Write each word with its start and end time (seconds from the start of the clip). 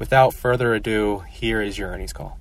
without 0.00 0.32
further 0.32 0.74
ado, 0.74 1.22
here 1.28 1.60
is 1.60 1.78
your 1.78 1.90
earnings 1.90 2.12
call. 2.12 2.38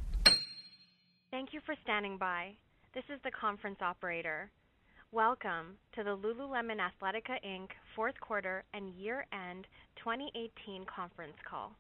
Thank 1.30 1.54
you 1.54 1.60
for 1.66 1.76
standing 1.84 2.18
by. 2.18 2.54
This 2.96 3.04
is 3.14 3.20
the 3.24 3.32
conference 3.32 3.80
operator. 3.82 4.50
Welcome 5.12 5.76
to 5.94 6.04
the 6.04 6.16
Lululemon 6.16 6.78
Athletica 6.80 7.38
Inc. 7.46 7.68
fourth 7.96 8.20
quarter 8.22 8.64
and 8.74 8.94
year-end 8.94 9.68
2018 9.98 10.86
conference 10.86 11.36
call. 11.48 11.74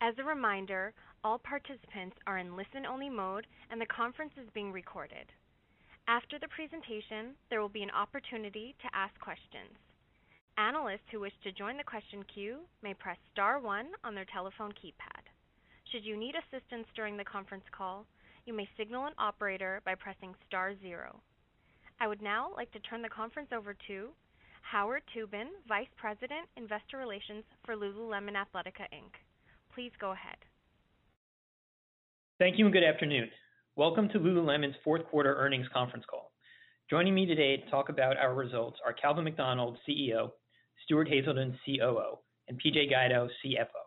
As 0.00 0.14
a 0.18 0.24
reminder, 0.24 0.94
all 1.24 1.38
participants 1.38 2.16
are 2.26 2.38
in 2.38 2.56
listen-only 2.56 3.10
mode 3.10 3.46
and 3.70 3.80
the 3.80 3.86
conference 3.86 4.32
is 4.40 4.48
being 4.54 4.70
recorded. 4.70 5.26
After 6.06 6.38
the 6.38 6.48
presentation, 6.48 7.34
there 7.50 7.60
will 7.60 7.68
be 7.68 7.82
an 7.82 7.90
opportunity 7.90 8.74
to 8.82 8.96
ask 8.96 9.18
questions. 9.20 9.74
Analysts 10.58 11.08
who 11.10 11.20
wish 11.20 11.32
to 11.44 11.52
join 11.52 11.78
the 11.78 11.84
question 11.84 12.22
queue 12.34 12.60
may 12.82 12.92
press 12.92 13.16
star 13.32 13.58
one 13.58 13.88
on 14.04 14.14
their 14.14 14.26
telephone 14.26 14.72
keypad. 14.72 15.24
Should 15.90 16.04
you 16.04 16.14
need 16.16 16.34
assistance 16.36 16.86
during 16.94 17.16
the 17.16 17.24
conference 17.24 17.64
call, 17.76 18.04
you 18.44 18.52
may 18.52 18.68
signal 18.76 19.06
an 19.06 19.14
operator 19.16 19.80
by 19.86 19.94
pressing 19.94 20.34
star 20.46 20.74
zero. 20.82 21.20
I 22.00 22.06
would 22.06 22.20
now 22.20 22.50
like 22.54 22.70
to 22.72 22.80
turn 22.80 23.00
the 23.00 23.08
conference 23.08 23.48
over 23.54 23.74
to 23.86 24.08
Howard 24.60 25.02
Tubin, 25.14 25.48
Vice 25.68 25.88
President, 25.96 26.46
Investor 26.56 26.98
Relations 26.98 27.44
for 27.64 27.74
Lululemon 27.74 28.34
Athletica 28.36 28.84
Inc. 28.92 29.16
Please 29.74 29.92
go 29.98 30.10
ahead. 30.12 30.36
Thank 32.38 32.58
you 32.58 32.66
and 32.66 32.74
good 32.74 32.84
afternoon. 32.84 33.30
Welcome 33.76 34.08
to 34.10 34.18
Lululemon's 34.18 34.76
fourth 34.84 35.06
quarter 35.06 35.34
earnings 35.34 35.66
conference 35.72 36.04
call. 36.10 36.30
Joining 36.90 37.14
me 37.14 37.24
today 37.24 37.56
to 37.56 37.70
talk 37.70 37.88
about 37.88 38.18
our 38.18 38.34
results 38.34 38.78
are 38.84 38.92
Calvin 38.92 39.24
McDonald, 39.24 39.78
CEO, 39.88 40.30
Stuart 40.92 41.08
Haselden, 41.08 41.56
COO, 41.64 42.18
and 42.48 42.60
PJ 42.60 42.90
Guido, 42.90 43.26
CFO. 43.42 43.82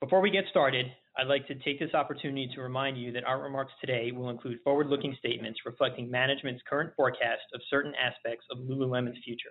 Before 0.00 0.20
we 0.20 0.30
get 0.30 0.44
started, 0.48 0.86
I'd 1.18 1.26
like 1.26 1.48
to 1.48 1.56
take 1.56 1.80
this 1.80 1.92
opportunity 1.92 2.48
to 2.54 2.60
remind 2.60 2.96
you 2.96 3.10
that 3.10 3.24
our 3.24 3.42
remarks 3.42 3.72
today 3.80 4.12
will 4.12 4.30
include 4.30 4.60
forward-looking 4.62 5.16
statements 5.18 5.58
reflecting 5.66 6.08
management's 6.08 6.62
current 6.70 6.92
forecast 6.96 7.42
of 7.52 7.60
certain 7.68 7.94
aspects 7.96 8.46
of 8.52 8.58
Lululemon's 8.58 9.18
future. 9.24 9.50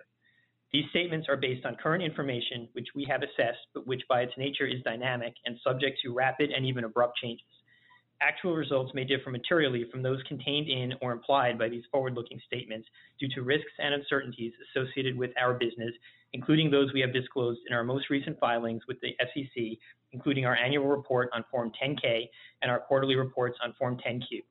These 0.72 0.88
statements 0.88 1.26
are 1.28 1.36
based 1.36 1.66
on 1.66 1.76
current 1.76 2.02
information, 2.02 2.66
which 2.72 2.88
we 2.94 3.04
have 3.10 3.20
assessed, 3.20 3.60
but 3.74 3.86
which 3.86 4.00
by 4.08 4.22
its 4.22 4.32
nature 4.38 4.66
is 4.66 4.82
dynamic 4.82 5.34
and 5.44 5.58
subject 5.62 5.98
to 6.02 6.14
rapid 6.14 6.48
and 6.48 6.64
even 6.64 6.84
abrupt 6.84 7.18
changes. 7.18 7.44
Actual 8.22 8.54
results 8.54 8.92
may 8.94 9.04
differ 9.04 9.30
materially 9.30 9.86
from 9.90 10.02
those 10.02 10.22
contained 10.28 10.68
in 10.68 10.92
or 11.00 11.12
implied 11.12 11.58
by 11.58 11.70
these 11.70 11.84
forward-looking 11.90 12.38
statements 12.46 12.86
due 13.18 13.28
to 13.34 13.42
risks 13.42 13.72
and 13.78 13.94
uncertainties 13.94 14.52
associated 14.68 15.16
with 15.16 15.30
our 15.40 15.54
business, 15.54 15.92
including 16.34 16.70
those 16.70 16.92
we 16.92 17.00
have 17.00 17.14
disclosed 17.14 17.60
in 17.66 17.74
our 17.74 17.82
most 17.82 18.10
recent 18.10 18.38
filings 18.38 18.82
with 18.86 18.98
the 19.00 19.16
SEC, 19.20 19.78
including 20.12 20.44
our 20.44 20.54
annual 20.54 20.86
report 20.86 21.30
on 21.32 21.44
Form 21.50 21.72
10-K 21.82 22.30
and 22.60 22.70
our 22.70 22.78
quarterly 22.80 23.16
reports 23.16 23.56
on 23.64 23.72
Form 23.78 23.96
10-Q. 24.06 24.42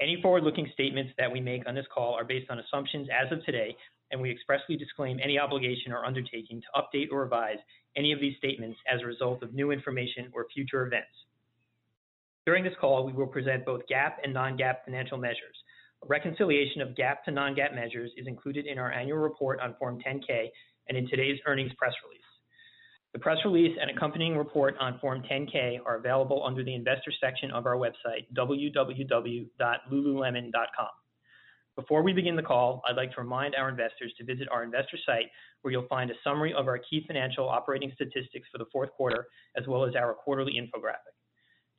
Any 0.00 0.20
forward-looking 0.22 0.70
statements 0.72 1.12
that 1.18 1.30
we 1.30 1.40
make 1.40 1.68
on 1.68 1.74
this 1.74 1.86
call 1.94 2.14
are 2.14 2.24
based 2.24 2.50
on 2.50 2.60
assumptions 2.60 3.08
as 3.12 3.30
of 3.30 3.44
today, 3.44 3.76
and 4.10 4.22
we 4.22 4.30
expressly 4.30 4.76
disclaim 4.76 5.20
any 5.22 5.38
obligation 5.38 5.92
or 5.92 6.06
undertaking 6.06 6.62
to 6.62 6.80
update 6.80 7.08
or 7.12 7.20
revise 7.20 7.58
any 7.94 8.10
of 8.12 8.20
these 8.20 8.36
statements 8.38 8.78
as 8.90 9.02
a 9.02 9.06
result 9.06 9.42
of 9.42 9.52
new 9.52 9.70
information 9.70 10.30
or 10.32 10.46
future 10.54 10.86
events. 10.86 11.12
During 12.44 12.64
this 12.64 12.74
call, 12.80 13.06
we 13.06 13.12
will 13.12 13.28
present 13.28 13.64
both 13.64 13.82
GAAP 13.90 14.14
and 14.24 14.34
non-GAAP 14.34 14.84
financial 14.84 15.16
measures. 15.16 15.56
A 16.02 16.06
reconciliation 16.08 16.82
of 16.82 16.88
GAAP 16.96 17.22
to 17.24 17.30
non-GAAP 17.30 17.72
measures 17.74 18.10
is 18.16 18.26
included 18.26 18.66
in 18.66 18.78
our 18.78 18.90
annual 18.90 19.18
report 19.18 19.60
on 19.60 19.76
Form 19.78 20.00
10-K 20.04 20.50
and 20.88 20.98
in 20.98 21.08
today's 21.08 21.38
earnings 21.46 21.70
press 21.78 21.92
release. 22.04 22.18
The 23.12 23.20
press 23.20 23.38
release 23.44 23.78
and 23.80 23.88
accompanying 23.90 24.36
report 24.36 24.74
on 24.80 24.98
Form 24.98 25.22
10-K 25.30 25.78
are 25.86 25.98
available 25.98 26.44
under 26.44 26.64
the 26.64 26.74
investor 26.74 27.12
section 27.20 27.52
of 27.52 27.66
our 27.66 27.76
website, 27.76 28.26
www.lululemon.com. 28.36 30.88
Before 31.76 32.02
we 32.02 32.12
begin 32.12 32.36
the 32.36 32.42
call, 32.42 32.82
I'd 32.88 32.96
like 32.96 33.12
to 33.12 33.20
remind 33.20 33.54
our 33.54 33.68
investors 33.68 34.12
to 34.18 34.24
visit 34.24 34.48
our 34.50 34.64
investor 34.64 34.98
site, 35.06 35.30
where 35.60 35.70
you'll 35.70 35.86
find 35.86 36.10
a 36.10 36.14
summary 36.24 36.52
of 36.52 36.66
our 36.66 36.78
key 36.78 37.04
financial 37.06 37.48
operating 37.48 37.92
statistics 37.94 38.48
for 38.50 38.58
the 38.58 38.66
fourth 38.72 38.90
quarter, 38.90 39.28
as 39.56 39.68
well 39.68 39.84
as 39.84 39.94
our 39.94 40.12
quarterly 40.12 40.54
infographic. 40.54 41.14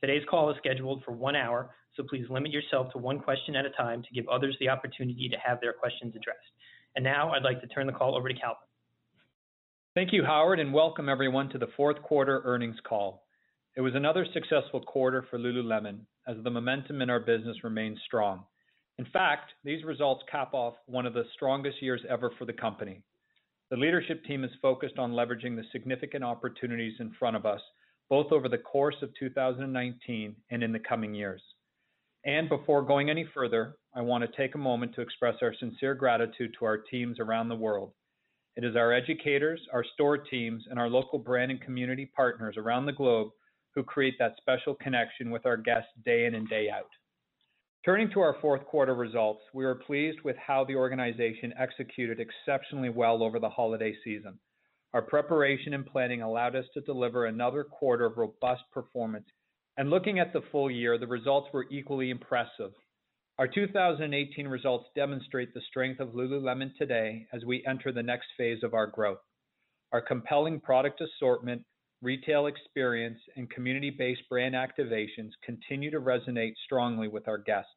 Today's 0.03 0.25
call 0.29 0.51
is 0.51 0.57
scheduled 0.57 1.01
for 1.05 1.13
one 1.13 1.33
hour, 1.33 1.69
so 1.95 2.03
please 2.03 2.25
limit 2.29 2.51
yourself 2.51 2.91
to 2.91 2.97
one 2.97 3.21
question 3.21 3.55
at 3.55 3.65
a 3.65 3.69
time 3.69 4.03
to 4.03 4.09
give 4.13 4.27
others 4.27 4.53
the 4.59 4.67
opportunity 4.67 5.29
to 5.29 5.37
have 5.37 5.61
their 5.61 5.71
questions 5.71 6.13
addressed. 6.13 6.39
And 6.97 7.05
now 7.05 7.31
I'd 7.31 7.43
like 7.43 7.61
to 7.61 7.67
turn 7.67 7.87
the 7.87 7.93
call 7.93 8.13
over 8.13 8.27
to 8.27 8.33
Calvin. 8.33 8.57
Thank 9.95 10.11
you, 10.11 10.21
Howard, 10.25 10.59
and 10.59 10.73
welcome 10.73 11.07
everyone 11.07 11.47
to 11.51 11.57
the 11.57 11.69
fourth 11.77 12.01
quarter 12.01 12.41
earnings 12.43 12.75
call. 12.85 13.23
It 13.77 13.79
was 13.79 13.95
another 13.95 14.27
successful 14.33 14.81
quarter 14.81 15.25
for 15.29 15.39
Lululemon 15.39 15.99
as 16.27 16.35
the 16.43 16.49
momentum 16.49 17.01
in 17.01 17.09
our 17.09 17.21
business 17.21 17.63
remains 17.63 17.97
strong. 18.05 18.43
In 18.97 19.05
fact, 19.13 19.53
these 19.63 19.85
results 19.85 20.25
cap 20.29 20.53
off 20.53 20.73
one 20.85 21.05
of 21.05 21.13
the 21.13 21.23
strongest 21.33 21.81
years 21.81 22.01
ever 22.09 22.29
for 22.37 22.43
the 22.43 22.51
company. 22.51 23.01
The 23.69 23.77
leadership 23.77 24.25
team 24.25 24.43
is 24.43 24.51
focused 24.61 24.99
on 24.99 25.13
leveraging 25.13 25.55
the 25.55 25.63
significant 25.71 26.25
opportunities 26.25 26.95
in 26.99 27.13
front 27.17 27.37
of 27.37 27.45
us 27.45 27.61
both 28.09 28.31
over 28.31 28.49
the 28.49 28.57
course 28.57 28.95
of 29.01 29.09
2019 29.19 30.35
and 30.51 30.63
in 30.63 30.71
the 30.71 30.79
coming 30.79 31.13
years. 31.13 31.41
And 32.25 32.47
before 32.47 32.81
going 32.83 33.09
any 33.09 33.27
further, 33.33 33.75
I 33.95 34.01
want 34.01 34.23
to 34.23 34.37
take 34.37 34.55
a 34.55 34.59
moment 34.59 34.95
to 34.95 35.01
express 35.01 35.35
our 35.41 35.53
sincere 35.59 35.93
gratitude 35.93 36.55
to 36.57 36.65
our 36.65 36.77
teams 36.77 37.19
around 37.19 37.49
the 37.49 37.55
world. 37.55 37.91
It 38.55 38.63
is 38.63 38.75
our 38.75 38.93
educators, 38.93 39.59
our 39.73 39.83
store 39.93 40.17
teams, 40.17 40.63
and 40.69 40.79
our 40.79 40.89
local 40.89 41.19
brand 41.19 41.51
and 41.51 41.59
community 41.59 42.09
partners 42.15 42.55
around 42.57 42.85
the 42.85 42.93
globe 42.93 43.29
who 43.75 43.83
create 43.83 44.15
that 44.19 44.35
special 44.37 44.75
connection 44.75 45.31
with 45.31 45.45
our 45.45 45.57
guests 45.57 45.89
day 46.05 46.25
in 46.25 46.35
and 46.35 46.47
day 46.47 46.69
out. 46.69 46.89
Turning 47.83 48.09
to 48.11 48.21
our 48.21 48.37
fourth 48.39 48.63
quarter 48.65 48.95
results, 48.95 49.41
we 49.53 49.65
are 49.65 49.75
pleased 49.75 50.21
with 50.23 50.37
how 50.37 50.63
the 50.63 50.75
organization 50.75 51.53
executed 51.59 52.19
exceptionally 52.19 52.89
well 52.89 53.21
over 53.21 53.39
the 53.39 53.49
holiday 53.49 53.93
season. 54.03 54.39
Our 54.93 55.01
preparation 55.01 55.73
and 55.73 55.85
planning 55.85 56.21
allowed 56.21 56.55
us 56.55 56.65
to 56.73 56.81
deliver 56.81 57.25
another 57.25 57.63
quarter 57.63 58.05
of 58.05 58.17
robust 58.17 58.61
performance. 58.71 59.25
And 59.75 59.89
looking 59.89 60.19
at 60.19 60.33
the 60.33 60.43
full 60.51 60.69
year, 60.69 60.99
the 60.99 61.07
results 61.07 61.47
were 61.51 61.65
equally 61.71 62.11
impressive. 62.11 62.71
Our 63.39 63.47
2018 63.47 64.47
results 64.47 64.85
demonstrate 64.95 65.53
the 65.53 65.61
strength 65.67 65.99
of 65.99 66.09
Lululemon 66.09 66.75
today 66.77 67.25
as 67.33 67.43
we 67.43 67.65
enter 67.67 67.91
the 67.91 68.03
next 68.03 68.27
phase 68.37 68.61
of 68.61 68.75
our 68.75 68.85
growth. 68.85 69.17
Our 69.91 70.01
compelling 70.01 70.59
product 70.59 71.01
assortment, 71.01 71.63
retail 72.03 72.45
experience, 72.45 73.17
and 73.35 73.49
community-based 73.49 74.29
brand 74.29 74.53
activations 74.53 75.31
continue 75.43 75.89
to 75.89 76.01
resonate 76.01 76.53
strongly 76.63 77.07
with 77.07 77.27
our 77.27 77.39
guests. 77.39 77.71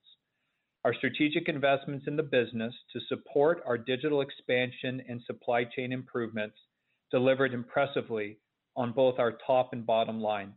Our 0.84 0.92
strategic 0.92 1.48
investments 1.48 2.04
in 2.06 2.16
the 2.16 2.22
business 2.22 2.74
to 2.92 3.00
support 3.08 3.62
our 3.66 3.78
digital 3.78 4.20
expansion 4.20 5.02
and 5.08 5.22
supply 5.26 5.64
chain 5.64 5.92
improvements 5.92 6.58
delivered 7.10 7.54
impressively 7.54 8.38
on 8.76 8.92
both 8.92 9.18
our 9.18 9.38
top 9.46 9.72
and 9.72 9.86
bottom 9.86 10.20
line. 10.20 10.52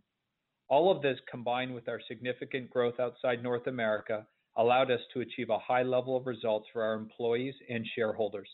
All 0.67 0.91
of 0.91 1.01
this, 1.01 1.17
combined 1.29 1.73
with 1.73 1.87
our 1.87 1.99
significant 2.07 2.69
growth 2.69 2.99
outside 2.99 3.41
North 3.41 3.67
America, 3.67 4.27
allowed 4.57 4.91
us 4.91 4.99
to 5.13 5.21
achieve 5.21 5.49
a 5.49 5.59
high 5.59 5.83
level 5.83 6.15
of 6.17 6.27
results 6.27 6.67
for 6.71 6.83
our 6.83 6.95
employees 6.95 7.55
and 7.69 7.85
shareholders. 7.95 8.49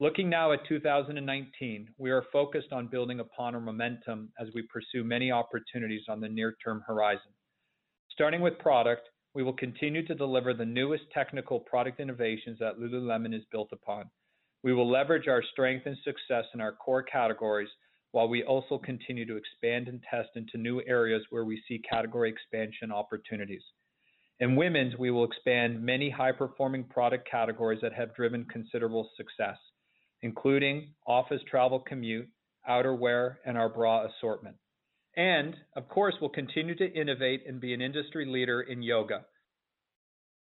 Looking 0.00 0.30
now 0.30 0.52
at 0.52 0.66
2019, 0.66 1.88
we 1.98 2.10
are 2.10 2.24
focused 2.32 2.72
on 2.72 2.86
building 2.88 3.20
upon 3.20 3.54
our 3.54 3.60
momentum 3.60 4.32
as 4.40 4.48
we 4.54 4.62
pursue 4.62 5.04
many 5.04 5.30
opportunities 5.30 6.04
on 6.08 6.20
the 6.20 6.28
near-term 6.28 6.82
horizon. 6.86 7.32
Starting 8.10 8.40
with 8.40 8.58
product, 8.58 9.08
we 9.34 9.42
will 9.42 9.52
continue 9.52 10.06
to 10.06 10.14
deliver 10.14 10.52
the 10.52 10.64
newest 10.64 11.04
technical 11.12 11.60
product 11.60 12.00
innovations 12.00 12.58
that 12.58 12.78
Lululemon 12.78 13.34
is 13.34 13.44
built 13.52 13.68
upon. 13.72 14.10
We 14.62 14.74
will 14.74 14.90
leverage 14.90 15.28
our 15.28 15.42
strength 15.52 15.86
and 15.86 15.96
success 16.04 16.44
in 16.54 16.60
our 16.60 16.72
core 16.72 17.02
categories 17.02 17.68
while 18.12 18.28
we 18.28 18.42
also 18.42 18.76
continue 18.76 19.24
to 19.26 19.36
expand 19.36 19.88
and 19.88 20.02
test 20.10 20.30
into 20.34 20.58
new 20.58 20.82
areas 20.86 21.22
where 21.30 21.44
we 21.44 21.62
see 21.68 21.80
category 21.88 22.30
expansion 22.30 22.90
opportunities. 22.90 23.62
In 24.40 24.56
women's, 24.56 24.96
we 24.96 25.10
will 25.10 25.24
expand 25.24 25.82
many 25.82 26.10
high-performing 26.10 26.84
product 26.84 27.28
categories 27.30 27.80
that 27.82 27.92
have 27.92 28.14
driven 28.14 28.46
considerable 28.46 29.08
success, 29.16 29.58
including 30.22 30.94
office 31.06 31.42
travel 31.48 31.80
commute, 31.80 32.28
outerwear, 32.68 33.36
and 33.44 33.56
our 33.56 33.68
bra 33.68 34.06
assortment. 34.06 34.56
And 35.16 35.54
of 35.76 35.88
course, 35.88 36.14
we'll 36.20 36.30
continue 36.30 36.74
to 36.76 36.92
innovate 36.92 37.42
and 37.46 37.60
be 37.60 37.74
an 37.74 37.80
industry 37.80 38.26
leader 38.26 38.62
in 38.62 38.82
yoga. 38.82 39.24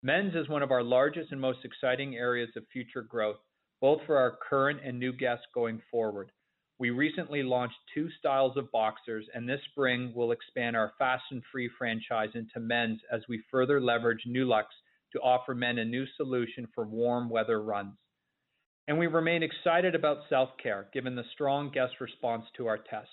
Men's 0.02 0.36
is 0.36 0.50
one 0.50 0.64
of 0.64 0.72
our 0.72 0.84
largest 0.84 1.32
and 1.32 1.42
most 1.42 1.60
exciting 1.64 2.16
areas 2.16 2.50
of 2.56 2.64
future 2.72 3.02
growth, 3.02 3.38
both 3.82 4.02
for 4.06 4.18
our 4.18 4.38
current 4.48 4.80
and 4.84 5.00
new 5.00 5.14
guests 5.14 5.46
going 5.54 5.82
forward. 5.92 6.32
We 6.78 6.90
recently 6.90 7.42
launched 7.42 7.78
two 7.94 8.10
styles 8.20 8.58
of 8.58 8.72
boxers, 8.72 9.26
and 9.34 9.48
this 9.48 9.62
spring 9.72 10.12
we'll 10.14 10.32
expand 10.32 10.76
our 10.76 10.92
Fast 11.00 11.24
and 11.32 11.42
Free 11.52 11.70
franchise 11.78 12.32
into 12.36 12.60
men's 12.60 13.00
as 13.12 13.22
we 13.30 13.44
further 13.50 13.80
leverage 13.80 14.24
Nulux 14.28 14.66
to 15.14 15.22
offer 15.22 15.56
men 15.56 15.78
a 15.78 15.86
new 15.86 16.06
solution 16.18 16.68
for 16.76 16.86
warm 16.86 17.30
weather 17.30 17.62
runs. 17.62 17.96
And 18.88 19.00
we 19.00 19.08
remain 19.08 19.42
excited 19.42 19.96
about 19.96 20.28
self-care, 20.30 20.90
given 20.94 21.16
the 21.16 21.24
strong 21.34 21.72
guest 21.72 21.94
response 22.02 22.44
to 22.58 22.68
our 22.68 22.78
test. 22.78 23.10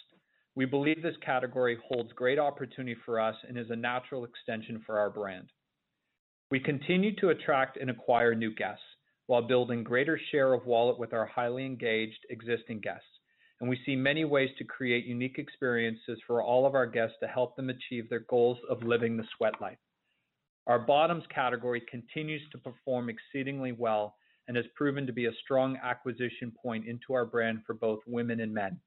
We 0.55 0.67
believe 0.67 1.03
this 1.03 1.17
category 1.25 1.79
holds 1.88 2.12
great 2.12 2.38
opportunity 2.38 2.97
for 3.06 3.20
us 3.20 3.37
and 3.49 3.56
is 3.56 3.70
a 3.70 3.76
natural 3.76 4.25
extension 4.25 4.82
for 4.85 4.99
our 4.99 5.08
brand. 5.08 5.50
We 6.50 6.61
continue 6.61 7.17
to 7.17 7.31
attract 7.31 7.79
and 7.79 7.88
acquire 7.88 8.35
new 8.35 8.55
guests 8.55 8.82
while 9.26 9.42
building 9.42 9.84
greater 9.84 10.19
share 10.30 10.52
of 10.52 10.66
wallet 10.66 10.98
with 10.98 11.12
our 11.12 11.26
highly 11.26 11.64
engaged 11.64 12.26
existing 12.30 12.80
guests. 12.80 13.06
And 13.60 13.70
we 13.70 13.80
see 13.86 13.94
many 13.94 14.24
ways 14.24 14.50
to 14.58 14.64
create 14.64 15.04
unique 15.04 15.38
experiences 15.38 16.19
for 16.26 16.42
all 16.42 16.66
of 16.66 16.74
our 16.74 16.86
guests 16.86 17.16
to 17.20 17.28
help 17.28 17.54
them 17.54 17.70
achieve 17.70 18.10
their 18.10 18.24
goals 18.28 18.58
of 18.69 18.82
living 18.82 19.16
the 19.16 19.26
sweat 19.36 19.60
life. 19.60 19.78
Our 20.66 20.80
bottoms 20.80 21.24
category 21.32 21.82
continues 21.90 22.42
to 22.50 22.58
perform 22.58 23.08
exceedingly 23.08 23.72
well 23.72 24.16
and 24.48 24.56
has 24.56 24.66
proven 24.74 25.06
to 25.06 25.12
be 25.12 25.26
a 25.26 25.34
strong 25.44 25.78
acquisition 25.82 26.52
point 26.60 26.86
into 26.86 27.14
our 27.14 27.24
brand 27.24 27.60
for 27.66 27.74
both 27.74 28.00
women 28.06 28.40
and 28.40 28.52
men. 28.52 28.80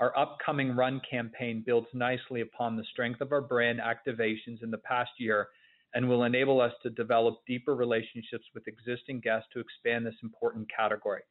Our 0.00 0.16
upcoming 0.16 0.76
run 0.76 1.00
campaign 1.08 1.62
builds 1.64 1.88
nicely 1.92 2.40
upon 2.40 2.76
the 2.76 2.84
strength 2.92 3.20
of 3.20 3.32
our 3.32 3.40
brand 3.40 3.80
activations 3.80 4.62
in 4.62 4.70
the 4.70 4.78
past 4.78 5.10
year 5.18 5.48
and 5.94 6.08
will 6.08 6.24
enable 6.24 6.60
us 6.60 6.72
to 6.82 6.90
develop 6.90 7.38
deeper 7.46 7.74
relationships 7.74 8.44
with 8.54 8.68
existing 8.68 9.20
guests 9.20 9.48
to 9.52 9.60
expand 9.60 10.04
this 10.04 10.14
important 10.22 10.68
category. 10.74 11.22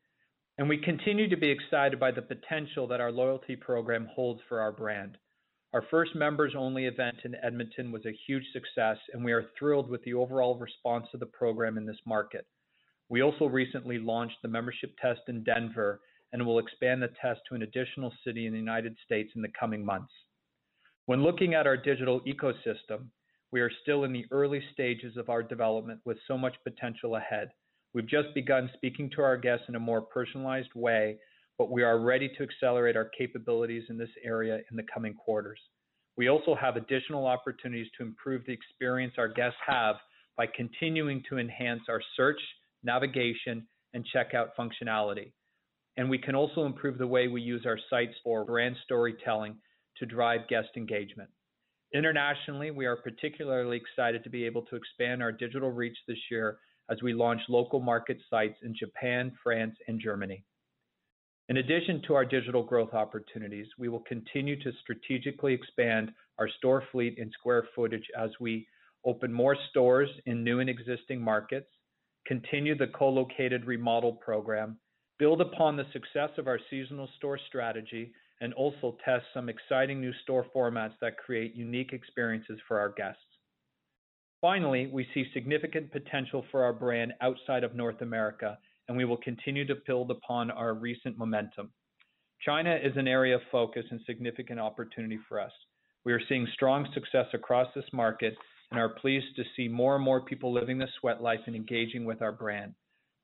And 0.57 0.67
we 0.67 0.77
continue 0.77 1.29
to 1.29 1.37
be 1.37 1.49
excited 1.49 1.99
by 1.99 2.11
the 2.11 2.21
potential 2.21 2.87
that 2.87 3.01
our 3.01 3.11
loyalty 3.11 3.55
program 3.55 4.07
holds 4.13 4.41
for 4.49 4.59
our 4.59 4.71
brand. 4.71 5.17
Our 5.73 5.83
first 5.91 6.15
members-only 6.15 6.85
event 6.85 7.17
in 7.25 7.35
Edmonton 7.43 7.91
was 7.91 8.05
a 8.05 8.17
huge 8.25 8.45
success, 8.53 8.97
and 9.13 9.23
we 9.23 9.33
are 9.33 9.49
thrilled 9.59 9.89
with 9.89 10.01
the 10.03 10.15
overall 10.15 10.57
response 10.57 11.05
to 11.11 11.17
the 11.17 11.25
program 11.27 11.77
in 11.77 11.85
this 11.85 11.99
market. 12.05 12.47
We 13.09 13.21
also 13.21 13.45
recently 13.45 13.99
launched 13.99 14.37
the 14.41 14.47
membership 14.47 14.95
test 14.99 15.21
in 15.27 15.43
Denver 15.43 16.01
and 16.33 16.45
will 16.45 16.59
expand 16.59 17.01
the 17.01 17.11
test 17.21 17.41
to 17.47 17.55
an 17.55 17.61
additional 17.61 18.11
city 18.25 18.47
in 18.47 18.53
the 18.53 18.59
United 18.59 18.95
States 19.05 19.31
in 19.35 19.41
the 19.41 19.51
coming 19.59 19.85
months. 19.85 20.11
When 21.05 21.23
looking 21.23 21.53
at 21.53 21.67
our 21.67 21.77
digital 21.77 22.21
ecosystem, 22.21 23.09
we 23.51 23.61
are 23.61 23.71
still 23.81 24.03
in 24.03 24.13
the 24.13 24.25
early 24.31 24.61
stages 24.73 25.17
of 25.17 25.29
our 25.29 25.41
development 25.41 25.99
with 26.05 26.17
so 26.27 26.37
much 26.37 26.55
potential 26.63 27.15
ahead. 27.15 27.49
We've 27.93 28.07
just 28.07 28.33
begun 28.35 28.69
speaking 28.73 29.09
to 29.15 29.21
our 29.21 29.37
guests 29.37 29.65
in 29.69 29.75
a 29.75 29.79
more 29.79 30.01
personalized 30.01 30.73
way, 30.75 31.17
but 31.57 31.71
we 31.71 31.83
are 31.83 31.99
ready 31.99 32.29
to 32.37 32.43
accelerate 32.43 32.97
our 32.97 33.09
capabilities 33.17 33.83
in 33.89 33.97
this 33.97 34.09
area 34.23 34.59
in 34.69 34.77
the 34.77 34.85
coming 34.93 35.13
quarters. 35.13 35.59
We 36.17 36.29
also 36.29 36.55
have 36.55 36.75
additional 36.75 37.25
opportunities 37.25 37.87
to 37.97 38.03
improve 38.03 38.45
the 38.45 38.53
experience 38.53 39.13
our 39.17 39.27
guests 39.27 39.59
have 39.65 39.95
by 40.35 40.47
continuing 40.47 41.23
to 41.29 41.37
enhance 41.37 41.83
our 41.89 42.01
search, 42.15 42.39
navigation, 42.83 43.65
and 43.93 44.05
checkout 44.13 44.49
functionality. 44.59 45.31
And 45.95 46.09
we 46.09 46.17
can 46.17 46.35
also 46.35 46.65
improve 46.65 46.97
the 46.97 47.07
way 47.07 47.27
we 47.27 47.41
use 47.41 47.65
our 47.65 47.79
sites 47.89 48.13
for 48.23 48.45
brand 48.45 48.75
storytelling 48.83 49.57
to 49.97 50.05
drive 50.05 50.47
guest 50.47 50.69
engagement. 50.75 51.29
Internationally, 51.93 52.71
we 52.71 52.85
are 52.85 52.97
particularly 52.97 53.77
excited 53.77 54.23
to 54.23 54.29
be 54.29 54.45
able 54.45 54.63
to 54.63 54.75
expand 54.75 55.23
our 55.23 55.31
digital 55.31 55.71
reach 55.71 55.97
this 56.07 56.17
year 56.29 56.57
as 56.89 57.01
we 57.01 57.13
launch 57.13 57.41
local 57.49 57.79
market 57.79 58.17
sites 58.29 58.57
in 58.63 58.75
Japan, 58.75 59.31
France, 59.43 59.75
and 59.87 59.99
Germany. 59.99 60.43
In 61.49 61.57
addition 61.57 62.01
to 62.07 62.13
our 62.13 62.25
digital 62.25 62.63
growth 62.63 62.93
opportunities, 62.93 63.67
we 63.77 63.87
will 63.87 64.01
continue 64.01 64.61
to 64.61 64.71
strategically 64.81 65.53
expand 65.53 66.11
our 66.39 66.49
store 66.57 66.83
fleet 66.91 67.17
and 67.19 67.31
square 67.31 67.67
footage 67.73 68.05
as 68.17 68.31
we 68.39 68.67
open 69.05 69.31
more 69.31 69.55
stores 69.69 70.09
in 70.25 70.43
new 70.43 70.59
and 70.59 70.69
existing 70.69 71.21
markets, 71.21 71.69
continue 72.25 72.77
the 72.77 72.87
co-located 72.87 73.65
remodel 73.65 74.11
program, 74.11 74.77
build 75.17 75.39
upon 75.39 75.77
the 75.77 75.85
success 75.93 76.29
of 76.37 76.47
our 76.47 76.59
seasonal 76.69 77.07
store 77.15 77.39
strategy, 77.47 78.11
and 78.41 78.53
also 78.53 78.97
test 79.03 79.25
some 79.33 79.49
exciting 79.49 79.99
new 79.99 80.13
store 80.23 80.45
formats 80.55 80.93
that 81.01 81.17
create 81.17 81.55
unique 81.55 81.93
experiences 81.93 82.59
for 82.67 82.79
our 82.79 82.89
guests. 82.89 83.21
Finally, 84.41 84.87
we 84.93 85.07
see 85.13 85.25
significant 85.33 85.91
potential 85.91 86.45
for 86.51 86.63
our 86.63 86.73
brand 86.73 87.13
outside 87.21 87.63
of 87.63 87.75
North 87.75 88.01
America, 88.01 88.57
and 88.87 88.95
we 88.95 89.05
will 89.05 89.17
continue 89.17 89.65
to 89.65 89.75
build 89.87 90.11
upon 90.11 90.51
our 90.51 90.73
recent 90.75 91.17
momentum. 91.17 91.71
China 92.45 92.75
is 92.75 92.95
an 92.95 93.07
area 93.07 93.35
of 93.35 93.41
focus 93.51 93.85
and 93.89 93.99
significant 94.05 94.59
opportunity 94.59 95.19
for 95.27 95.39
us. 95.39 95.51
We 96.05 96.13
are 96.13 96.21
seeing 96.29 96.47
strong 96.53 96.87
success 96.93 97.25
across 97.33 97.67
this 97.75 97.91
market 97.91 98.35
and 98.71 98.79
are 98.79 98.89
pleased 98.89 99.35
to 99.35 99.43
see 99.55 99.67
more 99.67 99.95
and 99.95 100.05
more 100.05 100.21
people 100.21 100.53
living 100.53 100.77
the 100.77 100.87
sweat 100.99 101.21
life 101.21 101.39
and 101.47 101.55
engaging 101.55 102.05
with 102.05 102.21
our 102.21 102.31
brand. 102.31 102.75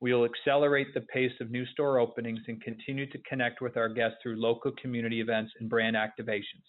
We 0.04 0.12
will 0.12 0.26
accelerate 0.26 0.92
the 0.92 1.00
pace 1.00 1.32
of 1.40 1.50
new 1.50 1.64
store 1.64 1.98
openings 1.98 2.40
and 2.46 2.60
continue 2.60 3.10
to 3.10 3.18
connect 3.26 3.62
with 3.62 3.78
our 3.78 3.88
guests 3.88 4.18
through 4.22 4.36
local 4.36 4.70
community 4.72 5.22
events 5.22 5.52
and 5.58 5.70
brand 5.70 5.96
activations. 5.96 6.66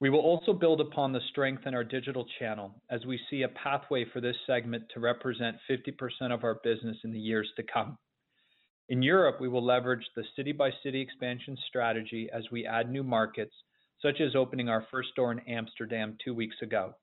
We 0.00 0.08
will 0.08 0.20
also 0.20 0.54
build 0.54 0.80
upon 0.80 1.12
the 1.12 1.20
strength 1.28 1.66
in 1.66 1.74
our 1.74 1.84
digital 1.84 2.24
channel 2.38 2.80
as 2.88 3.04
we 3.04 3.20
see 3.28 3.42
a 3.42 3.48
pathway 3.48 4.06
for 4.10 4.22
this 4.22 4.36
segment 4.46 4.84
to 4.94 5.00
represent 5.00 5.58
50% 5.70 6.32
of 6.32 6.44
our 6.44 6.60
business 6.64 6.96
in 7.04 7.12
the 7.12 7.18
years 7.18 7.50
to 7.56 7.62
come. 7.62 7.98
In 8.88 9.02
Europe, 9.02 9.38
we 9.38 9.50
will 9.50 9.62
leverage 9.62 10.06
the 10.16 10.24
city-by-city 10.34 10.98
expansion 10.98 11.58
strategy 11.68 12.30
as 12.32 12.44
we 12.50 12.64
add 12.64 12.90
new 12.90 13.02
markets, 13.02 13.54
such 14.00 14.18
as 14.22 14.34
opening 14.34 14.70
our 14.70 14.86
first 14.90 15.10
store 15.10 15.30
in 15.30 15.40
Amsterdam 15.40 16.16
two 16.24 16.34
weeks 16.34 16.56
ago. 16.62 16.94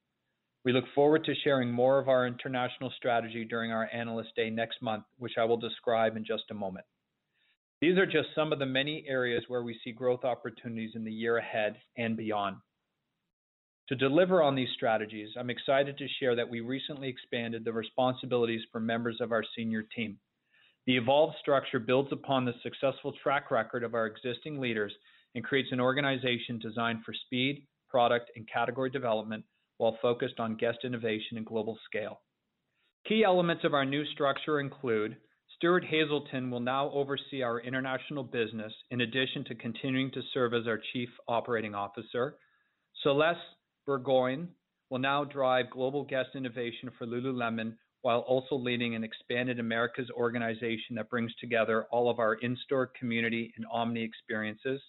We 0.65 0.73
look 0.73 0.85
forward 0.93 1.23
to 1.23 1.35
sharing 1.43 1.71
more 1.71 1.99
of 1.99 2.09
our 2.09 2.27
international 2.27 2.91
strategy 2.97 3.45
during 3.45 3.71
our 3.71 3.89
Analyst 3.93 4.35
Day 4.35 4.49
next 4.49 4.81
month, 4.81 5.05
which 5.17 5.37
I 5.37 5.45
will 5.45 5.57
describe 5.57 6.17
in 6.17 6.25
just 6.25 6.51
a 6.51 6.53
moment. 6.53 6.85
These 7.81 7.97
are 7.97 8.05
just 8.05 8.35
some 8.35 8.51
of 8.51 8.59
the 8.59 8.65
many 8.65 9.05
areas 9.07 9.45
where 9.47 9.63
we 9.63 9.79
see 9.83 9.93
growth 9.93 10.25
opportunities 10.25 10.91
in 10.95 11.05
the 11.05 11.11
year 11.11 11.37
ahead 11.37 11.77
and 11.97 12.17
beyond. 12.17 12.57
To 13.87 13.95
deliver 13.95 14.43
on 14.43 14.53
these 14.53 14.67
strategies, 14.75 15.29
I'm 15.39 15.49
excited 15.49 15.97
to 15.97 16.07
share 16.19 16.35
that 16.35 16.49
we 16.49 16.59
recently 16.59 17.07
expanded 17.07 17.63
the 17.63 17.71
responsibilities 17.71 18.61
for 18.69 18.81
members 18.81 19.19
of 19.21 19.31
our 19.31 19.43
senior 19.55 19.83
team. 19.95 20.19
The 20.87 20.97
evolved 20.97 21.37
structure 21.39 21.79
builds 21.79 22.11
upon 22.11 22.43
the 22.43 22.53
successful 22.61 23.13
track 23.23 23.49
record 23.49 23.83
of 23.85 23.93
our 23.93 24.07
existing 24.07 24.59
leaders 24.59 24.93
and 25.35 25.43
creates 25.43 25.69
an 25.71 25.79
organization 25.79 26.59
designed 26.59 27.03
for 27.05 27.13
speed, 27.13 27.65
product, 27.89 28.29
and 28.35 28.47
category 28.51 28.89
development 28.89 29.45
while 29.79 29.97
focused 30.01 30.39
on 30.39 30.55
guest 30.55 30.79
innovation 30.83 31.37
and 31.37 31.45
global 31.45 31.77
scale. 31.85 32.21
Key 33.07 33.23
elements 33.23 33.63
of 33.63 33.73
our 33.73 33.85
new 33.85 34.05
structure 34.13 34.59
include 34.59 35.15
Stuart 35.55 35.85
Haselden 35.91 36.51
will 36.51 36.59
now 36.59 36.91
oversee 36.91 37.41
our 37.41 37.61
international 37.61 38.23
business 38.23 38.73
in 38.91 39.01
addition 39.01 39.43
to 39.45 39.55
continuing 39.55 40.11
to 40.11 40.21
serve 40.33 40.53
as 40.53 40.67
our 40.67 40.79
Chief 40.93 41.09
Operating 41.27 41.73
Officer. 41.73 42.35
Celeste 43.01 43.39
Burgoyne 43.85 44.49
will 44.89 44.99
now 44.99 45.23
drive 45.23 45.69
global 45.71 46.03
guest 46.03 46.29
innovation 46.35 46.91
for 46.97 47.07
Lululemon 47.07 47.73
while 48.01 48.19
also 48.19 48.55
leading 48.55 48.95
an 48.95 49.03
expanded 49.03 49.59
Americas 49.59 50.09
organization 50.11 50.95
that 50.95 51.09
brings 51.09 51.33
together 51.35 51.85
all 51.91 52.09
of 52.09 52.19
our 52.19 52.35
in-store 52.35 52.91
community 52.99 53.53
and 53.57 53.65
omni 53.71 54.03
experiences. 54.03 54.81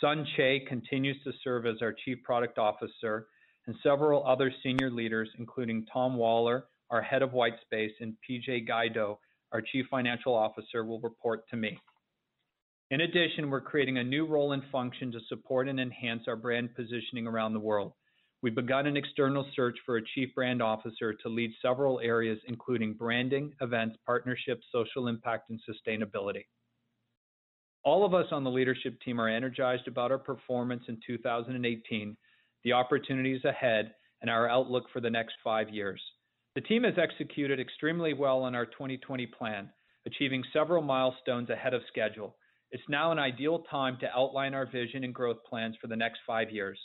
Sun 0.00 0.26
Choe 0.36 0.58
continues 0.66 1.16
to 1.24 1.32
serve 1.42 1.66
as 1.66 1.76
our 1.82 1.94
Chief 2.04 2.22
Product 2.22 2.58
Officer, 2.58 3.26
and 3.66 3.76
several 3.82 4.26
other 4.26 4.52
senior 4.62 4.90
leaders, 4.90 5.28
including 5.38 5.86
Tom 5.92 6.16
Waller, 6.16 6.64
our 6.90 7.02
Head 7.02 7.22
of 7.22 7.32
White 7.32 7.54
Space, 7.62 7.92
and 8.00 8.14
PJ 8.28 8.66
Guido, 8.66 9.18
our 9.52 9.60
Chief 9.60 9.86
Financial 9.90 10.34
Officer, 10.34 10.84
will 10.84 11.00
report 11.00 11.48
to 11.50 11.56
me. 11.56 11.78
In 12.90 13.02
addition, 13.02 13.50
we're 13.50 13.60
creating 13.60 13.98
a 13.98 14.04
new 14.04 14.26
role 14.26 14.52
and 14.52 14.62
function 14.72 15.12
to 15.12 15.20
support 15.28 15.68
and 15.68 15.78
enhance 15.78 16.22
our 16.26 16.36
brand 16.36 16.74
positioning 16.74 17.26
around 17.26 17.52
the 17.52 17.60
world. 17.60 17.92
We've 18.42 18.54
begun 18.54 18.86
an 18.86 18.96
external 18.96 19.46
search 19.54 19.76
for 19.84 19.98
a 19.98 20.04
chief 20.14 20.34
brand 20.34 20.62
officer 20.62 21.12
to 21.12 21.28
lead 21.28 21.52
several 21.60 22.00
areas, 22.00 22.38
including 22.48 22.94
branding, 22.94 23.52
events, 23.60 23.96
partnerships, 24.06 24.66
social 24.72 25.08
impact, 25.08 25.50
and 25.50 25.60
sustainability. 25.68 26.46
All 27.84 28.04
of 28.04 28.14
us 28.14 28.26
on 28.32 28.44
the 28.44 28.50
leadership 28.50 29.00
team 29.02 29.20
are 29.20 29.28
energized 29.28 29.86
about 29.86 30.10
our 30.10 30.18
performance 30.18 30.82
in 30.88 30.98
2018, 31.06 32.16
the 32.64 32.72
opportunities 32.72 33.44
ahead, 33.44 33.92
and 34.22 34.30
our 34.30 34.48
outlook 34.48 34.84
for 34.92 35.00
the 35.00 35.10
next 35.10 35.34
five 35.42 35.70
years. 35.70 36.00
The 36.54 36.60
team 36.60 36.84
has 36.84 36.98
executed 36.98 37.60
extremely 37.60 38.12
well 38.12 38.42
on 38.42 38.54
our 38.54 38.66
2020 38.66 39.26
plan, 39.26 39.70
achieving 40.06 40.42
several 40.52 40.82
milestones 40.82 41.48
ahead 41.48 41.74
of 41.74 41.82
schedule. 41.88 42.36
It's 42.72 42.82
now 42.88 43.12
an 43.12 43.18
ideal 43.18 43.60
time 43.70 43.96
to 44.00 44.10
outline 44.16 44.54
our 44.54 44.66
vision 44.66 45.04
and 45.04 45.14
growth 45.14 45.38
plans 45.48 45.76
for 45.80 45.86
the 45.86 45.96
next 45.96 46.20
five 46.26 46.50
years. 46.50 46.78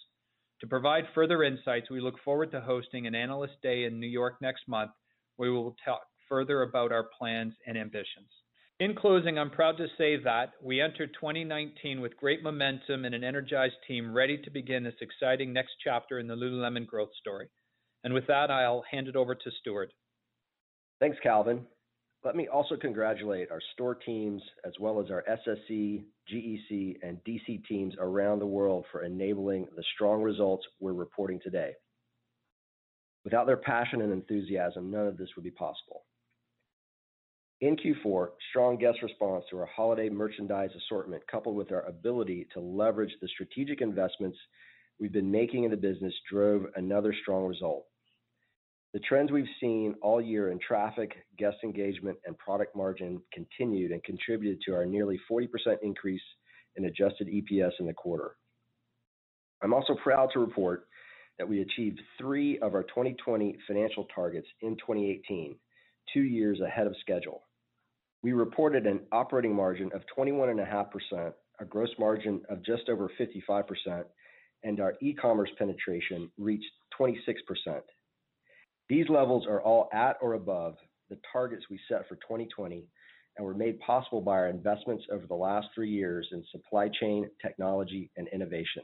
To 0.62 0.68
provide 0.68 1.04
further 1.14 1.44
insights, 1.44 1.90
we 1.90 2.00
look 2.00 2.16
forward 2.24 2.52
to 2.52 2.62
hosting 2.62 3.06
an 3.08 3.16
Analyst 3.16 3.62
Day 3.62 3.84
in 3.84 4.00
New 4.00 4.08
York 4.08 4.36
next 4.42 4.68
month, 4.68 4.92
where 5.36 5.52
we 5.52 5.58
will 5.58 5.76
talk 5.84 6.02
further 6.30 6.62
about 6.62 6.92
our 6.92 7.10
plans 7.18 7.54
and 7.68 7.78
ambitions. 7.78 8.30
In 8.82 8.94
closing, 8.94 9.40
I'm 9.40 9.52
proud 9.52 9.78
to 9.78 9.88
say 9.98 10.18
that 10.26 10.52
we 10.62 10.82
entered 10.82 11.14
2019 11.14 12.02
with 12.02 12.18
great 12.18 12.44
momentum 12.44 13.06
and 13.06 13.16
an 13.16 13.24
energized 13.24 13.76
team 13.88 14.14
ready 14.14 14.38
to 14.40 14.50
begin 14.50 14.84
this 14.84 14.96
exciting 15.00 15.54
next 15.54 15.72
chapter 15.82 16.20
in 16.20 16.28
the 16.28 16.36
Lululemon 16.36 16.86
growth 16.86 17.12
story. 17.18 17.48
And 18.04 18.14
with 18.14 18.28
that, 18.28 18.52
I'll 18.52 18.84
hand 18.92 19.08
it 19.08 19.16
over 19.16 19.34
to 19.34 19.52
Stuart. 19.62 19.94
Thanks, 21.00 21.18
Calvin. 21.24 21.66
Let 22.26 22.36
me 22.36 22.50
also 22.50 22.76
congratulate 22.76 23.50
our 23.50 23.62
store 23.74 23.96
teams 23.96 24.42
as 24.66 24.74
well 24.78 25.00
as 25.00 25.10
our 25.10 25.24
SSC, 25.24 26.04
GEC, 26.30 26.98
and 27.02 27.18
DC 27.26 27.66
teams 27.70 27.94
around 27.98 28.40
the 28.40 28.46
world 28.46 28.84
for 28.92 29.04
enabling 29.04 29.68
the 29.78 29.84
strong 29.94 30.22
results 30.22 30.66
we're 30.82 30.92
reporting 30.92 31.40
today. 31.42 31.72
Without 33.24 33.48
their 33.48 33.56
passion 33.56 34.02
and 34.02 34.12
enthusiasm, 34.12 34.92
none 34.92 35.08
of 35.08 35.16
this 35.16 35.30
would 35.38 35.46
be 35.46 35.52
possible. 35.52 36.05
In 37.62 37.78
Q4, 37.78 38.30
strong 38.50 38.78
guest 38.78 38.98
response 39.02 39.46
to 39.50 39.60
our 39.60 39.66
holiday 39.66 40.10
merchandise 40.10 40.72
assortment, 40.76 41.26
coupled 41.28 41.56
with 41.56 41.72
our 41.72 41.84
ability 41.84 42.48
to 42.54 42.60
leverage 42.60 43.14
the 43.22 43.30
strategic 43.30 43.82
investments 43.82 44.38
we've 45.00 45.14
been 45.14 45.32
making 45.32 45.64
in 45.64 45.72
the 45.72 45.78
business, 45.78 46.14
drove 46.30 46.66
another 46.76 47.14
strong 47.22 47.46
result. 47.46 47.86
The 48.94 49.00
trends 49.00 49.32
we've 49.32 49.46
seen 49.60 49.96
all 50.02 50.22
year 50.22 50.52
in 50.52 50.60
traffic, 50.60 51.16
guest 51.38 51.58
engagement, 51.64 52.18
and 52.26 52.38
product 52.38 52.76
margin 52.76 53.22
continued 53.34 53.92
and 53.92 54.04
contributed 54.04 54.62
to 54.66 54.74
our 54.74 54.86
nearly 54.86 55.20
40% 55.30 55.48
increase 55.82 56.22
in 56.76 56.86
adjusted 56.86 57.28
EPS 57.28 57.72
in 57.80 57.88
the 57.88 57.94
quarter. 57.94 58.36
I'm 59.62 59.74
also 59.74 59.96
proud 59.96 60.30
to 60.34 60.40
report 60.40 60.88
that 61.38 61.48
we 61.48 61.62
achieved 61.62 62.02
three 62.18 62.60
of 62.60 62.74
our 62.74 62.84
2020 62.84 63.58
financial 63.68 64.08
targets 64.14 64.48
in 64.62 64.76
2018, 64.78 65.58
two 66.14 66.24
years 66.24 66.60
ahead 66.62 66.88
of 66.88 66.96
schedule. 67.02 67.44
We 68.24 68.34
reported 68.34 68.88
an 68.88 69.02
operating 69.12 69.56
margin 69.56 69.92
of 69.94 70.02
21.5%, 70.18 71.34
a 71.60 71.66
gross 71.66 71.90
margin 72.00 72.42
of 72.50 72.64
just 72.64 72.90
over 72.90 73.10
55%, 73.20 74.04
and 74.64 74.80
our 74.80 74.96
e-commerce 75.02 75.52
penetration 75.58 76.32
reached 76.38 76.72
26%. 77.00 77.16
These 78.90 79.10
levels 79.10 79.46
are 79.48 79.62
all 79.62 79.90
at 79.94 80.18
or 80.22 80.34
above 80.34 80.76
the 81.10 81.20
targets 81.32 81.66
we 81.70 81.80
set 81.88 82.08
for 82.08 82.16
2020 82.16 82.88
and 83.38 83.46
were 83.46 83.54
made 83.54 83.80
possible 83.80 84.22
by 84.22 84.32
our 84.32 84.50
investments 84.50 85.04
over 85.12 85.28
the 85.28 85.36
last 85.36 85.68
three 85.76 85.90
years 85.90 86.28
in 86.32 86.44
supply 86.52 86.90
chain, 87.00 87.30
technology, 87.42 88.10
and 88.18 88.28
innovation. 88.30 88.84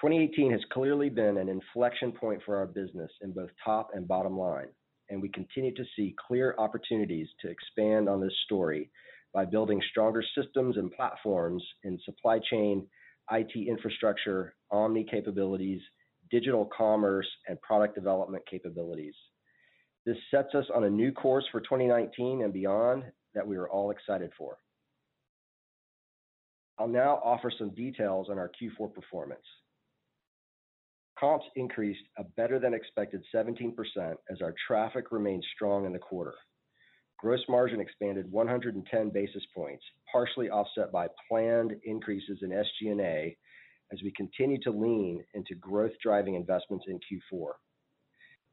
2018 0.00 0.50
has 0.50 0.60
clearly 0.72 1.08
been 1.08 1.38
an 1.38 1.48
inflection 1.48 2.12
point 2.12 2.42
for 2.44 2.56
our 2.56 2.66
business 2.66 3.10
in 3.22 3.32
both 3.32 3.50
top 3.64 3.90
and 3.94 4.08
bottom 4.08 4.36
line, 4.36 4.68
and 5.10 5.20
we 5.20 5.28
continue 5.28 5.74
to 5.74 5.84
see 5.96 6.14
clear 6.26 6.54
opportunities 6.58 7.28
to 7.40 7.50
expand 7.50 8.08
on 8.08 8.20
this 8.20 8.34
story 8.44 8.90
by 9.32 9.44
building 9.44 9.80
stronger 9.90 10.22
systems 10.36 10.76
and 10.76 10.92
platforms 10.92 11.62
in 11.82 11.98
supply 12.04 12.38
chain, 12.50 12.86
IT 13.32 13.50
infrastructure, 13.68 14.54
omni 14.70 15.04
capabilities, 15.10 15.80
digital 16.30 16.68
commerce, 16.76 17.28
and 17.48 17.60
product 17.60 17.94
development 17.94 18.44
capabilities. 18.50 19.14
This 20.06 20.16
sets 20.30 20.54
us 20.54 20.66
on 20.74 20.84
a 20.84 20.90
new 20.90 21.12
course 21.12 21.44
for 21.50 21.60
2019 21.60 22.42
and 22.42 22.52
beyond 22.52 23.04
that 23.34 23.46
we 23.46 23.56
are 23.56 23.68
all 23.68 23.90
excited 23.90 24.30
for. 24.36 24.58
I'll 26.78 26.88
now 26.88 27.20
offer 27.24 27.52
some 27.56 27.70
details 27.70 28.28
on 28.30 28.38
our 28.38 28.50
Q4 28.60 28.92
performance. 28.92 29.44
Comps 31.24 31.46
increased 31.56 32.04
a 32.18 32.24
better 32.36 32.58
than 32.58 32.74
expected 32.74 33.24
17% 33.34 33.72
as 34.30 34.42
our 34.42 34.54
traffic 34.66 35.10
remained 35.10 35.42
strong 35.54 35.86
in 35.86 35.92
the 35.94 35.98
quarter. 35.98 36.34
Gross 37.18 37.40
margin 37.48 37.80
expanded 37.80 38.30
110 38.30 39.08
basis 39.08 39.42
points, 39.56 39.82
partially 40.12 40.50
offset 40.50 40.92
by 40.92 41.06
planned 41.26 41.76
increases 41.84 42.40
in 42.42 42.50
SG&A 42.50 43.34
as 43.90 44.02
we 44.02 44.12
continue 44.14 44.60
to 44.64 44.70
lean 44.70 45.24
into 45.32 45.54
growth-driving 45.54 46.34
investments 46.34 46.84
in 46.88 46.96
Q4. 46.98 47.52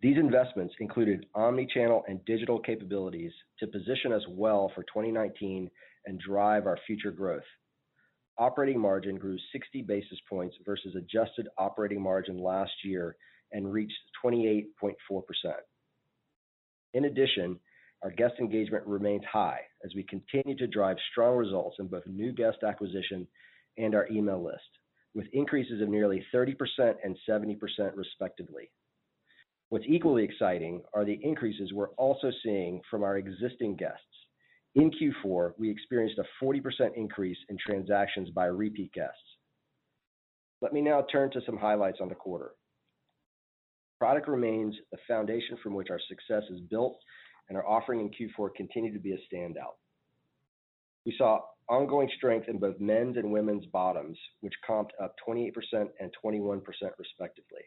These 0.02 0.18
investments 0.18 0.74
included 0.80 1.26
omni-channel 1.36 2.06
and 2.08 2.24
digital 2.24 2.58
capabilities 2.58 3.34
to 3.60 3.68
position 3.68 4.14
us 4.14 4.24
well 4.30 4.72
for 4.74 4.84
2019 4.84 5.70
and 6.06 6.22
drive 6.22 6.68
our 6.68 6.80
future 6.88 7.12
growth. 7.12 7.44
Operating 8.42 8.80
margin 8.80 9.20
grew 9.20 9.38
60 9.52 9.84
basis 9.84 10.18
points 10.28 10.56
versus 10.66 10.96
adjusted 10.96 11.48
operating 11.60 12.02
margin 12.02 12.40
last 12.40 12.72
year 12.84 13.16
and 13.52 13.72
reached 13.72 13.94
28.4%. 14.26 14.96
In 16.96 17.06
addition, 17.06 17.60
our 18.02 18.10
guest 18.10 18.34
engagement 18.40 18.84
remains 18.88 19.22
high 19.32 19.60
as 19.86 19.94
we 19.94 20.02
continue 20.02 20.58
to 20.58 20.66
drive 20.66 20.98
strong 21.12 21.38
results 21.38 21.76
in 21.80 21.86
both 21.86 22.02
new 22.08 22.32
guest 22.32 22.58
acquisition 22.68 23.28
and 23.78 23.94
our 23.94 24.08
email 24.10 24.44
list, 24.44 24.80
with 25.14 25.28
increases 25.34 25.80
of 25.80 25.90
nearly 25.90 26.26
30% 26.34 26.56
and 27.04 27.16
70% 27.30 27.60
respectively. 27.94 28.72
What's 29.70 29.86
equally 29.88 30.24
exciting 30.24 30.82
are 30.96 31.06
the 31.06 31.20
increases 31.22 31.74
we're 31.74 31.90
also 31.90 32.32
seeing 32.44 32.82
from 32.90 33.04
our 33.04 33.18
existing 33.18 33.76
guests. 33.76 34.02
In 34.76 34.90
Q4, 34.92 35.54
we 35.58 35.70
experienced 35.70 36.20
a 36.20 36.44
40% 36.44 36.62
increase 36.96 37.38
in 37.50 37.58
transactions 37.58 38.30
by 38.30 38.46
repeat 38.46 38.94
guests. 38.94 39.18
Let 40.62 40.74
me 40.74 40.82
now 40.82 41.06
turn 41.12 41.32
to 41.32 41.42
some 41.46 41.58
highlights 41.58 41.98
on 42.02 42.08
the 42.08 42.16
quarter. 42.16 42.52
Product 44.00 44.28
remains 44.28 44.76
the 44.92 44.98
foundation 45.08 45.58
from 45.62 45.74
which 45.74 45.90
our 45.90 46.00
success 46.08 46.44
is 46.50 46.62
built, 46.70 46.98
and 47.50 47.58
our 47.58 47.68
offering 47.68 48.00
in 48.00 48.10
Q4 48.10 48.50
continued 48.56 48.94
to 48.94 49.00
be 49.00 49.14
a 49.14 49.36
standout. 49.36 49.76
We 51.06 51.16
saw 51.18 51.42
ongoing 51.68 52.10
strength 52.16 52.48
in 52.48 52.58
both 52.58 52.80
men's 52.80 53.18
and 53.18 53.32
women's 53.32 53.66
bottoms, 53.68 54.18
which 54.40 54.54
comped 54.68 54.92
up 55.02 55.16
28% 55.28 55.52
and 56.00 56.12
21% 56.24 56.62
respectively. 56.98 57.62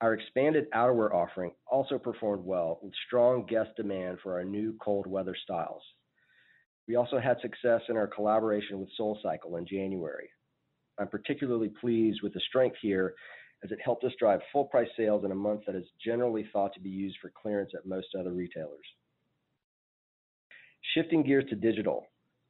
Our 0.00 0.14
expanded 0.14 0.66
outerwear 0.74 1.12
offering 1.12 1.52
also 1.66 1.98
performed 1.98 2.44
well 2.44 2.78
with 2.82 2.92
strong 3.06 3.44
guest 3.46 3.70
demand 3.76 4.18
for 4.22 4.34
our 4.34 4.44
new 4.44 4.74
cold 4.80 5.06
weather 5.06 5.36
styles. 5.42 5.82
We 6.88 6.96
also 6.96 7.18
had 7.18 7.40
success 7.40 7.82
in 7.88 7.96
our 7.96 8.06
collaboration 8.06 8.80
with 8.80 8.88
SoulCycle 8.98 9.58
in 9.58 9.66
January. 9.66 10.30
I'm 10.98 11.08
particularly 11.08 11.70
pleased 11.80 12.20
with 12.22 12.32
the 12.32 12.40
strength 12.48 12.76
here 12.80 13.14
as 13.62 13.70
it 13.70 13.78
helped 13.84 14.04
us 14.04 14.12
drive 14.18 14.40
full 14.52 14.64
price 14.64 14.88
sales 14.96 15.24
in 15.24 15.32
a 15.32 15.34
month 15.34 15.62
that 15.66 15.76
is 15.76 15.84
generally 16.02 16.48
thought 16.52 16.72
to 16.74 16.80
be 16.80 16.88
used 16.88 17.18
for 17.20 17.30
clearance 17.40 17.72
at 17.74 17.86
most 17.86 18.08
other 18.18 18.32
retailers. 18.32 18.86
Shifting 20.94 21.22
gears 21.22 21.44
to 21.50 21.56
digital, 21.56 22.06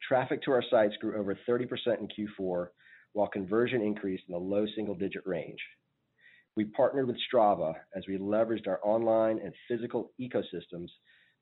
Traffic 0.07 0.43
to 0.43 0.51
our 0.53 0.65
sites 0.71 0.97
grew 1.01 1.19
over 1.19 1.39
30% 1.49 1.69
in 2.01 2.09
Q4, 2.09 2.69
while 3.13 3.29
conversion 3.29 3.83
increased 3.83 4.25
in 4.29 4.33
the 4.33 4.41
low 4.41 4.67
single-digit 4.75 5.27
range. 5.27 5.61
We 6.61 6.67
partnered 6.67 7.07
with 7.07 7.17
Strava 7.33 7.73
as 7.97 8.05
we 8.07 8.19
leveraged 8.19 8.69
our 8.69 8.81
online 8.85 9.39
and 9.43 9.55
physical 9.67 10.13
ecosystems 10.21 10.91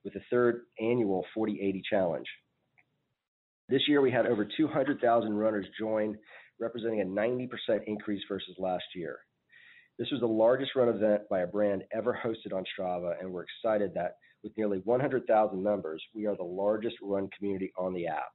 with 0.04 0.14
the 0.14 0.20
third 0.30 0.66
annual 0.78 1.26
40/80 1.37 1.82
Challenge. 1.90 2.28
This 3.68 3.88
year, 3.88 4.00
we 4.00 4.12
had 4.12 4.26
over 4.26 4.44
200,000 4.44 5.37
runners 5.37 5.66
join, 5.76 6.16
representing 6.60 7.00
a 7.00 7.04
90% 7.04 7.82
increase 7.88 8.22
versus 8.28 8.54
last 8.60 8.84
year. 8.94 9.18
This 9.98 10.08
was 10.12 10.20
the 10.20 10.28
largest 10.28 10.76
run 10.76 10.88
event 10.88 11.28
by 11.28 11.40
a 11.40 11.48
brand 11.48 11.82
ever 11.90 12.16
hosted 12.16 12.52
on 12.52 12.64
Strava, 12.66 13.20
and 13.20 13.32
we're 13.32 13.42
excited 13.42 13.94
that 13.94 14.18
with 14.44 14.56
nearly 14.56 14.78
100,000 14.84 15.60
members, 15.60 16.00
we 16.14 16.26
are 16.26 16.37
the 16.37 16.44
largest 16.44 16.94
run 17.02 17.28
community 17.37 17.72
on 17.76 17.92
the 17.92 18.06
app. 18.06 18.30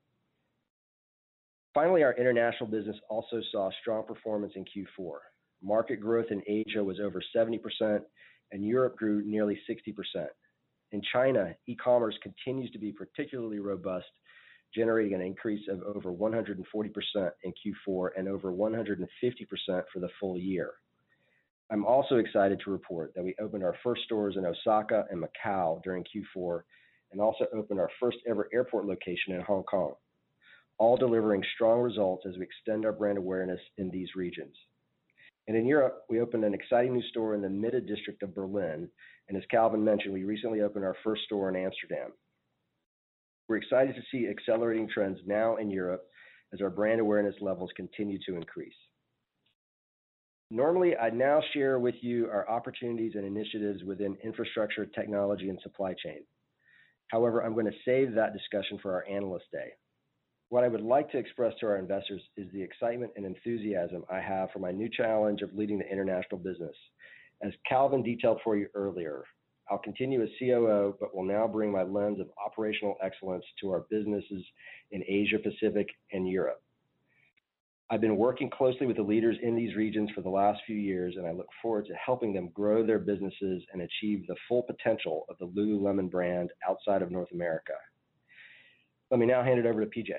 Finally, 1.74 2.04
our 2.04 2.13
international 2.16 2.70
business 2.70 3.00
also 3.08 3.42
saw 3.54 3.72
strong 3.80 4.06
performance 4.06 4.52
in 4.58 4.66
Q4. 4.66 5.20
Market 5.63 6.01
growth 6.01 6.27
in 6.29 6.43
Asia 6.46 6.84
was 6.84 7.00
over 7.00 7.22
70%, 7.36 8.01
and 8.51 8.65
Europe 8.65 8.98
grew 8.98 9.24
nearly 9.25 9.60
60%. 9.70 10.27
In 10.91 11.01
China, 11.12 11.55
e-commerce 11.67 12.15
continues 12.22 12.70
to 12.72 12.77
be 12.77 12.91
particularly 12.91 13.60
robust, 13.60 14.05
generating 14.75 15.13
an 15.13 15.22
increase 15.22 15.67
of 15.70 15.82
over 15.84 16.12
140% 16.12 17.32
in 17.43 17.53
Q4 17.88 18.10
and 18.17 18.27
over 18.27 18.51
150% 18.51 19.08
for 19.91 20.00
the 20.00 20.10
full 20.20 20.38
year. 20.38 20.72
I'm 21.72 21.86
also 21.86 22.17
excited 22.17 22.60
to 22.63 22.72
report 22.72 23.13
that 23.15 23.24
we 23.24 23.34
opened 23.39 23.63
our 23.63 23.75
first 23.84 24.03
stores 24.03 24.36
in 24.38 24.46
Osaka 24.46 25.05
and 25.10 25.24
Macau 25.24 25.82
during 25.82 26.03
Q4 26.03 26.62
and 27.12 27.22
also 27.22 27.46
opened 27.55 27.79
our 27.79 27.89
first-ever 28.00 28.50
airport 28.53 28.86
location 28.86 29.34
in 29.34 29.41
Hong 29.41 29.63
Kong, 29.63 29.93
all 30.77 30.98
delivering 30.98 31.43
strong 31.55 31.79
results 31.79 32.25
as 32.27 32.38
we 32.38 32.43
extend 32.43 32.86
our 32.86 32.91
brand 32.91 33.17
awareness 33.17 33.62
in 33.77 33.89
these 33.89 34.10
regions. 34.15 34.55
And 35.48 35.58
in 35.58 35.66
Europe, 35.66 36.04
we 36.10 36.22
opened 36.22 36.46
an 36.46 36.54
exciting 36.54 36.94
new 36.94 37.04
store 37.10 37.36
in 37.36 37.42
the 37.42 37.50
Mitte 37.50 37.86
district 37.86 38.24
of 38.24 38.34
Berlin, 38.34 38.90
and 39.28 39.38
as 39.38 39.44
Calvin 39.52 39.84
mentioned, 39.84 40.14
we 40.14 40.24
recently 40.24 40.62
opened 40.62 40.86
our 40.86 40.96
first 41.04 41.24
store 41.24 41.50
in 41.50 41.56
Amsterdam. 41.56 42.12
We're 43.50 43.58
excited 43.58 43.96
to 43.96 44.02
see 44.12 44.28
accelerating 44.30 44.88
trends 44.94 45.20
now 45.26 45.58
in 45.58 45.70
Europe 45.70 46.04
as 46.54 46.62
our 46.62 46.70
brand 46.70 47.02
awareness 47.02 47.36
levels 47.42 47.72
continue 47.76 48.20
to 48.26 48.36
increase. 48.36 48.74
Normally, 50.50 50.96
I'd 50.96 51.16
now 51.16 51.42
share 51.54 51.80
with 51.80 51.96
you 52.02 52.28
our 52.28 52.48
opportunities 52.48 53.14
and 53.16 53.26
initiatives 53.26 53.84
within 53.84 54.16
infrastructure, 54.24 54.86
technology, 54.86 55.50
and 55.50 55.60
supply 55.62 55.94
chain. 55.94 56.20
However, 57.08 57.44
I'm 57.44 57.54
going 57.54 57.66
to 57.66 57.72
save 57.84 58.14
that 58.14 58.34
discussion 58.34 58.80
for 58.82 58.94
our 58.94 59.06
Analyst 59.10 59.46
Day. 59.52 59.72
What 60.54 60.64
I 60.64 60.68
would 60.68 60.84
like 60.84 61.10
to 61.10 61.18
express 61.18 61.56
to 61.60 61.66
our 61.66 61.78
investors 61.78 62.22
is 62.38 62.46
the 62.54 62.62
excitement 62.62 63.12
and 63.16 63.26
enthusiasm 63.26 64.04
I 64.08 64.20
have 64.20 64.52
for 64.52 64.60
my 64.60 64.70
new 64.70 64.88
challenge 64.88 65.42
of 65.42 65.52
leading 65.56 65.80
the 65.80 65.92
international 65.92 66.38
business. 66.38 66.76
As 67.42 67.54
Calvin 67.68 68.04
detailed 68.04 68.40
for 68.44 68.56
you 68.56 68.68
earlier, 68.76 69.24
I'll 69.72 69.80
continue 69.80 70.22
as 70.22 70.30
COO, 70.38 70.96
but 71.00 71.16
will 71.16 71.24
now 71.24 71.48
bring 71.48 71.72
my 71.72 71.82
lens 71.82 72.20
of 72.20 72.28
operational 72.46 72.98
excellence 73.02 73.44
to 73.62 73.72
our 73.72 73.88
businesses 73.90 74.46
in 74.92 75.04
Asia 75.08 75.40
Pacific 75.40 75.88
and 76.12 76.30
Europe. 76.30 76.62
I've 77.90 78.02
been 78.02 78.18
working 78.18 78.52
closely 78.52 78.86
with 78.86 78.98
the 78.98 79.02
leaders 79.02 79.38
in 79.42 79.56
these 79.56 79.76
regions 79.76 80.12
for 80.14 80.22
the 80.22 80.30
last 80.30 80.62
few 80.68 80.78
years, 80.78 81.16
and 81.18 81.26
I 81.26 81.32
look 81.32 81.50
forward 81.64 81.88
to 81.88 81.96
helping 81.96 82.32
them 82.32 82.50
grow 82.54 82.86
their 82.86 83.00
businesses 83.00 83.64
and 83.74 83.82
achieve 83.82 84.28
the 84.28 84.36
full 84.48 84.62
potential 84.62 85.26
of 85.30 85.38
the 85.40 85.48
Lululemon 85.48 86.12
brand 86.12 86.52
outside 86.70 87.02
of 87.02 87.10
North 87.10 87.32
America. 87.34 87.74
Let 89.10 89.20
me 89.20 89.26
now 89.26 89.42
hand 89.42 89.58
it 89.58 89.66
over 89.66 89.84
to 89.84 89.90
PJ. 89.90 90.12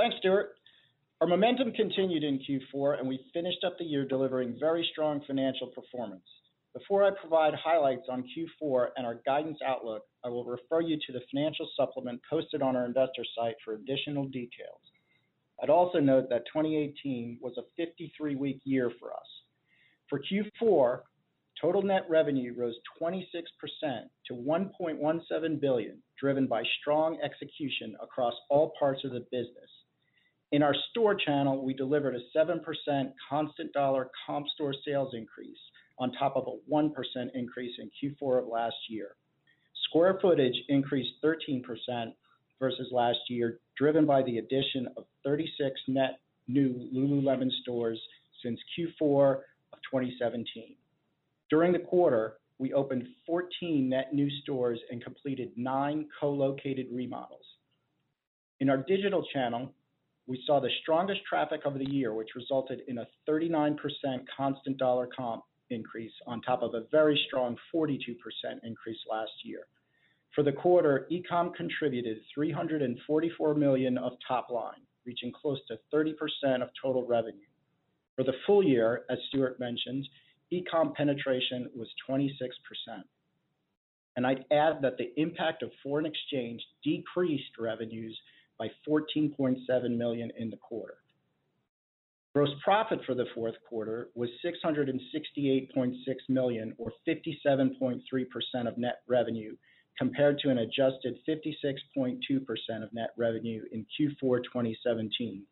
Thanks, 0.00 0.16
Stuart. 0.20 0.54
Our 1.20 1.26
momentum 1.26 1.72
continued 1.72 2.24
in 2.24 2.38
Q4, 2.38 2.98
and 3.00 3.06
we 3.06 3.22
finished 3.34 3.62
up 3.66 3.76
the 3.76 3.84
year 3.84 4.06
delivering 4.06 4.56
very 4.58 4.88
strong 4.92 5.20
financial 5.26 5.66
performance. 5.66 6.24
Before 6.72 7.04
I 7.04 7.10
provide 7.20 7.52
highlights 7.52 8.06
on 8.08 8.24
Q4 8.24 8.92
and 8.96 9.04
our 9.04 9.20
guidance 9.26 9.58
outlook, 9.62 10.04
I 10.24 10.30
will 10.30 10.46
refer 10.46 10.80
you 10.80 10.96
to 10.96 11.12
the 11.12 11.20
financial 11.30 11.68
supplement 11.76 12.22
posted 12.30 12.62
on 12.62 12.76
our 12.76 12.86
investor 12.86 13.24
site 13.36 13.56
for 13.62 13.74
additional 13.74 14.24
details. 14.24 14.80
I'd 15.62 15.68
also 15.68 16.00
note 16.00 16.30
that 16.30 16.46
2018 16.46 17.38
was 17.42 17.58
a 17.58 17.82
53-week 17.82 18.62
year 18.64 18.90
for 18.98 19.12
us. 19.12 19.28
For 20.08 20.18
Q4, 20.18 21.00
total 21.60 21.82
net 21.82 22.06
revenue 22.08 22.54
rose 22.56 22.76
26% 23.02 23.20
to 24.28 24.32
1.17 24.32 25.60
billion, 25.60 26.02
driven 26.18 26.46
by 26.46 26.62
strong 26.80 27.18
execution 27.22 27.96
across 28.02 28.32
all 28.48 28.72
parts 28.78 29.04
of 29.04 29.10
the 29.10 29.26
business. 29.30 29.68
In 30.52 30.62
our 30.64 30.74
store 30.90 31.14
channel, 31.14 31.64
we 31.64 31.74
delivered 31.74 32.16
a 32.16 32.38
7% 32.38 32.60
constant 33.28 33.72
dollar 33.72 34.10
comp 34.26 34.48
store 34.48 34.74
sales 34.84 35.14
increase 35.14 35.58
on 35.98 36.10
top 36.12 36.34
of 36.36 36.48
a 36.48 36.72
1% 36.72 36.92
increase 37.34 37.78
in 37.78 37.90
Q4 38.02 38.42
of 38.42 38.48
last 38.48 38.76
year. 38.88 39.14
Square 39.88 40.18
footage 40.20 40.56
increased 40.68 41.12
13% 41.22 41.62
versus 42.58 42.88
last 42.90 43.18
year, 43.28 43.60
driven 43.76 44.06
by 44.06 44.22
the 44.22 44.38
addition 44.38 44.88
of 44.96 45.04
36 45.24 45.80
net 45.88 46.20
new 46.48 46.88
Lululemon 46.92 47.50
stores 47.62 48.00
since 48.42 48.58
Q4 48.76 49.36
of 49.72 49.78
2017. 49.90 50.74
During 51.48 51.72
the 51.72 51.78
quarter, 51.78 52.38
we 52.58 52.72
opened 52.72 53.06
14 53.26 53.88
net 53.88 54.12
new 54.12 54.28
stores 54.42 54.80
and 54.90 55.02
completed 55.02 55.50
nine 55.56 56.06
co-located 56.20 56.86
remodels. 56.92 57.44
In 58.60 58.68
our 58.68 58.76
digital 58.76 59.24
channel, 59.32 59.72
we 60.30 60.40
saw 60.46 60.60
the 60.60 60.70
strongest 60.82 61.22
traffic 61.28 61.62
of 61.64 61.76
the 61.76 61.90
year, 61.90 62.14
which 62.14 62.36
resulted 62.36 62.82
in 62.86 62.98
a 62.98 63.08
39% 63.28 63.76
constant 64.36 64.78
dollar 64.78 65.08
comp 65.08 65.42
increase 65.70 66.12
on 66.24 66.40
top 66.40 66.62
of 66.62 66.72
a 66.74 66.84
very 66.92 67.20
strong 67.26 67.56
42% 67.74 67.96
increase 68.62 68.98
last 69.10 69.32
year. 69.42 69.62
For 70.32 70.44
the 70.44 70.52
quarter, 70.52 71.08
e-com 71.10 71.52
contributed 71.54 72.18
$344 72.38 73.56
million 73.56 73.98
of 73.98 74.12
top 74.26 74.50
line, 74.50 74.82
reaching 75.04 75.32
close 75.32 75.58
to 75.66 75.80
30% 75.92 76.14
of 76.62 76.68
total 76.80 77.04
revenue. 77.04 77.40
For 78.14 78.22
the 78.22 78.34
full 78.46 78.62
year, 78.62 79.02
as 79.10 79.18
Stuart 79.30 79.58
mentioned, 79.58 80.08
e-com 80.52 80.92
penetration 80.94 81.70
was 81.74 81.88
26%. 82.08 82.30
And 84.14 84.24
I'd 84.24 84.44
add 84.52 84.80
that 84.82 84.96
the 84.96 85.12
impact 85.16 85.64
of 85.64 85.72
foreign 85.82 86.06
exchange 86.06 86.62
decreased 86.84 87.58
revenues 87.58 88.16
by 88.60 88.70
14.7 88.86 89.96
million 89.96 90.30
in 90.38 90.50
the 90.50 90.56
quarter. 90.58 90.98
Gross 92.34 92.50
profit 92.62 93.00
for 93.06 93.14
the 93.14 93.24
fourth 93.34 93.56
quarter 93.68 94.10
was 94.14 94.28
668.6 94.44 95.94
million, 96.28 96.74
or 96.78 96.92
57.3% 97.08 98.00
of 98.68 98.78
net 98.78 99.00
revenue, 99.08 99.56
compared 99.98 100.38
to 100.40 100.50
an 100.50 100.58
adjusted 100.58 101.16
56.2% 101.28 102.18
of 102.82 102.92
net 102.92 103.10
revenue 103.16 103.62
in 103.72 103.84
Q4 103.98 104.44
2017. 104.44 105.42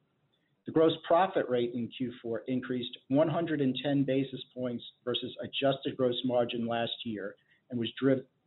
The 0.67 0.73
gross 0.73 0.93
profit 1.07 1.49
rate 1.49 1.73
in 1.75 1.89
Q4 1.89 2.41
increased 2.47 2.97
110 3.09 4.05
basis 4.05 4.41
points 4.55 4.85
versus 5.03 5.35
adjusted 5.43 5.97
gross 5.97 6.21
margin 6.27 6.67
last 6.67 6.93
year 7.05 7.35
and 7.71 7.81
was 7.81 7.91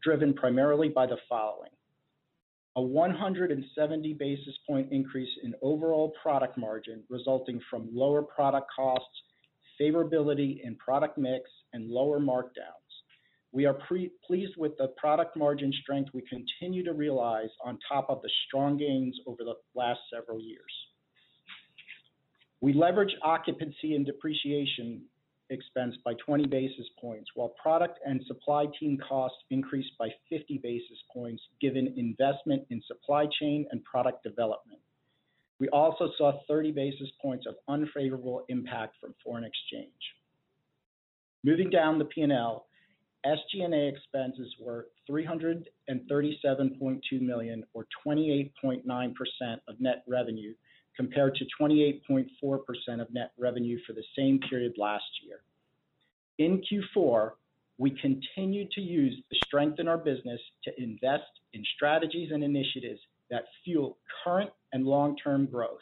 driven 0.03 0.33
primarily 0.35 0.87
by 0.87 1.07
the 1.07 1.17
following. 1.27 1.71
A 2.77 2.81
170 2.81 4.13
basis 4.13 4.57
point 4.65 4.87
increase 4.91 5.29
in 5.43 5.53
overall 5.61 6.13
product 6.21 6.57
margin 6.57 7.03
resulting 7.09 7.59
from 7.69 7.89
lower 7.91 8.21
product 8.21 8.67
costs, 8.73 9.23
favorability 9.79 10.61
in 10.63 10.75
product 10.77 11.17
mix, 11.17 11.49
and 11.73 11.89
lower 11.89 12.19
markdowns. 12.19 12.81
We 13.51 13.65
are 13.65 13.77
pleased 14.25 14.53
with 14.57 14.77
the 14.77 14.87
product 14.97 15.35
margin 15.35 15.73
strength 15.81 16.11
we 16.13 16.21
continue 16.21 16.83
to 16.85 16.93
realize 16.93 17.49
on 17.65 17.77
top 17.89 18.09
of 18.09 18.21
the 18.21 18.29
strong 18.47 18.77
gains 18.77 19.19
over 19.27 19.43
the 19.43 19.55
last 19.75 19.99
several 20.13 20.39
years. 20.39 20.71
We 22.61 22.73
leveraged 22.73 23.15
occupancy 23.23 23.95
and 23.95 24.05
depreciation 24.05 25.01
expense 25.51 25.95
by 26.03 26.13
20 26.25 26.47
basis 26.47 26.87
points, 26.99 27.29
while 27.35 27.53
product 27.61 27.99
and 28.05 28.21
supply 28.25 28.65
team 28.79 28.97
costs 28.97 29.37
increased 29.51 29.91
by 29.99 30.09
50 30.29 30.59
basis 30.63 30.97
points 31.13 31.43
given 31.59 31.93
investment 31.97 32.63
in 32.69 32.81
supply 32.87 33.27
chain 33.39 33.67
and 33.71 33.83
product 33.83 34.23
development. 34.23 34.79
We 35.59 35.67
also 35.69 36.09
saw 36.17 36.39
30 36.47 36.71
basis 36.71 37.09
points 37.21 37.45
of 37.45 37.55
unfavorable 37.67 38.45
impact 38.49 38.95
from 38.99 39.13
foreign 39.23 39.43
exchange. 39.43 39.91
Moving 41.43 41.69
down 41.69 41.99
the 41.99 42.05
P&L, 42.05 42.65
SG&A 43.25 43.87
expenses 43.87 44.55
were 44.59 44.87
337.2 45.09 47.21
million, 47.21 47.63
or 47.73 47.87
28.9% 48.05 49.13
of 49.67 49.79
net 49.79 50.03
revenue, 50.07 50.53
compared 50.95 51.35
to 51.35 51.45
28.4% 51.59 52.27
of 53.01 53.13
net 53.13 53.31
revenue 53.37 53.79
for 53.87 53.93
the 53.93 54.03
same 54.17 54.39
period 54.49 54.73
last 54.77 55.03
year. 55.23 55.41
In 56.37 56.61
Q4, 56.61 57.31
we 57.77 57.91
continued 58.01 58.71
to 58.71 58.81
use 58.81 59.15
the 59.29 59.37
strength 59.47 59.79
in 59.79 59.87
our 59.87 59.97
business 59.97 60.39
to 60.63 60.71
invest 60.81 61.23
in 61.53 61.63
strategies 61.75 62.31
and 62.31 62.43
initiatives 62.43 62.99
that 63.29 63.45
fuel 63.63 63.97
current 64.23 64.51
and 64.73 64.85
long-term 64.85 65.47
growth. 65.47 65.79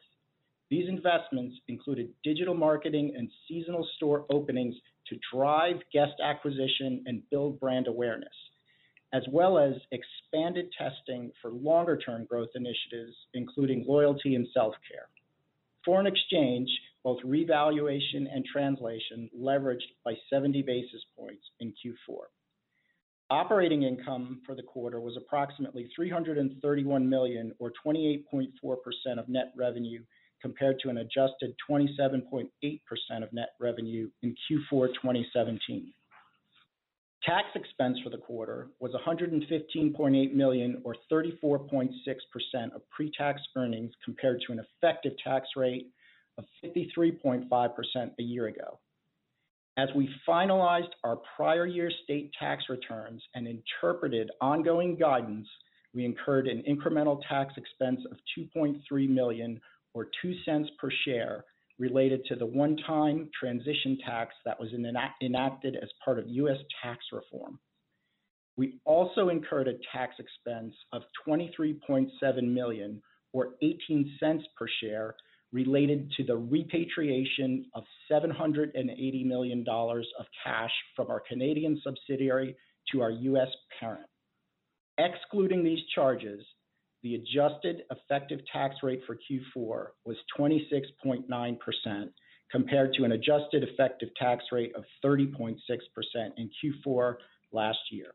These 0.69 0.87
investments 0.87 1.57
included 1.67 2.13
digital 2.23 2.53
marketing 2.53 3.13
and 3.17 3.29
seasonal 3.47 3.87
store 3.95 4.25
openings 4.29 4.75
to 5.07 5.17
drive 5.33 5.77
guest 5.91 6.13
acquisition 6.23 7.03
and 7.07 7.27
build 7.31 7.59
brand 7.59 7.87
awareness, 7.87 8.29
as 9.13 9.23
well 9.31 9.57
as 9.57 9.73
expanded 9.91 10.67
testing 10.77 11.31
for 11.41 11.51
longer-term 11.51 12.25
growth 12.25 12.49
initiatives, 12.55 13.15
including 13.33 13.85
loyalty 13.87 14.35
and 14.35 14.47
self-care. 14.53 15.07
Foreign 15.83 16.07
exchange, 16.07 16.69
both 17.03 17.19
revaluation 17.23 18.27
and 18.27 18.45
translation, 18.45 19.29
leveraged 19.37 19.89
by 20.05 20.13
70 20.29 20.61
basis 20.61 21.01
points 21.17 21.43
in 21.59 21.69
Q4. 21.69 22.25
Operating 23.31 23.83
income 23.83 24.41
for 24.45 24.55
the 24.55 24.63
quarter 24.63 24.99
was 24.99 25.15
approximately 25.15 25.89
331 25.95 27.07
million 27.07 27.53
or 27.59 27.71
28.4% 27.85 28.49
of 29.17 29.29
net 29.29 29.53
revenue, 29.55 30.01
compared 30.41 30.79
to 30.79 30.89
an 30.89 30.97
adjusted 30.97 31.53
27.8% 31.69 32.49
of 33.21 33.33
net 33.33 33.49
revenue 33.59 34.09
in 34.23 34.31
Q4 34.31 34.87
2017. 34.87 35.93
Tax 37.23 37.47
expense 37.53 37.97
for 38.03 38.09
the 38.09 38.17
quarter 38.17 38.69
was 38.79 38.91
$115.8 38.93 40.33
million 40.33 40.81
or 40.85 40.95
34.6% 41.11 41.91
of 42.73 42.89
pre-tax 42.89 43.41
earnings, 43.57 43.91
compared 44.05 44.41
to 44.47 44.53
an 44.53 44.59
effective 44.59 45.13
tax 45.21 45.49
rate 45.57 45.87
of 46.37 46.45
53.5% 46.63 47.49
a 48.19 48.23
year 48.23 48.47
ago. 48.47 48.79
As 49.77 49.89
we 49.95 50.09
finalized 50.27 50.91
our 51.03 51.17
prior 51.35 51.65
year 51.65 51.91
state 52.03 52.31
tax 52.39 52.63
returns 52.69 53.21
and 53.35 53.47
interpreted 53.47 54.31
ongoing 54.41 54.95
guidance, 54.95 55.47
we 55.93 56.05
incurred 56.05 56.47
an 56.47 56.63
incremental 56.69 57.21
tax 57.27 57.53
expense 57.57 58.01
of 58.11 58.17
2.3 58.37 59.09
million 59.09 59.59
or 59.93 60.07
$0.02 60.23 60.65
per 60.79 60.89
share 61.05 61.43
related 61.79 62.25
to 62.25 62.35
the 62.35 62.45
one-time 62.45 63.29
transition 63.39 63.97
tax 64.05 64.35
that 64.45 64.59
was 64.59 64.69
enacted 64.73 65.75
as 65.81 65.89
part 66.03 66.19
of 66.19 66.27
U.S. 66.27 66.57
tax 66.83 66.99
reform. 67.11 67.57
We 68.57 68.79
also 68.83 69.29
incurred 69.29 69.69
a 69.69 69.79
tax 69.93 70.15
expense 70.19 70.75
of 70.91 71.03
23.7 71.25 72.09
million 72.43 73.01
or 73.31 73.51
$0.18 73.63 74.41
per 74.57 74.67
share 74.81 75.15
related 75.51 76.11
to 76.17 76.23
the 76.23 76.35
repatriation 76.35 77.65
of 77.73 77.83
$780 78.11 79.25
million 79.25 79.65
of 79.67 80.25
cash 80.43 80.71
from 80.95 81.09
our 81.09 81.21
Canadian 81.27 81.81
subsidiary 81.83 82.55
to 82.91 83.01
our 83.01 83.11
U.S. 83.11 83.47
parent. 83.79 84.05
Excluding 84.97 85.63
these 85.63 85.79
charges, 85.95 86.43
the 87.03 87.15
adjusted 87.15 87.83
effective 87.91 88.39
tax 88.51 88.75
rate 88.83 89.01
for 89.07 89.15
Q4 89.15 89.87
was 90.05 90.17
26.9%, 90.37 92.09
compared 92.51 92.93
to 92.93 93.03
an 93.03 93.13
adjusted 93.13 93.63
effective 93.63 94.09
tax 94.17 94.43
rate 94.51 94.75
of 94.75 94.83
30.6% 95.03 95.57
in 96.37 96.49
Q4 96.63 97.15
last 97.51 97.79
year. 97.91 98.11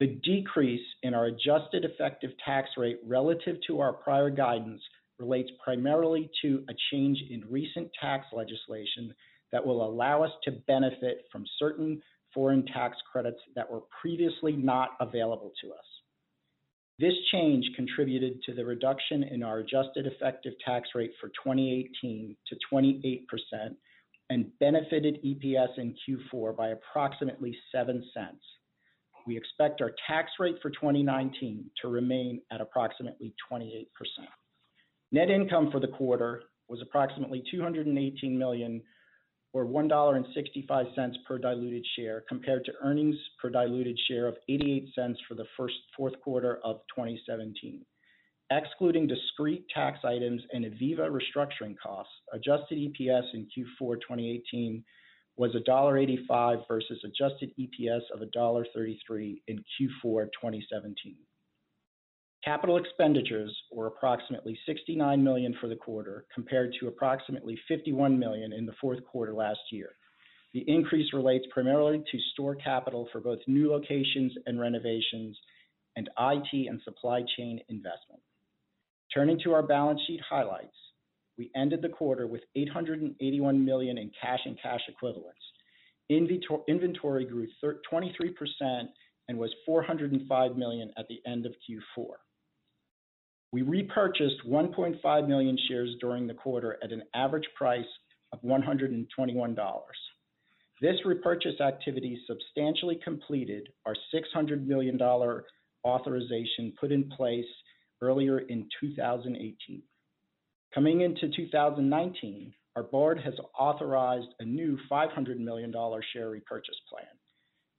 The 0.00 0.18
decrease 0.24 0.84
in 1.02 1.14
our 1.14 1.26
adjusted 1.26 1.84
effective 1.84 2.30
tax 2.44 2.70
rate 2.76 2.98
relative 3.06 3.56
to 3.68 3.80
our 3.80 3.92
prior 3.92 4.30
guidance 4.30 4.82
relates 5.18 5.50
primarily 5.62 6.28
to 6.42 6.64
a 6.68 6.74
change 6.90 7.22
in 7.30 7.44
recent 7.48 7.88
tax 8.00 8.26
legislation 8.32 9.14
that 9.52 9.64
will 9.64 9.86
allow 9.86 10.24
us 10.24 10.32
to 10.44 10.52
benefit 10.66 11.26
from 11.30 11.44
certain 11.58 12.02
foreign 12.34 12.66
tax 12.66 12.96
credits 13.12 13.38
that 13.54 13.70
were 13.70 13.82
previously 14.00 14.52
not 14.56 14.96
available 15.00 15.52
to 15.62 15.70
us. 15.70 15.84
This 16.98 17.14
change 17.32 17.64
contributed 17.74 18.42
to 18.44 18.54
the 18.54 18.64
reduction 18.64 19.22
in 19.24 19.42
our 19.42 19.58
adjusted 19.58 20.06
effective 20.06 20.52
tax 20.64 20.90
rate 20.94 21.12
for 21.20 21.28
2018 21.28 22.36
to 22.46 22.56
28% 22.72 23.24
and 24.30 24.46
benefited 24.60 25.18
EPS 25.24 25.78
in 25.78 25.94
Q4 26.08 26.56
by 26.56 26.68
approximately 26.68 27.56
$0.07. 27.74 28.02
We 29.26 29.36
expect 29.36 29.80
our 29.80 29.92
tax 30.06 30.32
rate 30.38 30.56
for 30.60 30.70
2019 30.70 31.70
to 31.80 31.88
remain 31.88 32.40
at 32.50 32.60
approximately 32.60 33.34
28%. 33.50 33.86
Net 35.12 35.30
income 35.30 35.70
for 35.70 35.80
the 35.80 35.88
quarter 35.88 36.44
was 36.68 36.80
approximately 36.82 37.42
$218 37.52 38.36
million 38.36 38.82
or 39.52 39.66
$1.65 39.66 41.12
per 41.26 41.38
diluted 41.38 41.84
share, 41.96 42.24
compared 42.28 42.64
to 42.64 42.72
earnings 42.82 43.16
per 43.40 43.50
diluted 43.50 43.98
share 44.08 44.26
of 44.26 44.36
$0.88 44.48 45.14
for 45.28 45.34
the 45.34 45.44
fourth 45.96 46.14
quarter 46.22 46.58
of 46.64 46.80
2017. 46.94 47.84
Excluding 48.50 49.06
discrete 49.06 49.66
tax 49.74 50.00
items 50.04 50.42
and 50.52 50.64
ivivva 50.64 51.08
restructuring 51.10 51.74
costs, 51.82 52.12
adjusted 52.32 52.78
EPS 52.78 53.24
in 53.34 53.46
Q4 53.46 53.94
2018 54.00 54.84
was 55.36 55.52
$1.85 55.52 56.68
versus 56.68 57.02
adjusted 57.04 57.50
EPS 57.58 58.02
of 58.12 58.20
$1.33 58.20 59.40
in 59.48 59.56
Q4 59.58 60.26
2017. 60.26 61.16
Capital 62.44 62.76
expenditures 62.76 63.56
were 63.70 63.86
approximately 63.86 64.58
69 64.66 65.22
million 65.22 65.54
for 65.60 65.68
the 65.68 65.76
quarter, 65.76 66.26
compared 66.34 66.74
to 66.80 66.88
approximately 66.88 67.56
51 67.68 68.18
million 68.18 68.52
in 68.52 68.66
the 68.66 68.74
fourth 68.80 68.98
quarter 69.04 69.32
last 69.32 69.60
year. 69.70 69.90
The 70.52 70.64
increase 70.66 71.12
relates 71.12 71.46
primarily 71.52 71.98
to 71.98 72.18
store 72.32 72.56
capital 72.56 73.08
for 73.12 73.20
both 73.20 73.38
new 73.46 73.70
locations 73.70 74.32
and 74.46 74.60
renovations 74.60 75.38
and 75.94 76.10
IT 76.18 76.68
and 76.68 76.80
supply 76.82 77.22
chain 77.36 77.60
investment. 77.68 78.20
Turning 79.14 79.38
to 79.44 79.52
our 79.52 79.62
balance 79.62 80.00
sheet 80.06 80.20
highlights, 80.28 80.76
we 81.38 81.50
ended 81.54 81.80
the 81.80 81.88
quarter 81.88 82.26
with 82.26 82.42
881 82.56 83.64
million 83.64 83.98
in 83.98 84.10
cash 84.20 84.40
and 84.44 84.58
cash 84.60 84.82
equivalents. 84.88 85.40
Inventory 86.10 87.24
grew 87.24 87.46
23% 87.62 88.88
and 89.28 89.38
was 89.38 89.54
405 89.64 90.56
million 90.56 90.90
at 90.98 91.06
the 91.08 91.20
end 91.24 91.46
of 91.46 91.52
Q4. 91.70 92.06
We 93.52 93.60
repurchased 93.60 94.46
1.5 94.48 95.28
million 95.28 95.58
shares 95.68 95.94
during 96.00 96.26
the 96.26 96.32
quarter 96.34 96.78
at 96.82 96.90
an 96.90 97.02
average 97.14 97.46
price 97.54 97.84
of 98.32 98.40
$121. 98.40 99.06
This 100.80 100.96
repurchase 101.04 101.60
activity 101.60 102.18
substantially 102.26 102.98
completed 103.04 103.68
our 103.84 103.94
$600 104.12 104.66
million 104.66 104.98
authorization 105.84 106.72
put 106.80 106.92
in 106.92 107.10
place 107.10 107.44
earlier 108.00 108.40
in 108.40 108.66
2018. 108.80 109.82
Coming 110.74 111.02
into 111.02 111.28
2019, 111.36 112.54
our 112.74 112.82
board 112.82 113.20
has 113.22 113.34
authorized 113.58 114.28
a 114.40 114.44
new 114.44 114.78
$500 114.90 115.38
million 115.38 115.70
share 116.14 116.30
repurchase 116.30 116.80
plan. 116.90 117.04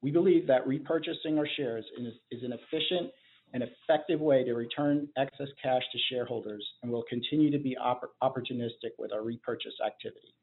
We 0.04 0.12
believe 0.12 0.46
that 0.48 0.68
repurchasing 0.68 1.40
our 1.40 1.48
shares 1.58 1.86
is 2.32 2.44
an 2.44 2.54
efficient 2.54 3.12
and 3.54 3.64
effective 3.64 4.20
way 4.20 4.44
to 4.44 4.54
return 4.54 5.08
excess 5.18 5.48
cash 5.62 5.84
to 5.92 5.98
shareholders 6.10 6.66
and 6.82 6.92
we'll 6.92 7.06
continue 7.10 7.52
to 7.52 7.60
be 7.60 7.78
opportunistic 7.82 8.92
with 8.98 9.14
our 9.14 9.24
repurchase 9.24 9.76
activity. 9.86 10.34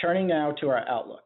Turning 0.00 0.26
now 0.26 0.52
to 0.52 0.68
our 0.68 0.88
outlook. 0.88 1.24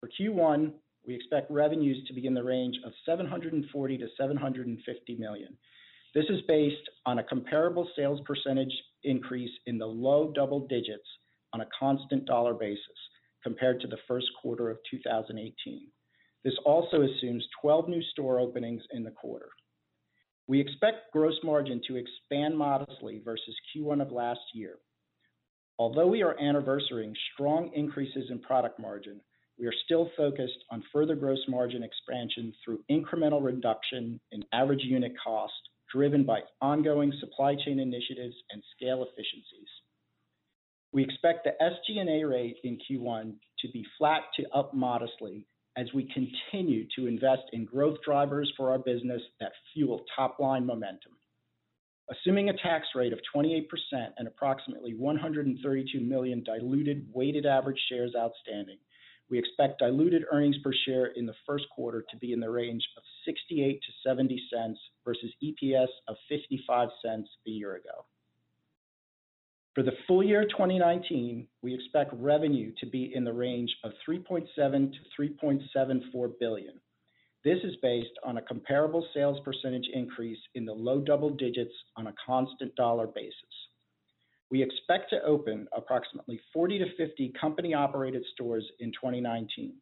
For 0.00 0.10
Q1, 0.20 0.72
we 1.06 1.14
expect 1.14 1.50
revenues 1.50 2.06
to 2.08 2.14
be 2.14 2.26
in 2.26 2.34
the 2.34 2.42
range 2.42 2.76
of 2.84 2.92
$740 3.08 3.62
million-$750 3.72 5.18
million. 5.18 5.56
This 6.14 6.24
is 6.28 6.40
based 6.48 6.90
on 7.06 7.20
a 7.20 7.24
comparable 7.24 7.88
sales 7.96 8.20
percentage 8.26 8.72
increase 9.04 9.50
in 9.66 9.78
the 9.78 9.86
low 9.86 10.32
double 10.34 10.66
digits 10.66 11.06
on 11.52 11.60
a 11.60 11.68
constant 11.78 12.26
dollar 12.26 12.52
basis 12.52 12.80
compared 13.42 13.80
to 13.80 13.86
the 13.86 13.96
first 14.06 14.26
quarter 14.40 14.70
of 14.70 14.78
2018. 14.90 15.86
This 16.44 16.54
also 16.64 17.02
assumes 17.02 17.46
12 17.60 17.88
new 17.88 18.02
store 18.12 18.40
openings 18.40 18.82
in 18.92 19.04
the 19.04 19.10
quarter. 19.10 19.50
We 20.46 20.60
expect 20.60 21.12
gross 21.12 21.36
margin 21.44 21.80
to 21.86 21.96
expand 21.96 22.56
modestly 22.56 23.20
versus 23.24 23.54
Q1 23.74 24.02
of 24.02 24.10
last 24.10 24.40
year. 24.54 24.78
Although 25.78 26.08
we 26.08 26.22
are 26.22 26.36
anniversarying 26.42 27.14
strong 27.32 27.70
increases 27.74 28.30
in 28.30 28.40
product 28.40 28.78
margin, 28.78 29.20
we 29.58 29.66
are 29.66 29.74
still 29.84 30.10
focused 30.16 30.64
on 30.70 30.82
further 30.92 31.14
gross 31.14 31.38
margin 31.46 31.82
expansion 31.82 32.52
through 32.64 32.82
incremental 32.90 33.44
reduction 33.44 34.18
in 34.32 34.42
average 34.52 34.82
unit 34.82 35.12
cost, 35.22 35.52
driven 35.92 36.24
by 36.24 36.40
ongoing 36.62 37.12
supply 37.20 37.54
chain 37.54 37.78
initiatives 37.78 38.34
and 38.50 38.62
scale 38.74 39.04
efficiencies. 39.04 39.68
We 40.92 41.04
expect 41.04 41.44
the 41.44 41.52
SG&A 41.62 42.24
rate 42.26 42.56
in 42.64 42.78
Q1 42.78 43.34
to 43.60 43.68
be 43.72 43.86
flat 43.98 44.22
to 44.36 44.48
up 44.54 44.74
modestly 44.74 45.46
as 45.76 45.86
we 45.94 46.12
continue 46.12 46.86
to 46.96 47.06
invest 47.06 47.42
in 47.52 47.64
growth 47.64 47.98
drivers 48.04 48.52
for 48.56 48.70
our 48.70 48.78
business 48.78 49.22
that 49.40 49.52
fuel 49.72 50.04
top-line 50.16 50.66
momentum. 50.66 51.12
Assuming 52.10 52.48
a 52.48 52.56
tax 52.56 52.88
rate 52.96 53.12
of 53.12 53.20
28% 53.34 53.66
and 54.18 54.26
approximately 54.26 54.94
132 54.94 56.00
million 56.00 56.42
diluted 56.42 57.06
weighted 57.12 57.46
average 57.46 57.78
shares 57.88 58.14
outstanding, 58.18 58.78
We 59.30 59.38
expect 59.38 59.78
diluted 59.78 60.24
earnings 60.32 60.56
per 60.62 60.72
share 60.84 61.06
in 61.06 61.24
the 61.24 61.34
first 61.46 61.64
quarter 61.70 62.04
to 62.10 62.16
be 62.16 62.32
in 62.32 62.40
the 62.40 62.50
range 62.50 62.82
of 62.96 63.04
$0.68-$0.70 63.28 64.74
versus 65.04 65.32
EPS 65.42 65.86
of 66.08 66.16
$0.55 66.30 66.88
a 67.06 67.50
year 67.50 67.76
ago. 67.76 68.04
For 69.74 69.84
the 69.84 69.92
full 70.08 70.22
year 70.24 70.44
2019, 70.46 71.46
we 71.62 71.74
expect 71.74 72.12
revenue 72.14 72.72
to 72.80 72.86
be 72.86 73.12
in 73.14 73.22
the 73.22 73.32
range 73.32 73.70
of 73.84 73.92
$3.7 74.08 74.46
billion-$3.74 74.56 76.32
billion. 76.40 76.74
This 77.44 77.58
is 77.62 77.76
based 77.80 78.18
on 78.24 78.38
a 78.38 78.42
comparable 78.42 79.06
sales 79.14 79.38
percentage 79.44 79.88
increase 79.94 80.38
in 80.56 80.64
the 80.64 80.72
low 80.72 81.00
double 81.00 81.30
digits 81.30 81.72
on 81.96 82.08
a 82.08 82.14
constant 82.26 82.74
dollar 82.74 83.06
basis. 83.06 83.34
We 84.50 84.60
expect 84.60 85.10
to 85.10 85.22
open 85.22 85.68
approximately 85.72 86.40
40-50 86.54 87.32
company-operated 87.40 88.24
stores 88.34 88.64
in 88.80 88.90
2019. 88.90 89.74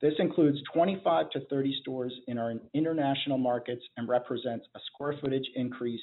This 0.00 0.14
includes 0.18 0.58
25-30 0.74 1.80
stores 1.82 2.12
in 2.26 2.38
our 2.38 2.54
international 2.72 3.36
markets 3.36 3.82
and 3.98 4.08
represents 4.08 4.66
a 4.74 4.80
square 4.86 5.14
footage 5.20 5.48
increase 5.54 6.00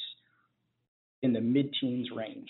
in 1.23 1.33
the 1.33 1.41
mid-teens 1.41 2.09
range. 2.15 2.49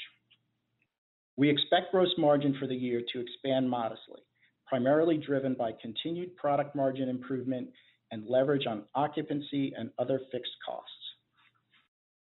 We 1.36 1.50
expect 1.50 1.92
gross 1.92 2.14
margin 2.18 2.56
for 2.60 2.68
the 2.68 2.76
year 2.76 3.02
to 3.12 3.20
expand 3.20 3.70
modestly, 3.70 4.22
primarily 4.68 5.18
driven 5.18 5.56
by 5.56 5.72
continued 5.82 6.36
product 6.36 6.76
margin 6.76 7.10
improvement 7.10 7.70
and 8.12 8.28
leverage 8.28 8.68
on 8.68 8.84
occupancy 8.94 9.74
and 9.76 9.90
other 9.98 10.20
fixed 10.32 10.54
costs. 10.66 10.92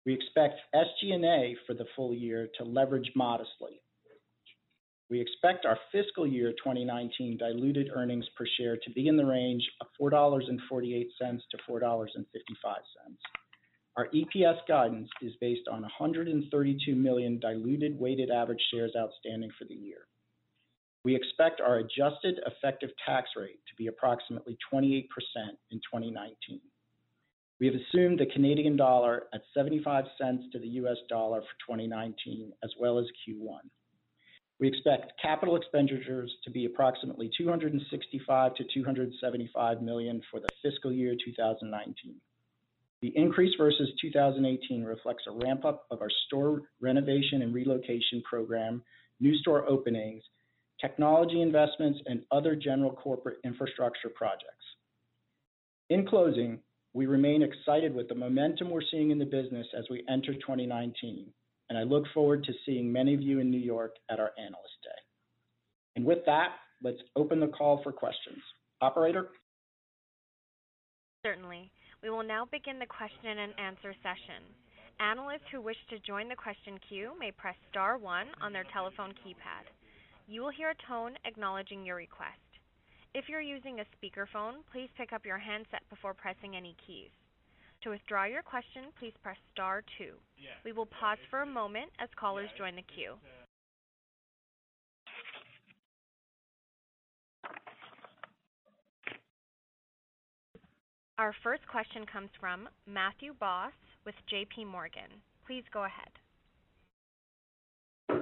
We 0.04 0.14
expect 0.14 0.60
SG&A 0.74 1.56
for 1.66 1.74
the 1.74 1.86
full 1.94 2.14
year 2.14 2.48
to 2.58 2.64
leverage 2.64 3.12
modestly. 3.14 3.82
We 5.10 5.20
expect 5.20 5.64
our 5.64 5.78
fiscal 5.92 6.26
year 6.26 6.52
2019 6.52 7.38
diluted 7.38 7.90
earnings 7.94 8.26
per 8.36 8.44
share 8.58 8.76
to 8.76 8.90
be 8.90 9.08
in 9.08 9.16
the 9.16 9.24
range 9.24 9.66
of 9.80 9.86
$4.48-$4.55. 10.00 12.24
Our 13.98 14.06
EPS 14.14 14.58
guidance 14.68 15.10
is 15.22 15.32
based 15.40 15.66
on 15.66 15.82
132 15.82 16.94
million 16.94 17.40
diluted 17.40 17.98
weighted 17.98 18.30
average 18.30 18.62
shares 18.70 18.92
outstanding 18.96 19.50
for 19.58 19.64
the 19.64 19.74
year. 19.74 20.06
We 21.02 21.16
expect 21.16 21.60
our 21.60 21.78
adjusted 21.78 22.38
effective 22.46 22.90
tax 23.04 23.30
rate 23.36 23.58
to 23.68 23.74
be 23.74 23.88
approximately 23.88 24.56
28% 24.72 25.08
in 25.72 25.78
2019. 25.78 26.60
We 27.58 27.66
have 27.66 27.74
assumed 27.74 28.20
the 28.20 28.26
Canadian 28.26 28.76
dollar 28.76 29.24
at 29.34 29.42
$0.75 29.56 30.52
to 30.52 30.60
the 30.60 30.68
US 30.68 30.98
dollar 31.08 31.40
for 31.40 31.74
2019 31.74 32.52
as 32.62 32.70
well 32.78 33.00
as 33.00 33.06
Q1. 33.26 33.62
We 34.60 34.68
expect 34.68 35.20
capital 35.20 35.56
expenditures 35.56 36.32
to 36.44 36.52
be 36.52 36.66
approximately 36.66 37.32
$265 37.40 37.80
million-$275 38.28 39.82
million 39.82 40.22
for 40.30 40.38
the 40.38 40.48
fiscal 40.62 40.92
year 40.92 41.16
2019. 41.24 42.20
The 43.00 43.12
increase 43.14 43.54
versus 43.56 43.88
2018 44.00 44.82
reflects 44.82 45.24
a 45.28 45.46
ramp-up 45.46 45.86
of 45.90 46.02
our 46.02 46.10
store 46.26 46.62
renovation 46.80 47.42
and 47.42 47.54
relocation 47.54 48.22
program, 48.28 48.82
new 49.20 49.36
store 49.38 49.68
openings, 49.68 50.22
technology 50.80 51.40
investments, 51.40 52.00
and 52.06 52.22
other 52.32 52.56
general 52.56 52.92
corporate 52.92 53.38
infrastructure 53.44 54.10
projects. 54.14 54.64
In 55.90 56.06
closing, 56.06 56.58
we 56.92 57.06
remain 57.06 57.42
excited 57.42 57.94
with 57.94 58.08
the 58.08 58.14
momentum 58.14 58.70
we're 58.70 58.80
seeing 58.90 59.10
in 59.10 59.18
the 59.18 59.24
business 59.24 59.66
as 59.78 59.84
we 59.90 60.04
enter 60.08 60.34
2019, 60.34 61.26
and 61.68 61.78
I 61.78 61.84
look 61.84 62.04
forward 62.12 62.42
to 62.44 62.52
seeing 62.66 62.92
many 62.92 63.14
of 63.14 63.22
you 63.22 63.38
in 63.38 63.50
New 63.50 63.60
York 63.60 63.94
at 64.10 64.18
our 64.18 64.32
Analyst 64.38 64.82
Day. 64.82 65.00
And 65.96 66.04
with 66.04 66.18
that, 66.26 66.48
let's 66.82 66.98
open 67.16 67.40
the 67.40 67.48
call 67.48 67.80
for 67.82 67.92
questions. 67.92 68.42
Operator? 68.80 69.28
Certainly. 71.24 71.70
We 72.02 72.10
will 72.10 72.22
now 72.22 72.46
begin 72.46 72.78
the 72.78 72.86
question 72.86 73.38
and 73.38 73.52
answer 73.58 73.94
session. 74.02 74.46
Analysts 75.00 75.50
who 75.50 75.60
wish 75.60 75.78
to 75.90 75.98
join 76.00 76.28
the 76.28 76.36
question 76.36 76.78
queue 76.88 77.12
may 77.18 77.32
press 77.32 77.56
star 77.70 77.98
one 77.98 78.28
on 78.40 78.52
their 78.52 78.66
telephone 78.72 79.14
keypad. 79.18 79.66
You 80.28 80.42
will 80.42 80.50
hear 80.50 80.70
a 80.70 80.86
tone 80.86 81.14
acknowledging 81.24 81.84
your 81.84 81.96
request. 81.96 82.38
If 83.14 83.28
you're 83.28 83.40
using 83.40 83.80
a 83.80 83.86
speakerphone, 83.96 84.62
please 84.70 84.90
pick 84.96 85.12
up 85.12 85.26
your 85.26 85.38
handset 85.38 85.82
before 85.90 86.14
pressing 86.14 86.54
any 86.54 86.76
keys. 86.86 87.10
To 87.82 87.90
withdraw 87.90 88.24
your 88.24 88.42
question, 88.42 88.90
please 88.98 89.14
press 89.22 89.38
star 89.52 89.82
two. 89.98 90.14
We 90.64 90.72
will 90.72 90.86
pause 90.86 91.18
for 91.30 91.42
a 91.42 91.46
moment 91.46 91.90
as 91.98 92.08
callers 92.18 92.50
join 92.58 92.76
the 92.76 92.82
queue. 92.94 93.14
Our 101.18 101.34
first 101.42 101.66
question 101.66 102.06
comes 102.06 102.30
from 102.38 102.68
Matthew 102.86 103.34
Boss 103.40 103.72
with 104.06 104.14
JPMorgan. 104.32 105.10
Please 105.44 105.64
go 105.72 105.84
ahead. 105.84 106.08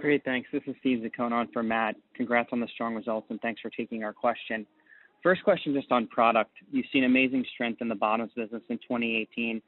Great. 0.01 0.25
Thanks. 0.25 0.49
This 0.51 0.63
is 0.67 0.75
Steve 0.81 1.05
Zaccone 1.05 1.33
on 1.33 1.49
for 1.53 1.63
Matt. 1.63 1.97
Congrats 2.15 2.49
on 2.53 2.61
the 2.61 2.69
strong 2.75 2.95
results, 2.95 3.27
and 3.29 3.39
thanks 3.43 3.61
for 3.61 3.69
taking 3.69 4.03
our 4.03 4.15
question. 4.15 4.67
First 5.23 5.45
question, 5.45 5.75
just 5.75 5.93
on 5.93 6.07
product. 6.07 6.53
You've 6.73 6.87
seen 6.91 7.05
amazing 7.05 7.45
strength 7.53 7.83
in 7.83 7.89
the 7.89 7.95
bottoms 7.95 8.31
business 8.35 8.63
in 8.71 8.79
2018. 8.79 9.61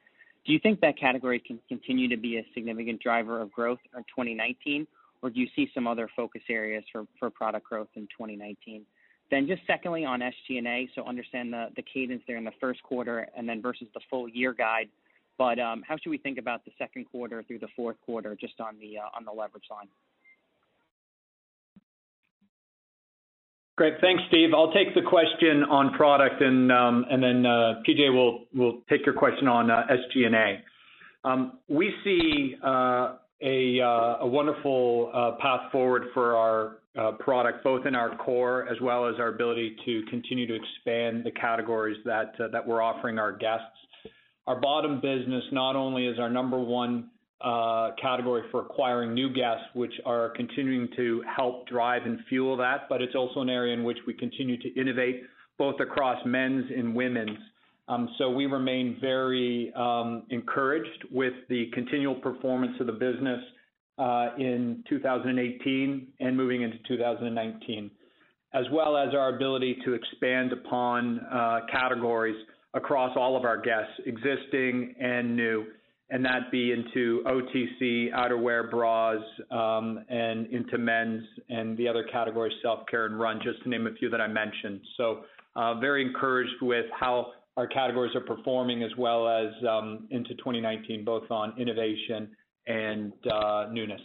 Do 0.47 0.53
you 0.53 0.59
think 0.61 0.81
that 0.81 0.99
category 0.99 1.39
can 1.39 1.59
continue 1.69 2.09
to 2.09 2.17
be 2.17 2.39
a 2.39 2.47
significant 2.55 3.03
driver 3.03 3.43
of 3.43 3.53
growth 3.53 3.79
in 3.95 4.03
2019, 4.05 4.87
or 5.21 5.29
do 5.29 5.39
you 5.39 5.49
see 5.55 5.71
some 5.75 5.87
other 5.87 6.09
focus 6.17 6.43
areas 6.49 6.85
for 7.21 7.31
product 7.31 7.69
growth 7.69 7.89
in 7.95 8.03
2019? 8.05 8.87
Then 9.31 9.47
just 9.47 9.63
secondly, 9.67 10.05
on 10.05 10.21
SG&A, 10.21 10.89
so 10.95 11.05
understand 11.05 11.53
the 11.53 11.83
cadence 11.93 12.23
there 12.27 12.37
in 12.37 12.45
the 12.45 12.53
first 12.61 12.83
quarter 12.83 13.29
and 13.37 13.49
then 13.49 13.61
versus 13.61 13.89
the 13.95 14.01
full 14.09 14.29
year 14.29 14.53
guide. 14.55 14.89
But 15.37 15.59
um 15.59 15.83
how 15.87 15.97
should 15.97 16.11
we 16.11 16.19
think 16.19 16.39
about 16.39 16.65
the 16.65 16.73
second 16.79 17.07
quarter 17.11 17.43
through 17.43 17.61
the 17.61 17.69
fourth 17.77 17.97
quarter, 18.05 18.37
just 18.39 18.61
on 18.61 18.79
the 18.81 18.99
uh 18.99 19.17
on 19.17 19.25
the 19.25 19.31
leverage 19.31 19.65
line? 19.71 19.89
Great. 23.77 23.95
Thanks, 24.01 24.25
Steve. 24.29 24.49
I'll 24.53 24.73
take 24.73 24.93
the 24.97 25.03
question 25.03 25.63
on 25.63 25.95
product, 25.95 26.43
and 26.43 26.73
um 26.73 27.05
and 27.09 27.23
then 27.23 27.43
PJ 27.87 28.13
will 28.13 28.47
will 28.55 28.81
take 28.91 29.07
your 29.07 29.15
question 29.15 29.47
on 29.47 29.69
SG&A. 29.69 30.63
We 31.69 31.95
see 32.03 32.57
uh 32.65 33.17
a 33.41 33.79
a 33.79 34.27
wonderful 34.27 35.37
path 35.41 35.71
forward 35.71 36.07
for 36.15 36.35
our 36.37 36.78
product, 37.19 37.63
both 37.63 37.87
in 37.87 37.95
our 37.95 38.17
core 38.17 38.69
as 38.69 38.81
well 38.81 39.07
as 39.07 39.15
our 39.19 39.29
ability 39.29 39.77
to 39.85 40.03
continue 40.11 40.47
to 40.47 40.55
expand 40.55 41.25
the 41.25 41.31
categories 41.31 41.97
that 42.05 42.33
that 42.53 42.67
we're 42.67 42.83
offering 42.83 43.19
our 43.19 43.33
guests. 43.33 43.67
Our 44.47 44.61
bottom 44.61 45.01
business 45.01 45.45
not 45.53 45.77
only 45.77 46.07
is 46.07 46.19
our 46.19 46.31
number 46.31 46.59
one 46.59 47.11
uh, 47.41 47.91
category 48.01 48.43
for 48.51 48.63
acquiring 48.63 49.15
new 49.15 49.33
guests, 49.33 49.65
which 49.75 49.93
are 50.05 50.31
continuing 50.31 50.89
to 50.97 51.23
help 51.37 51.69
drive 51.69 52.03
and 52.05 52.19
fuel 52.29 52.57
that, 52.57 52.89
but 52.89 53.01
it's 53.01 53.15
also 53.15 53.41
an 53.41 53.49
area 53.51 53.75
in 53.75 53.85
which 53.85 53.99
we 54.07 54.15
continue 54.15 54.57
to 54.61 54.81
innovate, 54.81 55.23
both 55.57 55.79
across 55.81 56.19
men's 56.27 56.65
and 56.77 56.95
women's. 56.95 57.39
Um, 57.87 58.09
so 58.19 58.31
we 58.31 58.47
remain 58.47 58.99
very 59.01 59.73
um, 59.77 60.25
encouraged 60.31 61.05
with 61.13 61.33
the 61.49 61.71
continual 61.73 62.17
performance 62.17 62.73
of 62.81 62.87
the 62.87 62.93
business 62.93 63.41
Uh, 63.99 64.29
in 64.39 64.85
2018 64.89 66.07
and 66.21 66.37
moving 66.37 66.63
into 66.63 66.79
2019, 66.87 67.91
as 68.55 68.65
well 68.71 68.97
as 68.97 69.13
our 69.13 69.35
ability 69.35 69.77
to 69.85 69.93
expand 69.93 70.53
upon 70.53 71.19
uh, 71.33 71.61
categories 71.69 72.37
across 72.75 73.17
all 73.17 73.37
of 73.37 73.45
our 73.45 73.61
guests, 73.61 73.93
existing 74.07 74.95
and 75.01 75.35
new, 75.35 75.65
and 76.11 76.25
that 76.25 76.49
be 76.53 76.71
into 76.71 77.25
OTC, 77.27 78.13
outerwear, 78.13 78.71
bras, 78.71 79.21
um, 79.51 80.05
and 80.09 80.47
into 80.47 80.79
men's 80.79 81.25
and 81.49 81.77
the 81.77 81.89
other 81.89 82.05
categories, 82.05 82.55
self-care 82.63 83.07
and 83.07 83.19
run, 83.19 83.41
just 83.43 83.61
to 83.65 83.69
name 83.69 83.89
a 83.89 83.93
few 83.95 84.09
that 84.11 84.21
I 84.21 84.29
mentioned. 84.29 84.81
So 84.97 85.25
uh 85.57 85.75
very 85.81 86.07
encouraged 86.07 86.63
with 86.63 86.87
how 86.99 87.33
our 87.57 87.67
categories 87.67 88.15
are 88.15 88.21
performing 88.21 88.85
as 88.85 88.93
well 88.97 89.27
as 89.27 89.53
um, 89.69 90.07
into 90.11 90.37
2019, 90.37 91.05
both 91.05 91.29
on 91.33 91.53
innovation 91.59 92.31
and 92.69 93.13
uh 93.33 93.67
newness. 93.73 94.01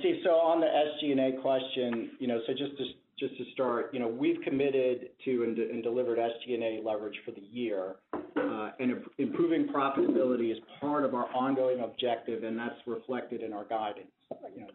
Steve, 0.00 0.16
so 0.24 0.30
on 0.30 0.60
the 0.60 0.66
SG&A 0.66 1.40
question, 1.42 2.12
you 2.18 2.26
know, 2.26 2.40
so 2.46 2.54
just 2.54 2.76
to 2.78 2.84
just 3.18 3.36
to 3.38 3.44
start, 3.52 3.90
you 3.92 4.00
know, 4.00 4.08
we've 4.08 4.40
committed 4.42 5.10
to 5.24 5.44
and 5.44 5.82
delivered 5.82 6.18
SG&A 6.18 6.82
leverage 6.84 7.14
for 7.24 7.30
the 7.30 7.42
year. 7.42 7.96
Uh, 8.12 8.70
and 8.80 9.02
improving 9.18 9.68
profitability 9.68 10.50
is 10.50 10.58
part 10.80 11.04
of 11.04 11.14
our 11.14 11.26
ongoing 11.34 11.80
objective, 11.80 12.42
and 12.42 12.58
that's 12.58 12.74
reflected 12.86 13.40
in 13.42 13.52
our 13.52 13.64
guidance. 13.64 14.08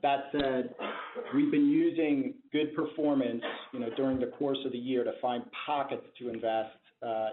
That 0.01 0.29
said, 0.31 0.73
we've 1.35 1.51
been 1.51 1.67
using 1.67 2.35
good 2.53 2.73
performance 2.75 3.43
you 3.73 3.79
know, 3.79 3.89
during 3.97 4.19
the 4.19 4.27
course 4.27 4.59
of 4.65 4.71
the 4.71 4.77
year 4.77 5.03
to 5.03 5.11
find 5.21 5.43
pockets 5.65 6.05
to 6.19 6.29
invest 6.29 6.75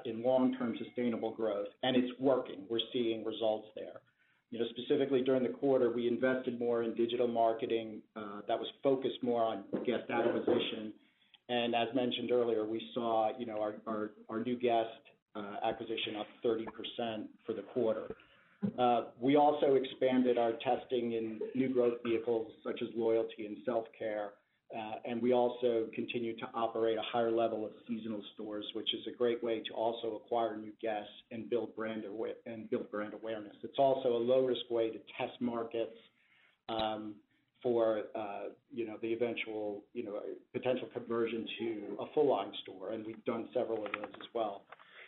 in 0.05 0.23
long-term 0.23 0.77
sustainable 0.85 1.33
growth, 1.33 1.69
and 1.83 1.97
it's 1.97 2.13
working. 2.19 2.63
We're 2.69 2.81
seeing 2.93 3.25
results 3.25 3.69
there. 3.77 4.01
Specifically 4.71 5.23
during 5.23 5.43
the 5.43 5.49
quarter, 5.49 5.91
we 5.91 6.07
invested 6.07 6.59
more 6.59 6.83
in 6.83 6.95
digital 6.95 7.27
marketing 7.27 8.01
uh, 8.15 8.41
that 8.47 8.59
was 8.59 8.69
focused 8.83 9.23
more 9.23 9.43
on 9.43 9.65
guest 9.85 10.09
acquisition, 10.09 10.93
And 11.49 11.75
As 11.75 11.89
mentioned 11.95 12.31
earlier, 12.31 12.65
we 12.65 12.81
saw, 12.95 13.37
you 13.39 13.47
know, 13.47 13.61
our 13.87 14.45
new 14.45 14.57
guest 14.57 14.89
uh, 15.35 15.57
acquisition 15.65 16.17
up 16.19 16.27
30% 16.45 17.27
for 17.45 17.53
the 17.53 17.63
quarter. 17.63 18.09
Uh, 18.79 19.03
we 19.21 19.37
also 19.37 19.75
expanded 19.75 20.39
our 20.39 20.53
testing 20.53 21.13
in 21.13 21.41
new 21.55 21.69
growth 21.69 21.99
vehicles 22.05 22.51
such 22.65 22.81
as 22.83 22.89
loyalty 22.97 23.47
and 23.47 23.59
self-care. 23.65 24.31
Uh, 24.75 24.95
and 25.05 25.23
we 25.23 25.33
also 25.33 25.87
continue 25.95 26.37
to 26.37 26.47
operate 26.53 26.99
a 26.99 27.03
higher 27.13 27.31
level 27.31 27.65
of 27.65 27.71
seasonal 27.87 28.21
stores, 28.35 28.65
which 28.75 28.93
is 28.95 29.01
a 29.07 29.17
great 29.17 29.43
way 29.43 29.61
to 29.61 29.73
also 29.73 30.17
acquire 30.17 30.57
new 30.57 30.73
guests 30.83 31.13
and 31.31 31.49
build 31.49 31.75
brand 31.77 32.05
awareness. 32.05 33.57
It's 33.63 33.79
also 33.79 34.09
a 34.09 34.19
low-risk 34.19 34.63
way 34.69 34.91
to 34.91 34.99
test 35.17 35.41
markets 35.41 35.97
um, 36.69 37.15
for, 37.63 38.03
uh, 38.17 38.49
you 38.73 38.87
know, 38.87 38.97
the 39.03 39.13
eventual, 39.13 39.83
potential 40.53 40.89
conversion 40.93 41.47
to 41.61 41.97
a 42.01 42.07
full-line 42.13 42.53
store, 42.63 42.91
and 42.91 43.07
we've 43.07 43.25
done 43.25 43.49
several 43.55 43.87
of 43.87 43.93
those 43.93 44.11
as 44.15 44.27
well. 44.35 44.63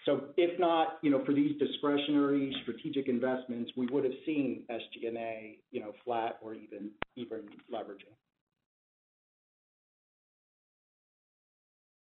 So 0.05 0.23
if 0.37 0.59
not, 0.59 0.99
you 1.03 1.11
know, 1.11 1.25
for 1.25 1.35
these 1.35 1.59
discretionary 1.59 2.55
strategic 2.63 3.09
investments, 3.09 3.73
we 3.77 3.87
would 3.89 4.05
have 4.05 4.15
seen 4.25 4.63
SG&A, 4.71 5.59
you 5.71 5.81
know, 5.81 5.93
flat 6.05 6.39
or 6.41 6.55
even 6.55 6.91
even 7.17 7.41
leveraging. 7.71 8.15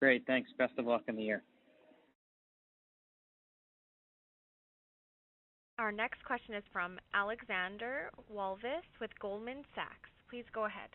Great. 0.03 0.27
Thanks. 0.27 0.51
Best 0.59 0.73
of 0.79 0.87
luck 0.87 1.03
in 1.07 1.15
the 1.15 1.23
year. 1.23 1.45
Our 5.79 5.93
next 5.93 6.25
question 6.25 6.57
is 6.57 6.65
from 6.73 6.99
Alexandra 7.15 8.11
Walvis 8.35 8.83
with 9.01 9.11
Goldman 9.21 9.63
Sachs. 9.77 10.11
Please 10.29 10.45
go 10.53 10.65
ahead. 10.65 10.91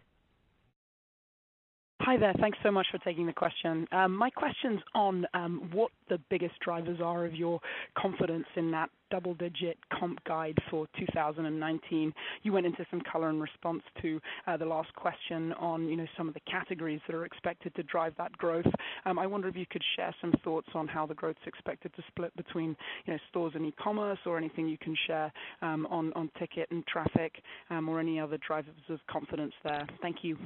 Hi 2.07 2.15
there. 2.15 2.31
Thanks 2.39 2.57
so 2.63 2.71
much 2.71 2.87
for 2.89 2.99
taking 2.99 3.25
the 3.25 3.33
question. 3.33 3.85
Um, 3.91 4.15
my 4.15 4.29
question's 4.29 4.79
on 4.95 5.27
um, 5.33 5.69
what 5.73 5.91
the 6.07 6.17
biggest 6.29 6.57
drivers 6.61 7.01
are 7.03 7.25
of 7.25 7.35
your 7.35 7.59
confidence 7.97 8.45
in 8.55 8.71
that 8.71 8.89
double-digit 9.11 9.77
comp 9.91 10.23
guide 10.23 10.57
for 10.71 10.87
2019. 10.97 12.13
You 12.43 12.53
went 12.53 12.65
into 12.65 12.85
some 12.89 13.01
color 13.11 13.29
in 13.29 13.41
response 13.41 13.81
to 14.01 14.21
uh, 14.47 14.55
the 14.55 14.65
last 14.65 14.95
question 14.95 15.51
on, 15.59 15.89
you 15.89 15.97
know, 15.97 16.05
some 16.17 16.29
of 16.29 16.33
the 16.33 16.39
categories 16.49 17.01
that 17.07 17.13
are 17.13 17.25
expected 17.25 17.75
to 17.75 17.83
drive 17.83 18.13
that 18.17 18.31
growth. 18.37 18.65
Um, 19.03 19.19
I 19.19 19.27
wonder 19.27 19.49
if 19.49 19.57
you 19.57 19.65
could 19.69 19.83
share 19.97 20.15
some 20.21 20.31
thoughts 20.45 20.69
on 20.75 20.87
how 20.87 21.05
the 21.05 21.13
growth's 21.13 21.45
expected 21.45 21.93
to 21.97 22.03
split 22.07 22.33
between, 22.37 22.73
you 23.05 23.11
know, 23.15 23.19
stores 23.29 23.51
and 23.53 23.65
e-commerce 23.65 24.19
or 24.25 24.37
anything 24.37 24.69
you 24.69 24.77
can 24.77 24.95
share 25.07 25.29
um 25.61 25.85
on 25.87 26.13
on 26.13 26.31
ticket 26.39 26.71
and 26.71 26.87
traffic 26.87 27.33
or 27.69 27.99
any 27.99 28.17
other 28.17 28.37
drivers 28.47 28.73
of 28.87 28.99
confidence 29.11 29.53
there. 29.65 29.85
Thank 30.01 30.17
you. 30.21 30.37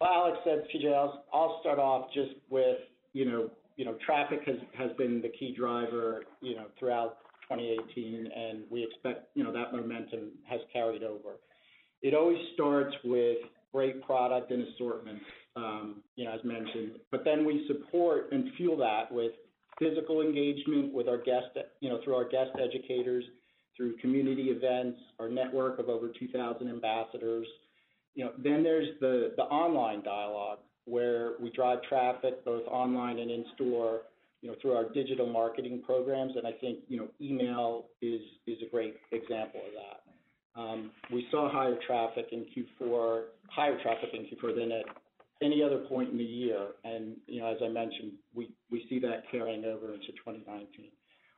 Well, 0.00 0.10
Alex, 0.12 0.38
it's 0.44 0.68
PJ. 0.72 0.92
I'll 1.32 1.58
start 1.60 1.78
off 1.78 2.12
just 2.12 2.32
with, 2.50 2.78
you 3.12 3.24
know, 3.24 3.50
you 3.76 3.84
know, 3.84 3.96
traffic 4.04 4.40
has 4.46 4.90
been 4.96 5.20
the 5.20 5.28
key 5.28 5.54
driver, 5.56 6.24
you 6.40 6.54
know, 6.54 6.66
throughout 6.78 7.18
2018, 7.50 8.28
and 8.34 8.64
we 8.70 8.82
expect, 8.84 9.28
you 9.34 9.44
know, 9.44 9.52
that 9.52 9.72
momentum 9.72 10.32
has 10.48 10.60
carried 10.72 11.02
over. 11.02 11.36
It 12.02 12.14
always 12.14 12.38
starts 12.54 12.94
with 13.04 13.38
great 13.72 14.02
product 14.02 14.50
and 14.50 14.66
assortment, 14.68 15.20
um, 15.56 16.02
you 16.16 16.24
know, 16.24 16.32
as 16.32 16.40
mentioned. 16.44 16.92
But 17.10 17.24
then 17.24 17.44
we 17.44 17.66
support 17.66 18.32
and 18.32 18.50
fuel 18.56 18.76
that 18.78 19.12
with 19.12 19.32
physical 19.78 20.22
engagement 20.22 20.92
with 20.92 21.08
our 21.08 21.18
guest, 21.18 21.46
you 21.80 21.90
know, 21.90 22.00
through 22.02 22.14
our 22.14 22.28
guest 22.28 22.50
educators, 22.58 23.24
through 23.76 23.96
community 23.98 24.44
events, 24.44 24.98
our 25.20 25.28
network 25.28 25.78
of 25.78 25.88
over 25.88 26.08
2,000 26.18 26.68
ambassadors. 26.68 27.46
You 28.16 28.24
know, 28.24 28.32
then 28.38 28.64
there's 28.64 28.88
the 29.00 29.32
the 29.36 29.44
online 29.44 30.02
dialogue, 30.02 30.58
where 30.86 31.32
we 31.40 31.50
drive 31.50 31.82
traffic 31.88 32.44
both 32.44 32.66
online 32.66 33.18
and 33.18 33.30
in 33.30 33.44
store, 33.54 34.02
you 34.40 34.50
know, 34.50 34.56
through 34.62 34.72
our 34.72 34.88
digital 34.88 35.26
marketing 35.26 35.82
programs. 35.84 36.32
And 36.36 36.46
I 36.46 36.52
think, 36.52 36.78
you 36.88 36.96
know, 36.96 37.08
email 37.20 37.86
is 38.00 38.22
is 38.46 38.58
a 38.66 38.70
great 38.70 38.96
example 39.12 39.60
of 39.66 39.72
that. 39.74 40.60
Um, 40.60 40.90
we 41.12 41.26
saw 41.30 41.52
higher 41.52 41.76
traffic 41.86 42.28
in 42.32 42.46
Q4 42.56 43.24
higher 43.48 43.80
traffic 43.82 44.10
in 44.14 44.22
Q4 44.22 44.56
than 44.56 44.72
at 44.72 44.86
any 45.42 45.62
other 45.62 45.78
point 45.78 46.10
in 46.10 46.16
the 46.16 46.24
year. 46.24 46.68
And, 46.84 47.16
you 47.26 47.40
know, 47.40 47.48
as 47.48 47.58
I 47.62 47.68
mentioned, 47.68 48.12
we 48.34 48.50
we 48.70 48.86
see 48.88 48.98
that 49.00 49.24
carrying 49.30 49.64
over 49.64 49.92
into 49.92 50.06
2019. 50.06 50.86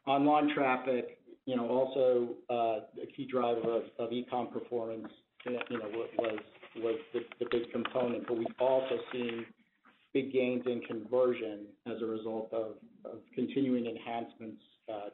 Online 0.07 0.55
traffic, 0.55 1.19
you 1.47 1.57
know, 1.57 1.69
also, 1.69 2.29
uh, 2.51 3.03
a 3.03 3.07
key 3.17 3.27
driver 3.27 3.83
of 3.99 4.13
e-com 4.13 4.49
performance, 4.49 5.09
you 5.45 5.79
know, 5.79 5.91
was 6.19 6.39
the 6.81 7.47
big 7.51 7.71
component. 7.73 8.27
But 8.27 8.39
we've 8.39 8.47
also 8.61 8.99
seen 9.13 9.47
big 10.15 10.33
gains 10.33 10.63
in 10.67 10.81
conversion 10.83 11.67
as 11.87 12.01
a 12.03 12.07
result 12.07 12.53
of 12.53 12.77
continuing 13.35 13.87
enhancements 13.87 14.63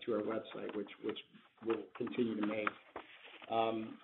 to 0.04 0.12
our 0.14 0.22
website, 0.22 0.74
which 0.76 0.90
we'll 1.66 1.76
continue 1.96 2.40
to 2.40 2.46
make. 2.46 2.68
Um 3.50 3.98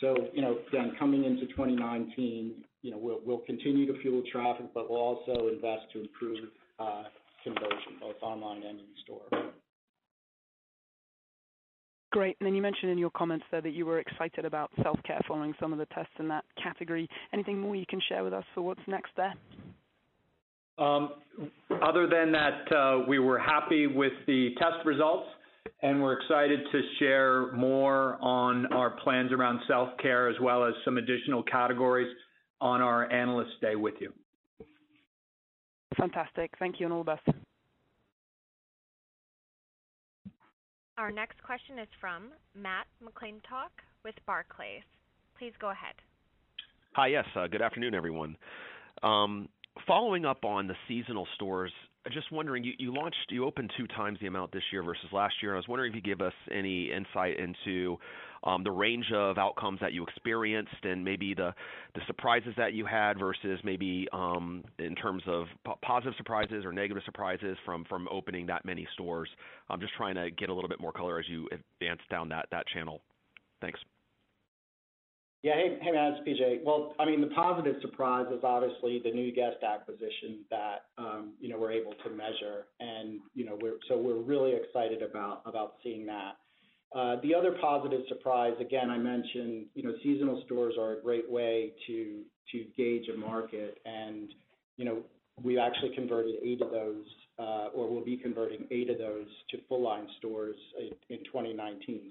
so, 0.00 0.14
you 0.32 0.42
know, 0.42 0.58
again, 0.68 0.92
coming 0.96 1.24
into 1.24 1.46
2019, 1.46 2.62
you 2.82 2.90
know, 2.92 2.98
we'll 3.00 3.38
continue 3.38 3.84
to 3.92 4.00
fuel 4.00 4.22
traffic, 4.30 4.66
but 4.72 4.88
we'll 4.88 5.00
also 5.00 5.48
invest 5.48 5.90
to 5.92 6.02
improve 6.02 6.38
conversion 7.42 7.98
both 8.00 8.14
online 8.22 8.62
and 8.62 8.78
in 8.78 8.86
store. 9.04 9.22
Great. 12.18 12.36
And 12.40 12.48
then 12.48 12.56
you 12.56 12.62
mentioned 12.62 12.90
in 12.90 12.98
your 12.98 13.10
comments 13.10 13.44
there 13.52 13.60
that 13.60 13.70
you 13.70 13.86
were 13.86 14.00
excited 14.00 14.44
about 14.44 14.72
self-care 14.82 15.20
following 15.28 15.54
some 15.60 15.72
of 15.72 15.78
the 15.78 15.86
tests 15.94 16.10
in 16.18 16.26
that 16.26 16.44
category. 16.60 17.08
Anything 17.32 17.60
more 17.60 17.76
you 17.76 17.86
can 17.88 18.00
share 18.08 18.24
with 18.24 18.32
us 18.32 18.42
for 18.56 18.62
what's 18.62 18.80
next 18.88 19.12
there? 19.16 19.32
Um, 20.78 21.10
other 21.80 22.08
than 22.08 22.32
that, 22.32 22.72
uh, 22.76 23.04
we 23.06 23.20
were 23.20 23.38
happy 23.38 23.86
with 23.86 24.14
the 24.26 24.50
test 24.58 24.84
results, 24.84 25.28
and 25.82 26.02
we're 26.02 26.14
excited 26.20 26.58
to 26.72 26.80
share 26.98 27.52
more 27.52 28.18
on 28.20 28.66
our 28.72 28.90
plans 29.04 29.30
around 29.30 29.60
self-care 29.68 30.28
as 30.28 30.34
well 30.42 30.64
as 30.64 30.74
some 30.84 30.98
additional 30.98 31.44
categories 31.44 32.12
on 32.60 32.82
our 32.82 33.08
Analyst 33.12 33.52
Day 33.60 33.76
with 33.76 33.94
you. 34.00 34.12
Fantastic. 35.96 36.50
Thank 36.58 36.80
you, 36.80 36.86
and 36.86 36.92
all 36.92 37.04
the 37.04 37.16
best. 37.24 37.38
Our 40.98 41.12
next 41.12 41.40
question 41.44 41.78
is 41.78 41.86
from 42.00 42.30
Matt 42.56 42.86
McClintock 43.00 43.70
with 44.04 44.16
Barclays. 44.26 44.82
Please 45.38 45.52
go 45.60 45.70
ahead. 45.70 45.94
Hi. 46.94 47.06
Yes. 47.06 47.24
Uh, 47.36 47.46
good 47.46 47.62
afternoon, 47.62 47.94
everyone. 47.94 48.36
Um, 49.04 49.48
following 49.86 50.24
up 50.24 50.44
on 50.44 50.66
the 50.66 50.74
seasonal 50.88 51.28
stores, 51.36 51.70
just 52.08 52.30
wondering, 52.32 52.64
you 52.78 52.94
launched 52.94 53.16
you 53.30 53.44
opened 53.44 53.70
two 53.76 53.86
times 53.88 54.18
the 54.20 54.26
amount 54.26 54.52
this 54.52 54.62
year 54.72 54.82
versus 54.82 55.06
last 55.12 55.34
year. 55.42 55.52
and 55.52 55.56
I 55.56 55.60
was 55.60 55.68
wondering 55.68 55.92
if 55.92 55.96
you 55.96 56.02
give 56.02 56.20
us 56.20 56.32
any 56.50 56.90
insight 56.92 57.38
into 57.38 57.98
um, 58.44 58.62
the 58.62 58.70
range 58.70 59.06
of 59.12 59.38
outcomes 59.38 59.80
that 59.80 59.92
you 59.92 60.02
experienced 60.04 60.84
and 60.84 61.04
maybe 61.04 61.34
the 61.34 61.52
surprises 62.06 62.54
that 62.56 62.72
you 62.72 62.86
had 62.86 63.18
versus 63.18 63.58
maybe 63.64 64.06
um, 64.12 64.64
in 64.78 64.94
terms 64.94 65.22
of 65.26 65.46
positive 65.82 66.14
surprises 66.16 66.64
or 66.64 66.72
negative 66.72 67.02
surprises 67.04 67.56
from 67.64 67.84
from 67.84 68.08
opening 68.10 68.46
that 68.46 68.64
many 68.64 68.86
stores. 68.94 69.28
I'm 69.68 69.80
just 69.80 69.94
trying 69.94 70.14
to 70.14 70.30
get 70.30 70.48
a 70.48 70.54
little 70.54 70.68
bit 70.68 70.80
more 70.80 70.92
color 70.92 71.18
as 71.18 71.28
you 71.28 71.48
advance 71.52 72.00
down 72.10 72.28
that 72.30 72.46
that 72.50 72.66
channel. 72.68 73.00
Thanks. 73.60 73.80
Yeah. 75.42 75.54
Hey, 75.54 75.78
hey, 75.80 75.92
Matt, 75.92 76.14
it's 76.18 76.28
PJ. 76.28 76.64
Well, 76.64 76.94
I 76.98 77.04
mean, 77.04 77.20
the 77.20 77.28
positive 77.28 77.76
surprise 77.80 78.26
is 78.32 78.40
obviously 78.42 79.00
the 79.04 79.12
new 79.12 79.32
guest 79.32 79.58
acquisition 79.62 80.44
that, 80.50 80.86
um, 80.98 81.34
you 81.40 81.48
know, 81.48 81.56
we're 81.58 81.70
able 81.70 81.92
to 82.04 82.10
measure. 82.10 82.66
And 82.80 83.20
you 83.34 83.44
know, 83.44 83.56
we're 83.60 83.78
so 83.88 83.96
we're 83.96 84.20
really 84.20 84.54
excited 84.54 85.02
about 85.02 85.42
about 85.46 85.74
seeing 85.82 86.06
that. 86.06 86.32
Uh, 86.92 87.16
the 87.22 87.34
other 87.34 87.54
positive 87.60 88.00
surprise, 88.08 88.54
again, 88.60 88.90
I 88.90 88.96
mentioned, 88.98 89.66
you 89.74 89.82
know, 89.84 89.92
seasonal 90.02 90.42
stores 90.46 90.74
are 90.78 90.94
a 90.94 91.02
great 91.02 91.30
way 91.30 91.72
to 91.86 92.22
to 92.52 92.64
gauge 92.76 93.08
a 93.14 93.16
market. 93.16 93.78
And 93.84 94.32
you 94.76 94.84
know, 94.84 95.02
we 95.44 95.56
actually 95.56 95.94
converted 95.94 96.34
eight 96.42 96.60
of 96.62 96.72
those, 96.72 97.04
uh, 97.38 97.68
or 97.74 97.88
we'll 97.88 98.04
be 98.04 98.16
converting 98.16 98.66
eight 98.72 98.90
of 98.90 98.98
those 98.98 99.26
to 99.50 99.58
full-line 99.68 100.08
stores 100.18 100.56
in 101.10 101.18
2019. 101.18 102.10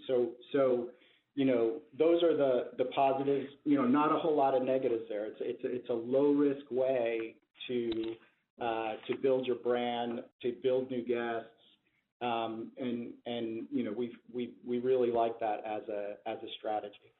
You 1.38 1.45
know, 1.45 1.73
those 1.99 2.23
are 2.23 2.35
the 2.35 2.85
positives. 2.95 3.47
You 3.63 3.77
know, 3.77 3.85
not 3.85 4.11
a 4.11 4.17
whole 4.17 4.35
lot 4.35 4.55
of 4.55 4.63
negatives 4.63 5.03
there. 5.07 5.27
It's 5.39 5.89
a 5.89 5.93
low-risk 5.93 6.65
way 6.71 7.35
to 7.67 8.15
uh 8.59 8.93
to 9.07 9.15
build 9.21 9.45
your 9.45 9.57
brand, 9.57 10.23
to 10.41 10.55
build 10.63 10.89
new 10.89 11.03
guests. 11.05 11.49
Um 12.23 12.71
and 12.79 13.13
and 13.27 13.67
you 13.71 13.83
know, 13.83 13.91
we 13.91 14.15
we 14.33 14.55
we 14.67 14.79
really 14.79 15.11
like 15.11 15.39
that 15.39 15.59
as 15.63 15.83
a 15.89 16.15
as 16.25 16.39
a 16.41 16.49
strategy. 16.57 17.11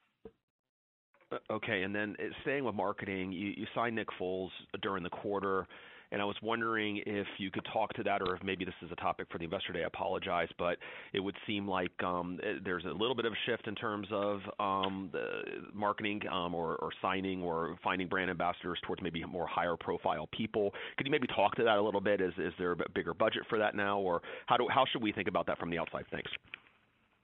Okay. 1.52 1.84
And 1.84 1.94
then 1.94 2.16
uh 2.20 2.34
staying 2.42 2.64
with 2.64 2.74
marketing, 2.74 3.32
you 3.32 3.68
signed 3.76 3.96
Nick 3.96 4.08
Foles 4.20 4.50
during 4.82 5.04
the 5.04 5.12
quarter. 5.12 5.68
And 6.12 6.22
I 6.22 6.26
was 6.26 6.36
wondering 6.42 7.02
if 7.06 7.28
you 7.38 7.52
could 7.52 7.66
talk 7.72 7.94
to 7.94 8.04
that 8.04 8.22
or 8.22 8.36
if 8.36 8.44
maybe 8.44 8.66
this 8.66 8.74
is 8.82 8.92
a 8.92 8.96
topic 8.96 9.28
for 9.32 9.38
the 9.38 9.44
Investor 9.44 9.74
Day. 9.74 9.84
I 9.84 9.88
apologize, 9.88 10.48
but 10.58 10.78
it 11.14 11.20
would 11.20 11.36
seem 11.46 11.68
like 11.68 11.92
um, 12.04 12.40
eh, 12.44 12.60
there's 12.64 12.86
a 12.86 12.94
little 12.94 13.16
bit 13.16 13.26
of 13.26 13.34
a 13.34 13.36
shift 13.46 13.68
in 13.68 13.76
terms 13.76 14.08
of 14.12 14.40
um, 14.60 15.10
the 15.12 15.26
marketing 15.74 16.22
um, 16.32 16.56
or 16.56 16.78
signing 17.02 17.42
or 17.44 17.78
finding 17.84 18.08
brand 18.08 18.30
ambassadors 18.30 18.80
towards 18.86 19.02
maybe 19.02 19.24
more 19.26 19.48
higher 19.48 19.76
profile 19.78 20.28
people. 20.32 20.74
Could 20.98 21.08
you 21.08 21.12
maybe 21.12 21.28
talk 21.28 21.56
to 21.56 21.64
that 21.64 21.78
a 21.78 21.82
little 21.82 22.02
bit? 22.02 22.22
Is 22.22 22.34
is 22.38 22.54
there 22.58 22.72
a 22.72 22.78
bigger 22.94 23.14
budget 23.14 23.44
for 23.50 23.58
that 23.60 23.76
now, 23.76 24.00
or 24.00 24.22
how 24.46 24.86
should 24.92 25.02
we 25.02 25.12
think 25.12 25.28
about 25.28 25.48
that 25.48 25.60
from 25.60 25.70
the 25.70 25.78
outside? 25.78 26.06
Thanks. 26.12 26.32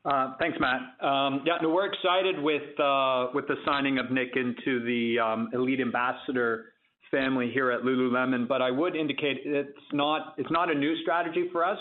Uh, 0.05 0.33
thanks, 0.37 0.57
Matt. 0.59 0.81
Yeah, 1.01 1.57
no, 1.61 1.69
we're 1.69 1.85
excited 1.85 2.41
with 2.41 2.77
uh 2.79 3.27
with 3.33 3.47
the 3.47 3.55
signing 3.65 3.97
of 3.97 4.11
Nick 4.11 4.35
into 4.35 4.83
the 4.83 5.47
elite 5.53 5.79
ambassador 5.79 6.72
family 7.13 7.51
here 7.53 7.71
at 7.71 7.83
Lululemon. 7.83 8.47
But 8.47 8.61
I 8.61 8.71
would 8.71 8.95
indicate 8.95 9.41
it's 9.45 9.69
not 9.93 10.33
it's 10.37 10.51
not 10.51 10.69
a 10.69 10.75
new 10.75 10.99
strategy 11.03 11.47
for 11.51 11.63
us. 11.63 11.77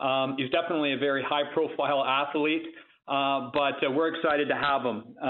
Um, 0.00 0.34
he's 0.36 0.50
definitely 0.50 0.94
a 0.94 0.96
very 0.96 1.22
high-profile 1.22 2.04
athlete, 2.04 2.64
uh, 3.06 3.50
but 3.52 3.74
uh, 3.86 3.90
we're 3.90 4.12
excited 4.12 4.48
to 4.48 4.56
have 4.56 4.82
him. 4.82 5.14
Uh, 5.22 5.26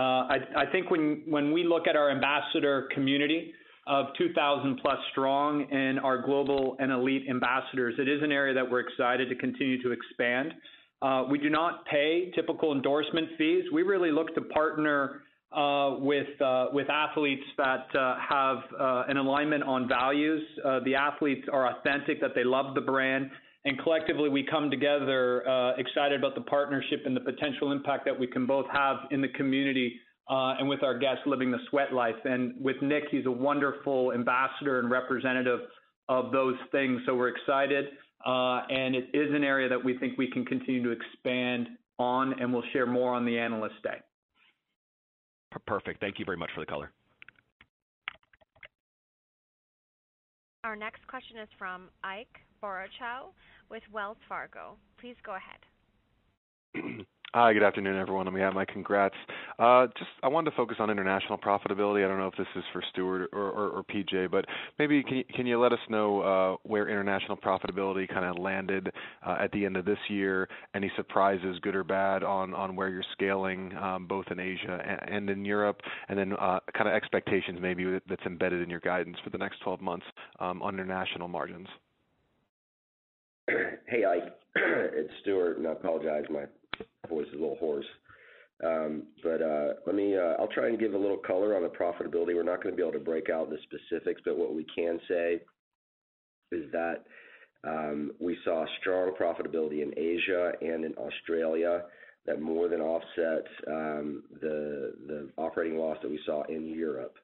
I 0.56 0.64
think 0.70 0.90
when 0.90 1.24
when 1.26 1.52
we 1.52 1.64
look 1.64 1.86
at 1.86 1.96
our 1.96 2.10
ambassador 2.10 2.88
community 2.94 3.52
of 3.88 4.06
2,000 4.16 4.78
plus 4.80 4.98
strong 5.10 5.66
and 5.72 5.98
our 5.98 6.22
global 6.22 6.76
and 6.78 6.92
elite 6.92 7.24
ambassadors, 7.28 7.96
it 7.98 8.08
is 8.08 8.22
an 8.22 8.30
area 8.30 8.54
that 8.54 8.70
we're 8.70 8.80
excited 8.80 9.28
to 9.28 9.34
continue 9.34 9.82
to 9.82 9.90
expand. 9.90 10.54
We 11.28 11.38
do 11.38 11.50
not 11.50 11.84
pay 11.86 12.30
typical 12.34 12.72
endorsement 12.72 13.30
fees. 13.36 13.64
We 13.72 13.82
really 13.82 14.12
look 14.12 14.34
to 14.36 14.40
partner 14.40 15.22
Uh, 15.54 15.92
uh, 16.40 16.68
with 16.72 16.88
athletes 16.88 17.42
that 17.58 17.86
uh, 17.94 18.16
have 18.16 18.58
an 19.08 19.16
alignment 19.16 19.62
on 19.62 19.88
values. 19.88 20.42
The 20.84 20.94
athletes 20.94 21.46
are 21.52 21.76
authentic, 21.76 22.20
that 22.20 22.34
they 22.34 22.44
love 22.44 22.74
the 22.74 22.80
brand, 22.80 23.30
and 23.64 23.78
collectively, 23.78 24.28
we 24.28 24.44
come 24.44 24.70
together 24.70 25.42
excited 25.78 26.18
about 26.18 26.34
the 26.34 26.40
partnership 26.42 27.02
and 27.04 27.16
the 27.16 27.20
potential 27.20 27.70
impact 27.72 28.04
that 28.06 28.18
we 28.18 28.26
can 28.26 28.46
both 28.46 28.66
have 28.72 28.96
in 29.10 29.20
the 29.20 29.28
community 29.28 30.00
and 30.28 30.68
with 30.68 30.82
our 30.82 30.98
guests 30.98 31.22
living 31.26 31.50
the 31.50 31.58
sweat 31.70 31.92
life. 31.92 32.16
And 32.24 32.54
with 32.60 32.76
Nick, 32.82 33.04
he's 33.10 33.26
a 33.26 33.30
wonderful 33.30 34.12
ambassador 34.12 34.78
and 34.80 34.90
representative 34.90 35.60
of 36.08 36.32
those 36.32 36.56
things. 36.70 37.00
So 37.06 37.14
we're 37.14 37.28
excited, 37.28 37.86
and 38.24 38.94
it 38.94 39.08
is 39.12 39.34
an 39.34 39.44
area 39.44 39.68
that 39.68 39.82
we 39.84 39.98
think 39.98 40.18
we 40.18 40.30
can 40.30 40.44
continue 40.44 40.82
to 40.82 40.90
expand 40.90 41.68
on, 41.98 42.40
and 42.40 42.52
we'll 42.52 42.64
share 42.72 42.86
more 42.86 43.14
on 43.14 43.24
the 43.24 43.38
Analyst 43.38 43.82
Day. 43.82 43.98
Perfect. 45.66 46.00
Thank 46.00 46.18
you 46.18 46.24
very 46.24 46.36
much 46.36 46.50
for 46.54 46.60
the 46.60 46.66
color. 46.66 46.90
Our 50.64 50.76
next 50.76 51.06
question 51.08 51.38
is 51.38 51.48
from 51.58 51.88
Ike 52.04 52.38
Boruchow 52.62 53.32
with 53.68 53.82
Wells 53.92 54.18
Fargo. 54.28 54.76
Please 55.00 55.16
go 55.24 55.34
ahead. 55.34 57.04
Hi, 57.34 57.54
good 57.54 57.62
afternoon, 57.62 57.96
everyone. 57.96 58.26
Let 58.26 58.34
me 58.34 58.42
add 58.42 58.52
my 58.52 58.66
congrats. 58.66 59.14
Uh, 59.58 59.86
just 59.98 60.10
I 60.22 60.28
wanted 60.28 60.50
to 60.50 60.56
focus 60.58 60.76
on 60.80 60.90
international 60.90 61.38
profitability. 61.38 62.04
I 62.04 62.08
don't 62.08 62.18
know 62.18 62.26
if 62.26 62.36
this 62.36 62.46
is 62.54 62.62
for 62.74 62.82
Stuart 62.92 63.30
or 63.32 63.48
or, 63.48 63.68
or 63.70 63.82
PJ, 63.84 64.30
but 64.30 64.44
maybe 64.78 65.02
can 65.02 65.16
you 65.16 65.24
can 65.34 65.46
you 65.46 65.58
let 65.58 65.72
us 65.72 65.78
know 65.88 66.20
uh, 66.20 66.56
where 66.64 66.90
international 66.90 67.38
profitability 67.38 68.06
kind 68.06 68.26
of 68.26 68.36
landed 68.36 68.92
uh, 69.26 69.36
at 69.40 69.50
the 69.52 69.64
end 69.64 69.78
of 69.78 69.86
this 69.86 69.96
year? 70.10 70.46
Any 70.74 70.92
surprises, 70.94 71.58
good 71.62 71.74
or 71.74 71.84
bad, 71.84 72.22
on 72.22 72.52
on 72.52 72.76
where 72.76 72.90
you're 72.90 73.02
scaling, 73.12 73.74
um, 73.78 74.06
both 74.06 74.26
in 74.30 74.38
Asia 74.38 75.00
and 75.08 75.30
in 75.30 75.46
Europe? 75.46 75.80
And 76.10 76.18
then 76.18 76.34
kind 76.36 76.86
of 76.86 76.88
expectations 76.88 77.58
maybe 77.62 77.98
that's 78.10 78.26
embedded 78.26 78.60
in 78.60 78.68
your 78.68 78.80
guidance 78.80 79.16
for 79.24 79.30
the 79.30 79.38
next 79.38 79.62
12 79.62 79.80
months 79.80 80.04
um, 80.38 80.60
on 80.60 80.74
international 80.74 81.28
margins. 81.28 81.68
Hey, 83.48 84.04
Ike. 84.04 84.34
It's 84.54 85.10
Stuart. 85.22 85.56
and 85.56 85.66
I 85.66 85.72
apologize, 85.72 86.24
my 86.28 86.44
voice 87.08 87.26
is 87.28 87.34
a 87.34 87.40
little 87.40 87.56
hoarse. 87.56 87.86
Um, 88.64 89.04
but 89.22 89.42
uh, 89.42 89.74
let 89.86 89.96
me, 89.96 90.16
uh, 90.16 90.34
I'll 90.38 90.48
try 90.48 90.68
and 90.68 90.78
give 90.78 90.94
a 90.94 90.98
little 90.98 91.16
color 91.16 91.56
on 91.56 91.62
the 91.62 91.68
profitability. 91.68 92.34
We're 92.34 92.44
not 92.44 92.62
going 92.62 92.74
to 92.74 92.76
be 92.76 92.82
able 92.82 92.98
to 92.98 93.04
break 93.04 93.28
out 93.28 93.50
the 93.50 93.58
specifics, 93.64 94.20
but 94.24 94.38
what 94.38 94.54
we 94.54 94.64
can 94.74 95.00
say 95.08 95.40
is 96.52 96.70
that 96.70 97.04
um, 97.64 98.12
we 98.20 98.36
saw 98.44 98.64
strong 98.80 99.12
profitability 99.20 99.82
in 99.82 99.92
Asia 99.96 100.52
and 100.60 100.84
in 100.84 100.94
Australia 100.94 101.82
that 102.26 102.40
more 102.40 102.68
than 102.68 102.80
offset 102.80 103.44
um 103.66 104.22
the 104.40 104.94
the 105.08 105.28
operating 105.38 105.76
loss 105.76 105.96
that 106.02 106.10
we 106.10 106.20
saw 106.24 106.42
in 106.44 106.66
Europe. 106.66 107.16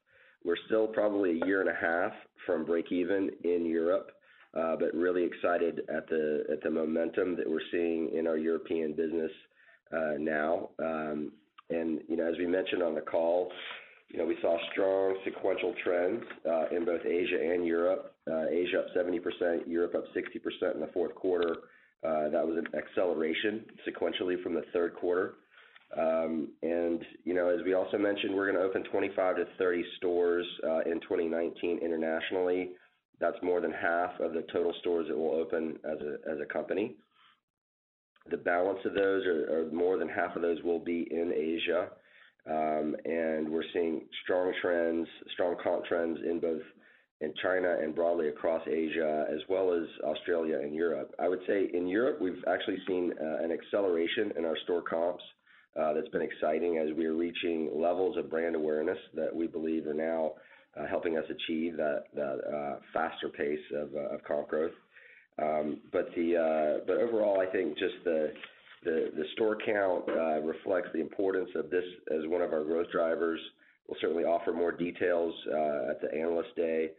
We're 0.43 0.57
still 0.67 0.87
probably 0.87 1.41
a 1.41 1.45
year 1.45 1.61
and 1.61 1.69
a 1.69 1.73
half 1.73 2.11
from 2.45 2.65
break 2.65 2.91
even 2.91 3.29
in 3.43 3.65
Europe, 3.65 4.11
Uh, 4.57 4.75
but 4.75 4.91
really 4.95 5.23
excited 5.23 5.81
at 5.95 6.09
the 6.09 6.43
at 6.51 6.59
the 6.63 6.69
momentum 6.71 7.35
that 7.35 7.47
we're 7.47 7.61
seeing 7.71 8.09
in 8.17 8.25
our 8.25 8.37
European 8.37 8.93
business 8.93 9.31
uh, 9.95 10.13
now. 10.17 10.69
Um 10.79 11.31
and 11.69 12.01
you 12.07 12.17
know, 12.17 12.27
as 12.27 12.35
we 12.39 12.47
mentioned 12.47 12.81
on 12.81 12.95
the 12.95 13.01
call, 13.01 13.51
you 14.07 14.17
know, 14.17 14.25
we 14.25 14.35
saw 14.41 14.57
strong 14.71 15.17
sequential 15.23 15.75
trends 15.83 16.23
uh, 16.49 16.75
in 16.75 16.83
both 16.83 17.05
Asia 17.05 17.37
and 17.53 17.63
Europe. 17.63 18.15
Asia 18.27 18.79
up 18.79 18.85
70%, 18.97 19.67
Europe 19.67 19.93
up 19.93 20.05
60% 20.15 20.73
in 20.73 20.81
the 20.81 20.89
fourth 20.95 21.13
quarter. 21.13 21.57
That 22.01 22.47
was 22.47 22.57
an 22.57 22.67
acceleration 22.75 23.65
sequentially 23.87 24.41
from 24.41 24.55
the 24.55 24.63
third 24.73 24.95
quarter. 24.95 25.35
Um 25.95 26.49
and 26.63 27.05
you 27.23 27.35
know, 27.35 27.49
as 27.49 27.63
we 27.63 27.75
also 27.75 27.99
mentioned, 27.99 28.33
we're 28.33 28.51
going 28.51 28.57
to 28.57 28.63
open 28.63 28.83
25-30 28.91 29.83
stores 29.97 30.47
in 30.87 30.99
2019 31.01 31.77
internationally. 31.83 32.71
That's 33.19 33.37
more 33.43 33.59
than 33.61 33.71
half 33.71 34.19
of 34.19 34.33
the 34.33 34.43
total 34.51 34.73
stores 34.79 35.07
that 35.09 35.17
we'll 35.17 35.39
open 35.39 35.77
as 35.85 36.39
a 36.41 36.45
company. 36.45 36.95
The 38.29 38.37
balance 38.37 38.79
of 38.85 38.93
those, 38.93 39.25
or 39.25 39.69
more 39.71 39.97
than 39.97 40.09
half 40.09 40.35
of 40.35 40.41
those, 40.41 40.61
will 40.63 40.79
be 40.79 41.07
in 41.11 41.33
Asia. 41.33 41.89
Um, 42.49 42.95
and 43.05 43.49
we're 43.49 43.63
seeing 43.73 44.01
strong 44.23 44.53
trends, 44.61 45.07
strong 45.33 45.55
comp 45.61 45.85
trends 45.85 46.19
in 46.23 46.39
both 46.39 46.61
in 47.21 47.33
China 47.43 47.77
and 47.81 47.93
broadly 47.93 48.29
across 48.29 48.65
Asia, 48.65 49.25
as 49.29 49.39
well 49.49 49.73
as 49.73 49.83
Australia 50.03 50.59
and 50.61 50.73
Europe. 50.73 51.13
I 51.19 51.27
would 51.27 51.41
say 51.45 51.69
in 51.73 51.87
Europe, 51.87 52.21
we've 52.21 52.43
actually 52.47 52.77
seen 52.87 53.13
an 53.19 53.51
acceleration 53.51 54.31
in 54.37 54.45
our 54.45 54.57
store 54.63 54.81
comps 54.81 55.23
that's 55.75 56.07
been 56.09 56.21
exciting 56.21 56.77
as 56.77 56.95
we 56.95 57.05
are 57.05 57.15
reaching 57.15 57.71
levels 57.75 58.17
of 58.17 58.29
brand 58.29 58.55
awareness 58.55 58.97
that 59.15 59.35
we 59.35 59.47
believe 59.47 59.85
are 59.87 59.93
now 59.93 60.33
Uh, 60.79 60.85
helping 60.87 61.17
us 61.17 61.25
achieve 61.29 61.75
that 61.77 62.03
uh, 62.17 62.75
faster 62.93 63.27
pace 63.27 63.59
of 63.75 63.89
uh, 63.95 64.15
of 64.15 64.23
comp 64.23 64.47
growth. 64.47 64.71
Um, 65.41 65.79
but 65.91 66.09
the 66.15 66.81
but 66.87 66.97
overall, 66.97 67.41
I 67.41 67.51
think 67.51 67.77
just 67.77 67.95
the 68.05 68.31
the 68.85 69.25
store 69.33 69.57
count 69.65 70.05
reflects 70.45 70.89
the 70.93 71.01
importance 71.01 71.49
of 71.55 71.69
this 71.69 71.83
as 72.11 72.27
one 72.27 72.41
of 72.41 72.53
our 72.53 72.63
growth 72.63 72.89
drivers. 72.91 73.39
We'll 73.87 73.97
certainly 73.99 74.23
offer 74.23 74.53
more 74.53 74.71
details 74.71 75.33
at 75.89 75.99
the 76.01 76.13
Analyst 76.13 76.55
Day. 76.55 76.91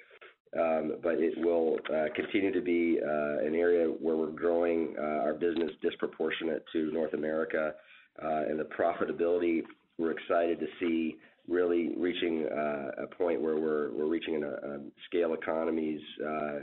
Um, 0.58 0.96
but 1.00 1.14
it 1.20 1.34
will 1.38 1.78
continue 2.16 2.52
to 2.52 2.60
be 2.60 2.98
an 2.98 3.54
area 3.54 3.86
where 3.86 4.16
we're 4.16 4.32
growing 4.32 4.96
our 4.98 5.32
business 5.32 5.70
disproportionate 5.80 6.64
to 6.72 6.90
North 6.92 7.14
America. 7.14 7.74
And 8.18 8.58
the 8.58 8.64
profitability, 8.64 9.62
we're 9.96 10.10
excited 10.10 10.60
to 10.60 10.66
see 10.80 11.16
really 11.48 11.94
reaching 11.96 12.46
uh, 12.46 13.04
a 13.04 13.06
point 13.06 13.40
where 13.40 13.56
we're 13.56 13.88
reaching 14.06 14.42
a 14.42 14.78
scale 15.08 15.34
economies 15.34 16.00
uh, 16.24 16.60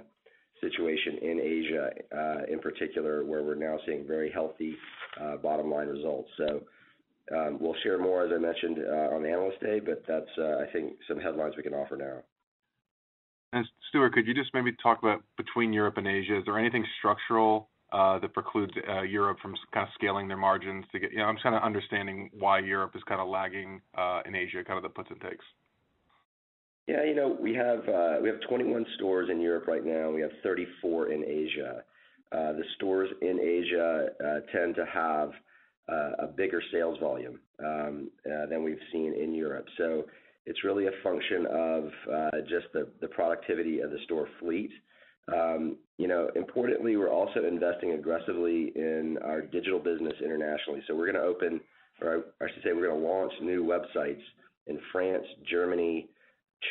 situation 0.61 1.17
in 1.21 1.39
Asia, 1.39 1.89
uh, 2.15 2.51
in 2.51 2.59
particular, 2.59 3.23
where 3.23 3.43
we're 3.43 3.55
now 3.55 3.77
seeing 3.85 4.07
very 4.07 4.31
healthy 4.31 4.75
bottom-line 5.43 5.87
results. 5.87 6.29
So 6.37 6.61
um, 7.35 7.57
we'll 7.59 7.75
share 7.83 7.99
more, 7.99 8.25
as 8.25 8.31
I 8.33 8.39
mentioned, 8.39 8.77
on 8.79 9.21
the 9.23 9.29
Analyst 9.29 9.59
Day, 9.61 9.79
but 9.79 10.03
that's 10.07 10.29
I 10.37 10.65
think 10.71 10.93
some 11.07 11.19
headlines 11.19 11.55
we 11.57 11.63
can 11.63 11.73
offer 11.73 11.95
now. 11.95 12.23
And 13.53 13.65
Stuart, 13.89 14.13
could 14.13 14.27
you 14.27 14.33
just 14.33 14.53
maybe 14.53 14.73
talk 14.83 14.99
about 14.99 15.23
between 15.37 15.71
Europe 15.71 15.97
and 15.97 16.07
Asia, 16.07 16.37
is 16.37 16.45
there 16.45 16.59
anything 16.59 16.85
structural 16.99 17.69
Uh, 17.93 18.19
that 18.19 18.33
precludes 18.33 18.73
uh, 18.89 19.01
Europe 19.01 19.37
from 19.41 19.55
kind 19.73 19.87
of 19.87 19.93
scaling 19.93 20.27
their 20.27 20.35
margins? 20.35 20.83
To 20.91 20.99
get... 20.99 21.11
You 21.11 21.19
know, 21.19 21.25
I'm 21.25 21.35
just 21.35 21.43
kind 21.43 21.55
of 21.55 21.63
understanding 21.63 22.29
why 22.37 22.59
Europe 22.59 22.91
is 22.95 23.01
kind 23.07 23.21
of 23.21 23.29
lagging 23.29 23.81
uh, 23.97 24.21
in 24.25 24.35
Asia, 24.35 24.61
kind 24.65 24.75
of 24.75 24.83
the 24.83 24.89
puts 24.89 25.09
and 25.09 25.21
takes. 25.21 25.45
Yeah. 26.85 27.05
You 27.05 27.15
know, 27.15 27.37
we 27.39 27.53
have 27.53 27.85
21 28.47 28.85
stores 28.95 29.29
in 29.31 29.39
Europe 29.39 29.67
right 29.67 29.85
now. 29.85 30.11
We 30.11 30.21
have 30.21 30.31
34 30.43 31.11
in 31.11 31.23
Asia. 31.23 31.83
The 32.31 32.63
stores 32.75 33.09
in 33.21 33.39
Asia 33.39 34.09
tend 34.51 34.75
to 34.75 34.85
have 34.85 35.31
a 36.21 36.27
bigger 36.27 36.61
sales 36.73 36.97
volume 36.99 37.39
um, 37.65 38.09
than 38.25 38.63
we've 38.63 38.77
seen 38.91 39.13
in 39.13 39.33
Europe. 39.33 39.65
So 39.77 40.05
it's 40.45 40.63
really 40.63 40.87
a 40.87 40.91
function 41.03 41.45
of 41.45 41.89
just 42.47 42.67
the 42.73 43.07
productivity 43.07 43.79
of 43.79 43.91
the 43.91 43.99
store 44.05 44.27
fleet. 44.39 44.71
Um, 45.33 45.77
you 45.97 46.07
know, 46.07 46.29
importantly, 46.35 46.95
we're 46.95 47.11
also 47.11 47.45
investing 47.45 47.91
aggressively 47.91 48.71
in 48.75 49.17
our 49.23 49.41
digital 49.41 49.79
business 49.79 50.13
internationally. 50.23 50.81
So 50.87 50.95
we're 50.95 51.11
going 51.11 51.21
to 51.21 51.27
open, 51.27 51.59
or 52.01 52.25
I 52.41 52.45
should 52.53 52.63
say, 52.63 52.73
we're 52.73 52.87
going 52.87 53.01
to 53.01 53.07
launch 53.07 53.33
new 53.41 53.63
websites 53.65 54.21
in 54.67 54.79
France, 54.91 55.25
Germany, 55.49 56.07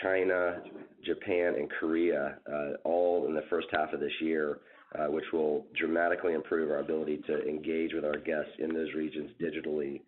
China, 0.03 0.63
Japan, 1.05 1.55
and 1.57 1.71
Korea, 1.79 2.39
uh, 2.51 2.73
all 2.85 3.27
in 3.27 3.35
the 3.35 3.45
first 3.51 3.69
half 3.73 3.93
of 3.93 4.01
this 4.01 4.13
year, 4.21 4.59
uh, 4.99 5.07
which 5.07 5.25
will 5.33 5.67
dramatically 5.79 6.35
improve 6.35 6.71
our 6.71 6.79
ability 6.79 7.23
to 7.27 7.47
engage 7.49 7.93
with 7.93 8.05
our 8.05 8.19
guests 8.19 8.53
in 8.59 8.73
those 8.73 8.93
regions 8.95 9.31
digitally. 9.41 10.01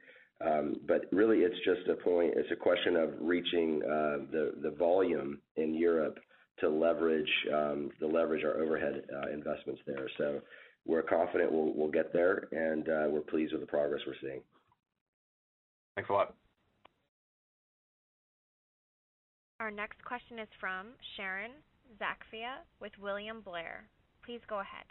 Um, 0.45 0.77
but 0.87 1.07
really, 1.11 1.39
it's 1.39 1.59
just 1.65 1.89
a 1.89 1.95
point 2.03 2.35
it's 2.37 2.51
a 2.53 2.57
question 2.57 2.95
of 2.97 3.11
reaching 3.21 3.83
uh, 3.83 4.19
the 4.31 4.53
the 4.63 4.71
volume 4.79 5.41
in 5.57 5.75
Europe 5.75 6.19
Um, 6.63 7.91
to 8.01 8.07
leverage 8.07 8.45
our 8.45 8.61
overhead 8.61 9.03
uh, 9.15 9.31
investments 9.33 9.81
there. 9.87 10.09
So 10.19 10.41
we're 10.87 11.03
confident 11.03 11.53
we'll 11.53 11.91
get 11.91 12.13
there, 12.13 12.49
and 12.53 12.89
uh, 12.89 13.07
we're 13.09 13.21
pleased 13.21 13.53
with 13.53 13.61
the 13.61 13.67
progress 13.67 14.01
we're 14.07 14.15
seeing. 14.21 14.41
Thanks 15.95 16.11
a 16.11 16.13
lot. 16.13 16.35
Our 19.61 19.71
next 19.71 20.05
question 20.05 20.39
is 20.39 20.49
from 20.61 20.89
Sharon 21.17 21.51
Zackfia 22.01 22.63
with 22.81 22.93
William 23.01 23.41
Blair. 23.41 23.85
Please 24.25 24.41
go 24.49 24.61
ahead. 24.61 24.87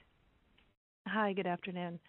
Hi, 1.08 1.34
good 1.34 1.48
afternoon. 1.48 2.00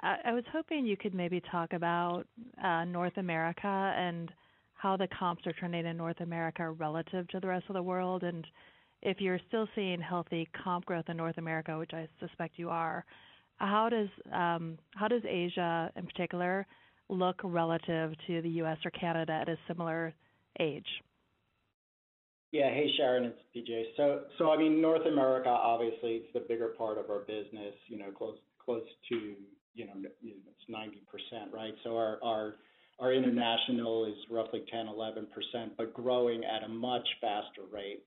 I 0.00 0.32
was 0.32 0.44
hoping 0.52 0.84
you 0.84 0.96
could 0.96 1.14
maybe 1.14 1.40
talk 1.50 1.72
about 1.72 2.24
uh, 2.62 2.84
North 2.84 3.16
America 3.16 3.66
and 3.66 4.30
how 4.74 4.96
the 4.96 5.08
comps 5.18 5.46
are 5.46 5.54
trending 5.58 5.86
in 5.86 5.96
North 5.96 6.20
America 6.20 6.70
relative 6.70 7.26
to 7.28 7.40
the 7.40 7.48
rest 7.48 7.64
of 7.68 7.74
the 7.74 7.82
world, 7.82 8.22
and 8.22 8.46
if 9.06 9.20
you're 9.20 9.38
still 9.46 9.68
seeing 9.76 10.00
healthy 10.00 10.48
comp 10.64 10.84
growth 10.84 11.04
in 11.08 11.16
North 11.16 11.38
America, 11.38 11.78
which 11.78 11.92
I 11.94 12.08
suspect 12.18 12.58
you 12.58 12.68
are. 12.68 13.04
How 13.56 13.88
does 13.88 14.08
um 14.34 14.76
how 14.94 15.08
does 15.08 15.22
Asia, 15.26 15.90
in 15.96 16.06
particular, 16.06 16.66
look 17.08 17.40
relative 17.44 18.12
to 18.26 18.42
the 18.42 18.48
U.S. 18.60 18.78
or 18.84 18.90
Canada 18.90 19.32
at 19.32 19.48
a 19.48 19.56
similar 19.68 20.12
age? 20.58 20.88
Yeah. 22.50 22.68
Hey, 22.70 22.90
Sharon, 22.96 23.24
it's 23.24 23.40
PJ. 23.54 23.96
So 23.96 24.22
so 24.38 24.50
I 24.50 24.58
mean, 24.58 24.82
North 24.82 25.06
America, 25.06 25.50
obviously, 25.50 26.16
is 26.16 26.24
the 26.34 26.40
bigger 26.40 26.74
part 26.76 26.98
of 26.98 27.08
our 27.08 27.20
business, 27.20 27.74
you 27.86 27.98
know, 27.98 28.10
close 28.10 28.36
close 28.62 28.82
to 29.10 29.34
you 29.74 29.86
know 29.86 29.92
it's 30.24 30.66
90%, 30.68 31.52
right? 31.52 31.74
So 31.84 31.96
our 31.96 32.18
our 32.24 32.54
our 32.98 33.12
international 33.12 34.06
is 34.06 34.16
roughly 34.30 34.64
10%, 34.74 34.88
11%, 34.88 35.26
but 35.76 35.92
growing 35.92 36.42
at 36.44 36.64
a 36.64 36.68
much 36.68 37.06
faster 37.20 37.62
rate. 37.70 38.02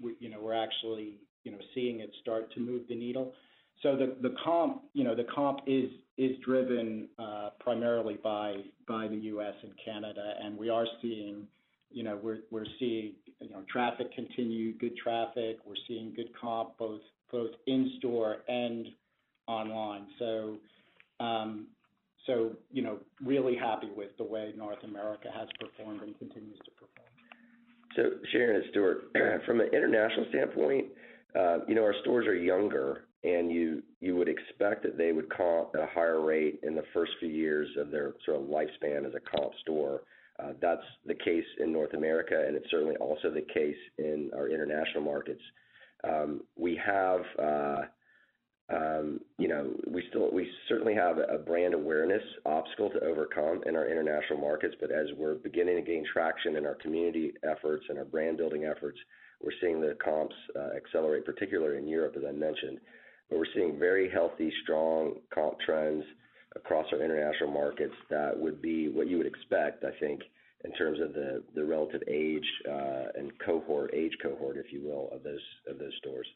We're 0.00 0.54
actually 0.54 1.18
you 1.44 1.52
know, 1.52 1.58
seeing 1.74 2.00
it 2.00 2.10
start 2.20 2.52
to 2.54 2.60
move 2.60 2.82
the 2.88 2.94
needle. 2.94 3.32
So 3.82 3.96
the 3.96 4.16
the 4.22 4.34
comp 4.44 4.82
you 4.92 5.04
know, 5.04 5.14
the 5.14 5.26
comp 5.34 5.60
is 5.66 5.90
is 6.18 6.36
driven 6.44 7.08
primarily 7.60 8.18
by 8.22 8.56
by 8.86 9.08
the 9.08 9.16
U.S. 9.16 9.54
and 9.62 9.72
Canada, 9.84 10.34
and 10.42 10.56
we 10.56 10.68
are 10.68 10.86
seeing 11.00 11.46
you 11.92 12.02
know, 12.02 12.18
we're, 12.22 12.38
we're 12.50 12.66
seeing, 12.78 13.12
you 13.40 13.50
know, 13.50 13.62
traffic 13.70 14.14
continue, 14.14 14.76
good 14.78 14.96
traffic. 14.96 15.58
We're 15.64 15.74
seeing 15.86 16.12
good 16.14 16.30
comp 16.38 16.78
both 16.78 17.00
both 17.30 17.50
in-store 17.66 18.38
and 18.48 18.88
online. 19.46 20.06
So, 20.18 20.56
um, 21.18 21.66
so, 22.26 22.52
you 22.70 22.82
know, 22.82 22.98
really 23.24 23.56
happy 23.56 23.88
with 23.96 24.10
the 24.18 24.24
way 24.24 24.52
North 24.54 24.84
America 24.84 25.28
has 25.34 25.48
performed 25.58 26.02
and 26.02 26.18
continues 26.18 26.58
to 26.58 26.70
perform. 26.72 27.11
Sharon, 27.94 28.56
it's 28.56 28.68
Stuart. 28.70 29.12
From 29.46 29.60
an 29.60 29.68
international 29.72 30.26
standpoint, 30.30 30.86
uh, 31.38 31.58
you 31.66 31.74
know, 31.74 31.82
our 31.82 31.94
stores 32.02 32.26
are 32.26 32.34
younger, 32.34 33.04
and 33.24 33.50
you 34.00 34.16
would 34.16 34.28
expect 34.28 34.82
that 34.82 34.98
they 34.98 35.12
would 35.12 35.30
comp 35.30 35.70
at 35.74 35.80
a 35.80 35.86
higher 35.86 36.20
rate 36.20 36.60
in 36.62 36.74
the 36.74 36.84
first 36.92 37.12
few 37.20 37.28
years 37.28 37.68
of 37.78 37.90
their 37.90 38.14
sort 38.24 38.40
of 38.40 38.48
lifespan 38.48 39.06
as 39.06 39.12
a 39.14 39.36
comp 39.36 39.52
store. 39.62 40.02
Uh, 40.42 40.52
that's 40.60 40.82
the 41.06 41.14
case 41.14 41.44
in 41.60 41.72
North 41.72 41.94
America, 41.94 42.44
and 42.46 42.56
it's 42.56 42.70
certainly 42.70 42.96
also 42.96 43.30
the 43.30 43.46
case 43.54 43.76
in 43.98 44.30
our 44.34 44.48
international 44.48 45.02
markets. 45.02 45.42
Um, 46.04 46.42
we 46.56 46.76
uh, 47.38 47.82
Um, 48.72 49.20
certainly 50.68 50.94
have 50.94 51.18
a 51.18 51.38
brand 51.38 51.74
awareness 51.74 52.22
obstacle 52.46 52.90
to 52.90 53.00
overcome 53.04 53.62
in 53.66 53.76
our 53.76 53.86
international 53.86 54.40
markets, 54.40 54.74
but 54.80 54.90
as 54.90 55.06
we're 55.16 55.34
beginning 55.34 55.76
to 55.76 55.82
gain 55.82 56.04
traction 56.12 56.56
in 56.56 56.66
our 56.66 56.74
community 56.76 57.32
efforts 57.44 57.84
and 57.88 57.98
our 57.98 58.04
brand-building 58.04 58.64
efforts, 58.64 58.98
we're 59.42 59.52
seeing 59.60 59.80
the 59.80 59.96
comps 60.02 60.34
uh, 60.56 60.76
accelerate, 60.76 61.24
particularly 61.24 61.78
in 61.78 61.88
Europe, 61.88 62.14
as 62.16 62.22
I 62.26 62.32
mentioned. 62.32 62.78
But 63.28 63.38
we're 63.38 63.54
seeing 63.54 63.78
very 63.78 64.10
healthy, 64.10 64.52
strong 64.62 65.16
comp 65.34 65.60
trends 65.60 66.04
across 66.56 66.86
our 66.92 67.02
international 67.02 67.50
markets 67.50 67.94
that 68.10 68.38
would 68.38 68.62
be 68.62 68.88
what 68.88 69.08
you 69.08 69.18
would 69.18 69.26
expect, 69.26 69.84
I 69.84 69.98
think, 70.00 70.22
in 70.64 70.72
terms 70.72 71.00
of 71.00 71.12
the 71.12 71.64
relative 71.64 72.02
age 72.08 72.46
uh, 72.68 73.06
and 73.16 73.32
cohort, 73.44 73.92
age 73.94 74.12
cohort, 74.22 74.56
if 74.56 74.72
you 74.72 74.82
will, 74.82 75.08
of 75.12 75.22
those 75.22 75.40
of 75.68 75.78
those 75.78 75.92
stores. 75.98 76.26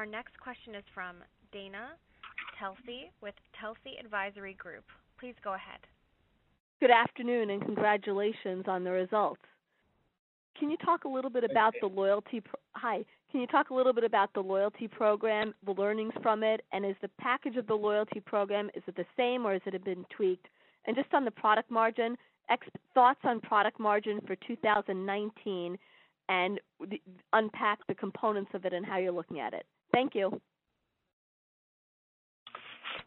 Our 0.00 0.06
next 0.06 0.40
question 0.40 0.74
is 0.74 0.84
from 0.94 1.16
Dana 1.52 1.90
Telsey 2.58 3.10
with 3.20 3.34
Telsey 3.60 4.02
Advisory 4.02 4.54
Group. 4.54 4.84
Please 5.18 5.34
go 5.44 5.52
ahead. 5.52 5.80
Good 6.80 6.90
afternoon, 6.90 7.50
and 7.50 7.62
congratulations 7.62 8.64
on 8.66 8.82
the 8.82 8.92
results. 8.92 9.42
Can 10.58 10.70
you 10.70 10.78
talk 10.78 11.04
a 11.04 11.08
little 11.08 11.28
bit 11.28 11.44
about 11.44 11.74
the 11.82 11.86
loyalty 11.86 12.42
Hi. 12.76 13.04
Can 13.30 13.42
you 13.42 13.46
talk 13.46 13.68
a 13.68 13.74
little 13.74 13.92
bit 13.92 14.04
about 14.04 14.32
the 14.32 14.40
loyalty 14.40 14.88
program, 14.88 15.52
the 15.66 15.72
learnings 15.72 16.14
from 16.22 16.42
it, 16.42 16.62
and 16.72 16.86
is 16.86 16.96
the 17.02 17.10
package 17.20 17.56
of 17.56 17.66
the 17.66 17.74
loyalty 17.74 18.20
program, 18.20 18.70
is 18.74 18.82
it 18.86 18.96
the 18.96 19.04
same 19.18 19.46
or 19.46 19.52
has 19.52 19.62
it 19.66 19.84
been 19.84 20.06
tweaked? 20.08 20.46
And 20.86 20.96
just 20.96 21.12
on 21.12 21.26
the 21.26 21.30
product 21.30 21.70
margin, 21.70 22.16
thoughts 22.94 23.20
on 23.24 23.38
product 23.42 23.78
margin 23.78 24.22
for 24.26 24.34
2019, 24.46 25.76
and 26.30 26.58
unpack 27.34 27.80
the 27.86 27.94
components 27.94 28.52
of 28.54 28.64
it 28.64 28.72
and 28.72 28.86
how 28.86 28.96
you're 28.96 29.12
looking 29.12 29.40
at 29.40 29.52
it. 29.52 29.66
Thank 29.92 30.14
you. 30.14 30.40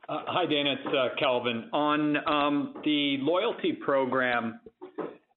Uh, 0.09 0.19
hi, 0.27 0.45
Dana. 0.45 0.73
It's 0.73 0.87
uh, 0.87 1.15
Calvin. 1.17 1.69
On 1.71 2.17
um, 2.27 2.73
the 2.83 3.17
loyalty 3.21 3.71
program, 3.71 4.59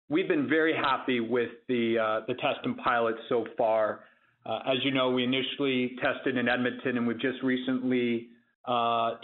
we've 0.09 0.27
been 0.27 0.49
very 0.49 0.75
happy 0.75 1.21
with 1.21 1.51
the 1.69 1.99
uh 1.99 2.27
the 2.27 2.35
test 2.35 2.59
and 2.65 2.77
pilot 2.79 3.15
so 3.29 3.47
far. 3.57 4.01
Uh, 4.45 4.61
as 4.67 4.79
you 4.85 4.91
know, 4.91 5.11
we 5.11 5.25
initially 5.25 5.97
tested 6.03 6.37
in 6.37 6.49
Edmonton, 6.49 6.97
and 6.97 7.07
we've 7.07 7.21
just 7.21 7.43
recently 7.43 8.29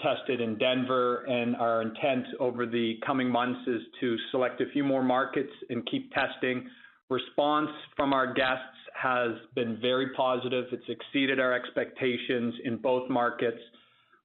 tested 0.02 0.40
in 0.40 0.56
Denver, 0.58 1.24
and 1.24 1.56
our 1.56 1.82
intent 1.82 2.26
over 2.38 2.64
the 2.64 2.94
coming 3.04 3.28
months 3.28 3.60
is 3.66 3.80
to 4.00 4.16
select 4.30 4.60
a 4.60 4.66
few 4.72 4.84
more 4.84 5.02
markets 5.02 5.52
and 5.70 5.84
keep 5.90 6.12
testing. 6.12 6.68
Response 7.12 7.68
from 7.94 8.14
our 8.14 8.32
guests 8.32 8.78
has 8.94 9.32
been 9.54 9.78
very 9.82 10.14
positive. 10.16 10.64
It's 10.72 10.88
exceeded 10.88 11.38
our 11.40 11.52
expectations 11.52 12.54
in 12.64 12.78
both 12.78 13.10
markets. 13.10 13.58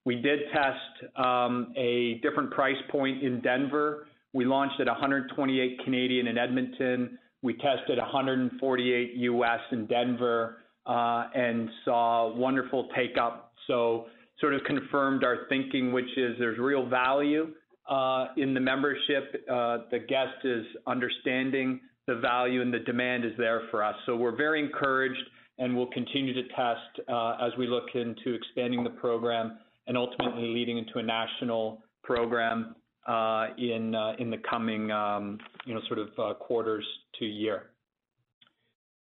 We 0.06 0.16
did 0.16 0.40
test 0.54 1.18
um, 1.18 1.74
a 1.76 2.22
different 2.24 2.50
price 2.52 2.78
point 2.90 3.24
in 3.24 3.42
Denver. 3.42 4.08
We 4.32 4.46
launched 4.46 4.80
at 4.80 4.88
128 4.88 5.84
Canadian 5.84 6.28
in 6.28 6.38
Edmonton. 6.38 7.20
We 7.42 7.56
tested 7.56 7.98
148 7.98 9.16
US 9.16 9.60
in 9.74 9.86
Denver, 9.88 10.60
uh, 10.86 11.28
and 11.36 11.70
saw 11.84 12.34
wonderful 12.34 12.88
take-up. 12.96 13.52
So 13.68 14.06
sort 14.40 14.54
of 14.54 14.62
confirmed 14.64 15.26
our 15.26 15.40
thinking, 15.50 15.92
which 15.92 16.18
is 16.18 16.38
there's 16.40 16.58
real 16.58 16.88
value 16.88 17.50
uh, 17.90 18.28
in 18.38 18.54
the 18.54 18.62
membership. 18.62 19.44
Uh, 19.52 19.80
the 19.92 20.00
guest 20.00 20.46
is 20.46 20.66
understanding 20.88 21.82
the 22.08 22.16
value, 22.16 22.62
and 22.62 22.74
the 22.74 22.80
demand 22.80 23.26
is 23.26 23.34
there 23.38 23.64
for 23.70 23.84
us. 23.84 23.96
So 24.06 24.16
we're 24.16 24.36
very 24.36 24.64
encouraged, 24.64 25.24
and 25.60 25.76
we'll 25.76 25.88
continue 25.88 26.34
to 26.34 26.44
test 26.56 27.10
uh, 27.10 27.38
as 27.42 27.52
we 27.58 27.68
look 27.68 27.90
into 27.94 28.34
expanding 28.34 28.84
the 28.84 28.90
program 28.92 29.60
and 29.88 29.98
ultimately 29.98 30.48
leading 30.48 30.78
into 30.78 31.00
a 31.00 31.04
national 31.04 31.84
program 32.04 32.76
uh, 33.08 33.12
uh, 33.12 33.48
in 33.58 33.92
the 34.30 34.42
coming 34.50 34.92
um, 34.92 35.38
you 35.66 35.74
know, 35.74 35.82
sort 35.88 36.00
of, 36.00 36.40
quarters 36.40 36.86
to 37.20 37.26
year. 37.26 37.68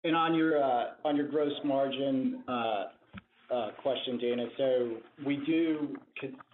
And 0.03 0.15
on 0.15 0.33
your 0.33 0.63
uh 0.63 0.85
on 1.05 1.15
your 1.15 1.27
gross 1.27 1.53
margin 1.63 2.43
question, 3.83 4.17
Dana, 4.17 4.45
so 4.57 4.97
we 5.23 5.37
do 5.45 5.95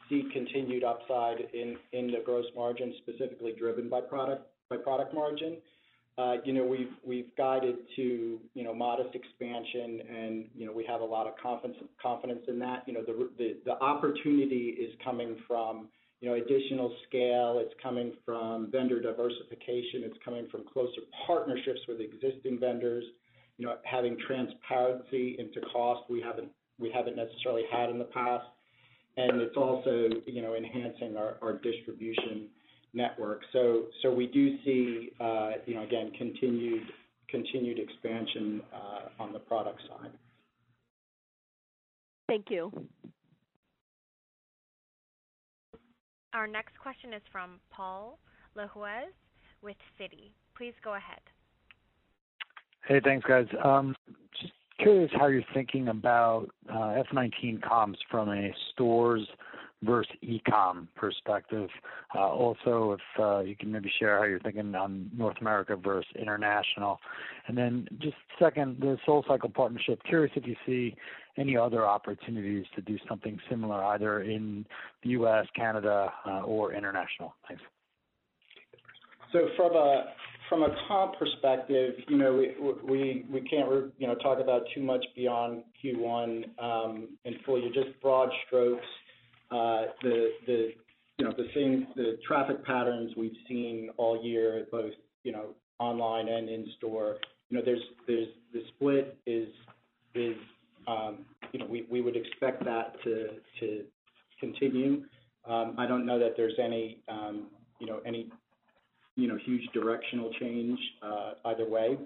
see 0.10 0.24
continued 0.34 0.84
upside 0.84 1.38
in 1.54 1.78
in 1.94 2.08
the 2.08 2.22
gross 2.26 2.46
margin, 2.56 2.94
specifically 3.04 3.54
driven 3.58 3.90
by 3.90 4.02
product 4.02 4.48
by 4.70 4.76
product 4.76 5.14
margin. 5.14 5.58
You 6.46 6.54
know, 6.54 6.66
we've 6.66 6.94
we've 7.06 7.36
guided 7.38 7.76
to 7.96 8.40
you 8.54 8.64
know, 8.64 8.74
modest 8.74 9.14
expansion, 9.14 10.02
and 10.10 10.46
you 10.56 10.66
know, 10.66 10.72
we 10.72 10.86
have 10.86 11.02
a 11.02 11.06
lot 11.06 11.28
of 11.28 11.34
confidence 11.42 11.78
confidence 12.02 12.42
in 12.48 12.58
that. 12.60 12.84
You 12.88 12.94
know, 12.94 13.02
the 13.66 13.72
opportunity 13.82 14.76
is 14.80 14.94
coming 15.04 15.38
from 15.48 15.90
you 16.20 16.30
know, 16.30 16.36
additional 16.36 16.96
scale. 17.08 17.60
It's 17.64 17.74
coming 17.82 18.14
from 18.26 18.72
vendor 18.72 19.00
diversification. 19.00 20.02
It's 20.04 20.18
coming 20.26 20.48
from 20.52 20.64
closer 20.72 21.02
partnerships 21.28 21.82
with 21.88 22.00
existing 22.02 22.60
vendors, 22.60 23.04
you 23.58 23.66
know, 23.68 23.76
having 23.84 24.18
transparency 24.26 25.36
into 25.38 25.62
cost 25.72 26.10
we 26.10 26.22
haven't 26.22 26.50
we 26.80 26.92
haven't 26.92 27.16
necessarily 27.16 27.64
had 27.72 27.90
in 27.90 27.98
the 28.00 28.06
past. 28.06 28.46
and 29.18 29.42
it's 29.42 29.58
also, 29.58 30.10
you 30.26 30.42
know, 30.42 30.56
enhancing 30.56 31.18
our 31.18 31.60
distribution 31.64 32.50
network. 32.98 33.42
So 33.54 33.84
so 34.02 34.12
we 34.14 34.28
do 34.28 34.58
see, 34.66 35.12
uh, 35.20 35.52
you 35.66 35.76
know, 35.76 35.84
again, 35.84 36.12
continued 36.18 36.84
continued 37.30 37.80
expansion 37.80 38.62
uh, 38.74 39.24
on 39.24 39.32
the 39.32 39.40
product 39.40 39.80
side. 39.88 40.12
Thank 42.28 42.48
you. 42.50 42.72
Our 46.34 46.48
next 46.48 46.78
question 46.80 47.14
is 47.14 47.22
from 47.32 47.60
Paul 47.72 48.20
Lejuez 48.58 49.12
with 49.62 49.78
Citi. 50.00 50.32
Please 50.56 50.74
go 50.84 50.96
ahead. 50.96 51.22
Hey, 52.88 53.02
thanks, 53.04 53.26
guys. 53.28 53.48
Um, 53.64 53.96
just 54.40 54.54
curious 54.80 55.10
how 55.18 55.28
you're 55.28 55.42
thinking 55.54 55.88
about 55.88 56.48
uh, 56.70 56.96
FY 56.96 57.30
2019 57.30 57.62
comps 57.68 58.00
from 58.10 58.30
a 58.30 58.54
stores 58.72 59.28
versus 59.84 60.12
e-com 60.22 60.88
perspective. 60.96 61.70
Uh, 62.16 62.30
also, 62.30 62.94
if 62.94 63.22
uh, 63.22 63.40
you 63.40 63.56
can 63.56 63.72
maybe 63.72 63.92
share 64.00 64.18
how 64.18 64.24
you're 64.24 64.40
thinking 64.40 64.74
on 64.76 65.10
North 65.16 65.38
America 65.40 65.76
versus 65.76 66.10
international. 66.20 67.00
And 67.48 67.58
then 67.58 67.88
just 68.00 68.16
second, 68.40 68.78
the 68.80 68.98
SoulCycle 69.08 69.54
partnership. 69.54 70.02
Curious 70.04 70.32
if 70.36 70.48
you 70.48 70.56
see 70.66 70.96
any 71.38 71.56
other 71.56 71.86
opportunities 71.86 72.66
to 72.76 72.82
do 72.82 72.98
something 73.08 73.40
similar, 73.50 73.84
either 73.86 74.22
in 74.22 74.66
the 75.04 75.10
U.S., 75.10 75.46
Canada, 75.56 76.12
uh, 76.26 76.42
or 76.42 76.74
international. 76.74 77.36
Thanks. 77.48 77.64
So 79.32 79.50
from 80.50 80.64
a 80.64 80.76
comp 80.88 81.20
perspective, 81.20 81.96
you 82.08 82.18
know, 82.18 82.34
we 82.84 83.48
can't 83.50 83.70
you 83.98 84.08
know, 84.08 84.16
talk 84.16 84.40
about 84.40 84.64
too 84.74 84.82
much 84.82 85.06
beyond 85.16 85.64
Q1 85.84 86.24
and 86.24 86.46
um, 86.60 87.08
full 87.46 87.60
year. 87.60 87.72
Just 87.74 88.00
broad 88.02 88.30
strokes, 88.48 88.86
Uh, 89.52 89.84
know, 91.26 91.32
the 91.96 92.18
traffic 92.28 92.64
patterns 92.66 93.14
we've 93.18 93.36
seen 93.48 93.90
all 93.98 94.24
year, 94.24 94.66
both 94.72 94.94
you 95.24 95.32
know, 95.32 95.56
online 95.80 96.28
and 96.28 96.50
in 96.50 96.68
store, 96.78 97.18
you 97.50 97.58
know, 97.58 97.64
there's 97.64 97.82
the 98.54 98.62
split 98.76 99.18
is 99.26 99.48
um, 100.88 101.26
you 101.52 101.60
know, 101.60 101.66
we 101.90 102.02
would 102.02 102.16
expect 102.16 102.64
that 102.66 102.96
to 103.04 103.84
continue. 104.40 105.04
Um, 105.48 105.76
I 105.78 105.88
don't 105.88 106.06
know 106.06 106.20
that 106.20 106.34
there's 106.36 106.58
any 106.62 107.02
um, 107.08 107.48
you 107.80 107.88
know, 107.88 108.00
any 108.06 108.30
huge 109.38 109.68
directional 109.74 110.32
change 110.40 110.80
uh, 111.02 111.34
either 111.46 111.68
way. 111.68 111.98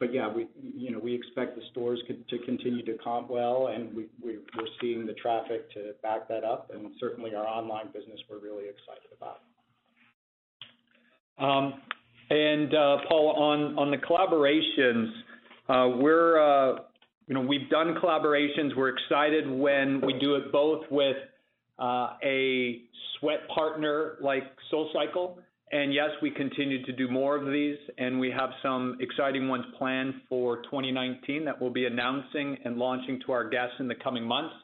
But 0.00 0.14
yeah, 0.14 0.32
we 0.32 0.46
you 0.62 0.92
know, 0.92 0.98
we 0.98 1.12
expect 1.14 1.56
the 1.56 1.62
stores 1.70 2.00
to 2.06 2.38
continue 2.40 2.84
to 2.84 2.96
comp 3.02 3.30
well, 3.30 3.68
and 3.68 3.94
we're 4.22 4.38
seeing 4.80 5.06
the 5.06 5.14
traffic 5.14 5.72
to 5.72 5.92
back 6.02 6.28
that 6.28 6.44
up. 6.44 6.70
And 6.72 6.92
certainly 7.00 7.34
our 7.34 7.46
online 7.46 7.86
business 7.92 8.20
we're 8.30 8.38
really 8.38 8.64
excited 8.68 9.10
about. 9.16 9.40
Um, 11.38 11.80
and, 12.30 12.74
uh, 12.74 12.98
Paul, 13.08 13.30
on 13.30 13.78
on 13.78 13.90
the 13.90 13.96
collaborations, 13.96 15.10
uh, 15.68 15.96
we're, 15.98 16.38
uh, 16.38 16.80
you 17.26 17.34
know, 17.34 17.40
we've 17.40 17.68
done 17.70 17.96
collaborations. 18.02 18.76
We're 18.76 18.90
excited 18.90 19.50
when 19.50 20.00
we 20.00 20.14
do 20.14 20.36
it 20.36 20.52
both 20.52 20.84
with 20.90 21.16
a 21.80 22.82
sweat 23.18 23.48
partner 23.54 24.16
like 24.20 24.44
SoulCycle. 24.72 25.38
And 25.70 25.92
yes, 25.92 26.10
we 26.22 26.30
continue 26.30 26.84
to 26.86 26.92
do 26.92 27.08
more 27.10 27.36
of 27.36 27.46
these, 27.52 27.76
and 27.98 28.18
we 28.18 28.30
have 28.30 28.50
some 28.62 28.96
exciting 29.00 29.48
ones 29.48 29.64
planned 29.76 30.14
for 30.28 30.62
2019 30.62 31.44
that 31.44 31.60
we'll 31.60 31.70
be 31.70 31.84
announcing 31.84 32.56
and 32.64 32.78
launching 32.78 33.20
to 33.26 33.32
our 33.32 33.48
guests 33.48 33.74
in 33.78 33.86
the 33.86 33.94
coming 33.94 34.24
months. 34.24 34.54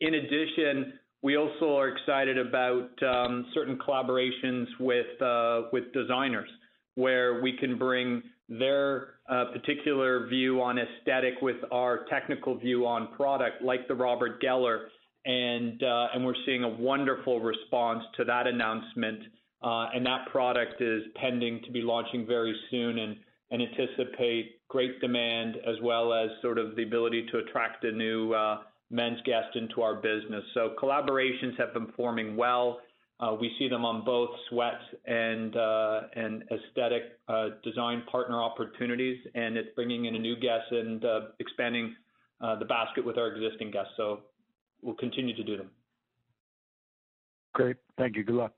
In 0.00 0.14
addition, 0.14 0.92
we 1.22 1.36
also 1.36 1.76
are 1.76 1.88
excited 1.88 2.38
about 2.38 2.90
um, 3.02 3.46
certain 3.52 3.78
collaborations 3.78 4.66
with 4.78 5.20
uh, 5.20 5.62
with 5.72 5.92
designers, 5.92 6.48
where 6.94 7.42
we 7.42 7.56
can 7.56 7.76
bring 7.76 8.22
their 8.48 9.14
uh, 9.28 9.46
particular 9.52 10.28
view 10.28 10.62
on 10.62 10.78
aesthetic 10.78 11.34
with 11.42 11.56
our 11.72 12.04
technical 12.08 12.56
view 12.56 12.86
on 12.86 13.08
product, 13.16 13.60
like 13.62 13.88
the 13.88 13.94
Robert 13.94 14.40
Geller. 14.42 14.86
And 15.26 15.82
uh 15.82 16.06
and 16.14 16.24
we're 16.24 16.32
seeing 16.46 16.62
a 16.62 16.68
wonderful 16.68 17.40
response 17.40 18.02
to 18.16 18.24
that 18.24 18.46
announcement. 18.46 19.18
Uh, 19.62 19.86
and 19.94 20.06
that 20.06 20.26
product 20.30 20.80
is 20.80 21.02
pending 21.16 21.60
to 21.64 21.72
be 21.72 21.82
launching 21.82 22.26
very 22.26 22.54
soon 22.70 22.98
and 22.98 23.16
anticipate 23.52 24.60
great 24.68 25.00
demand 25.00 25.56
as 25.66 25.76
well 25.82 26.12
as 26.12 26.30
sort 26.42 26.58
of 26.58 26.76
the 26.76 26.82
ability 26.82 27.26
to 27.32 27.38
attract 27.38 27.82
a 27.84 27.90
new 27.90 28.32
uh, 28.32 28.58
men's 28.90 29.18
guest 29.24 29.56
into 29.56 29.82
our 29.82 29.96
business. 29.96 30.44
So 30.54 30.74
collaborations 30.80 31.58
have 31.58 31.74
been 31.74 31.88
forming 31.96 32.36
well. 32.36 32.80
Uh, 33.20 33.34
we 33.40 33.50
see 33.58 33.68
them 33.68 33.84
on 33.84 34.04
both 34.04 34.30
sweat 34.48 34.78
and 35.06 35.56
aesthetic 36.52 37.02
design 37.64 38.04
partner 38.10 38.40
opportunities, 38.40 39.18
and 39.34 39.56
it's 39.56 39.70
bringing 39.74 40.04
in 40.04 40.14
a 40.14 40.18
new 40.18 40.36
guest 40.36 40.70
and 40.70 41.04
expanding 41.40 41.96
the 42.40 42.64
basket 42.68 43.04
with 43.04 43.18
our 43.18 43.34
existing 43.34 43.72
guests. 43.72 43.90
So 43.96 44.20
we'll 44.82 44.94
continue 44.94 45.34
to 45.34 45.42
do 45.42 45.56
them. 45.56 45.70
Great. 47.54 47.76
Thank 47.96 48.14
you. 48.14 48.22
Good 48.22 48.36
luck. 48.36 48.52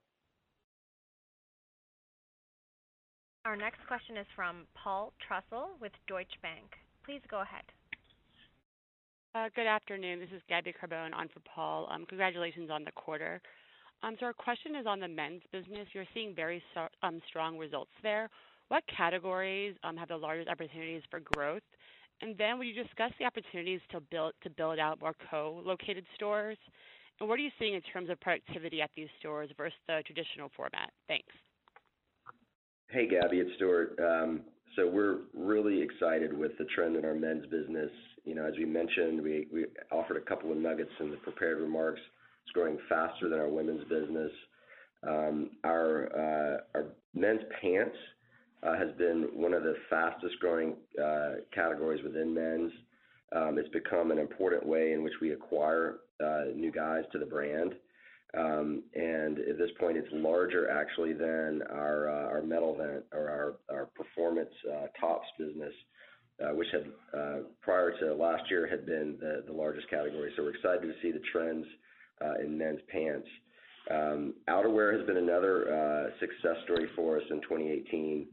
Our 3.51 3.57
next 3.57 3.85
question 3.89 4.17
is 4.17 4.29
from 4.37 4.65
Paul 4.77 5.13
Trussell 5.19 5.71
with 5.81 5.91
Deutsche 6.07 6.41
Bank. 6.41 6.71
Please 7.05 7.21
go 7.29 7.41
ahead. 7.41 7.65
Uh, 9.35 9.49
good 9.57 9.67
afternoon. 9.67 10.21
This 10.21 10.29
is 10.33 10.41
Gabby 10.49 10.73
Carbone 10.73 11.13
on 11.13 11.27
for 11.27 11.41
Paul. 11.53 11.89
Um, 11.91 12.07
congratulations 12.07 12.71
on 12.71 12.85
the 12.85 12.93
quarter. 12.93 13.41
Um 14.05 14.15
so 14.21 14.27
our 14.27 14.33
question 14.33 14.77
is 14.77 14.87
on 14.87 15.01
the 15.01 15.09
men's 15.09 15.43
business. 15.51 15.89
You're 15.93 16.07
seeing 16.15 16.33
very 16.33 16.63
um, 17.03 17.21
strong 17.29 17.59
results 17.59 17.91
there. 18.05 18.31
What 18.69 18.85
categories 18.87 19.75
um, 19.83 19.97
have 19.97 20.11
the 20.11 20.17
largest 20.17 20.49
opportunities 20.49 21.03
for 21.11 21.19
growth? 21.19 21.67
And 22.21 22.39
then 22.39 22.57
will 22.57 22.67
you 22.67 22.85
discuss 22.85 23.11
the 23.19 23.25
opportunities 23.25 23.81
to 23.91 24.01
build 24.51 24.79
out 24.79 25.01
more 25.01 25.17
co-located 25.29 26.07
stores? 26.15 26.59
And 27.19 27.29
what 27.29 27.37
are 27.41 27.43
you 27.43 27.51
seeing 27.59 27.75
in 27.75 27.83
terms 27.83 28.11
of 28.11 28.21
productivity 28.21 28.81
at 28.81 28.93
these 28.95 29.09
stores 29.19 29.51
versus 29.57 29.77
the 29.89 30.05
traditional 30.07 30.53
format? 30.57 30.93
Thanks. 31.09 31.35
Hey, 32.93 33.07
Gabby, 33.07 33.39
it's 33.39 33.55
Stuart. 33.55 33.97
Um, 34.01 34.41
so 34.75 34.89
we're 34.89 35.19
really 35.33 35.81
excited 35.81 36.37
with 36.37 36.51
the 36.59 36.65
trend 36.75 36.97
in 36.97 37.05
our 37.05 37.15
men's 37.15 37.47
business. 37.47 37.91
You 38.25 38.35
know, 38.35 38.45
as 38.45 38.55
we 38.59 38.65
mentioned, 38.65 39.23
we 39.23 39.47
offered 39.93 40.17
a 40.17 40.21
couple 40.21 40.51
of 40.51 40.59
nuggets 40.59 40.91
in 40.99 41.13
the 41.13 41.17
prepared 41.19 41.61
remarks. 41.61 42.01
It's 42.43 42.53
growing 42.53 42.79
faster 42.89 43.29
than 43.29 43.39
our 43.39 43.49
women's 43.49 43.85
business. 43.85 44.33
Um 45.09 45.51
our 45.65 46.11
uh 46.15 46.57
our 46.75 46.87
men's 47.15 47.43
pants 47.61 47.97
uh, 48.65 48.77
has 48.77 48.91
been 48.99 49.29
one 49.35 49.55
of 49.55 49.63
the 49.63 49.75
fastest-growing 49.89 50.75
uh, 51.03 51.31
categories 51.55 52.03
within 52.05 52.35
men's. 52.35 52.73
Um, 53.35 53.57
it's 53.57 53.71
become 53.71 54.11
an 54.11 54.19
important 54.19 54.67
way 54.67 54.93
in 54.93 55.03
which 55.03 55.15
we 55.23 55.33
acquire 55.33 56.01
uh, 56.23 56.47
new 56.55 56.71
guys 56.71 57.05
to 57.13 57.19
the 57.19 57.25
brand. 57.25 57.73
Um, 58.37 58.85
and 58.95 59.39
at 59.39 59.59
this 59.59 59.71
point, 59.79 59.97
it's 59.97 60.09
larger 60.13 60.71
actually 60.71 61.13
than 61.13 61.63
our 61.71 62.09
uh, 62.09 62.29
our 62.29 62.43
Metal 62.43 62.77
Vent 62.77 63.05
or 63.13 63.29
our 63.29 63.77
our 63.77 63.87
performance 63.87 64.51
uh, 64.71 64.87
tops 65.01 65.27
business, 65.39 65.73
uh, 66.43 66.55
which 66.55 66.69
had 66.73 66.85
prior 67.61 67.93
to 67.99 68.15
last 68.15 68.45
year 68.49 68.69
had 68.69 68.87
been 68.87 69.17
the 69.21 69.43
the 69.47 69.53
largest 69.53 69.91
category. 69.91 70.33
So 70.37 70.45
we're 70.45 70.55
excited 70.55 70.83
to 70.83 70.95
see 71.03 71.11
the 71.11 71.23
trends 71.33 71.67
in 72.45 72.57
men's 72.57 72.81
pants. 72.89 73.27
Um, 73.91 74.35
outerwear 74.49 74.97
has 74.97 75.07
been 75.07 75.17
another 75.17 76.13
success 76.21 76.57
story 76.65 76.87
for 76.95 77.17
us 77.17 77.25
in 77.31 77.41
2018. 77.41 78.27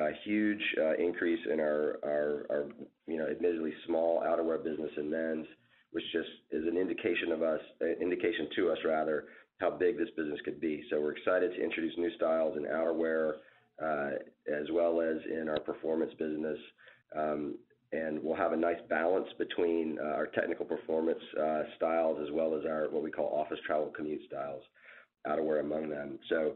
A 0.00 0.08
huge 0.24 0.62
increase 0.98 1.40
in 1.52 1.60
our 1.60 1.98
our 2.02 2.64
you 3.06 3.18
know, 3.18 3.26
admittedly 3.26 3.74
small 3.86 4.22
outerwear 4.22 4.62
business 4.62 4.90
in 4.96 5.10
men's, 5.10 5.46
which 5.92 6.04
just 6.12 6.28
is 6.50 6.66
an 6.66 6.76
indication 6.76 7.32
of 7.32 7.42
us, 7.42 7.60
an 7.80 7.96
indication 8.00 8.48
to 8.56 8.70
us 8.70 8.78
rather, 8.84 9.24
how 9.58 9.70
big 9.70 9.96
this 9.96 10.08
business 10.16 10.40
could 10.44 10.60
be. 10.60 10.82
So 10.90 11.00
we're 11.00 11.12
excited 11.12 11.52
to 11.54 11.62
introduce 11.62 11.96
new 11.96 12.10
styles 12.16 12.56
in 12.56 12.64
outerwear, 12.64 13.34
as 13.80 14.66
well 14.72 15.00
as 15.00 15.18
in 15.30 15.48
our 15.48 15.60
performance 15.60 16.12
business. 16.18 16.58
Um, 17.16 17.56
and 17.92 18.22
we'll 18.22 18.36
have 18.36 18.52
a 18.52 18.56
nice 18.56 18.80
balance 18.88 19.28
between 19.38 19.98
our 19.98 20.26
technical 20.26 20.64
performance 20.64 21.20
styles 21.76 22.18
as 22.22 22.32
well 22.32 22.56
as 22.56 22.64
our 22.64 22.88
what 22.90 23.02
we 23.02 23.10
call 23.10 23.28
office 23.28 23.58
travel 23.66 23.92
commute 23.94 24.22
styles, 24.26 24.62
outerwear 25.26 25.60
among 25.60 25.90
them. 25.90 26.18
So 26.28 26.54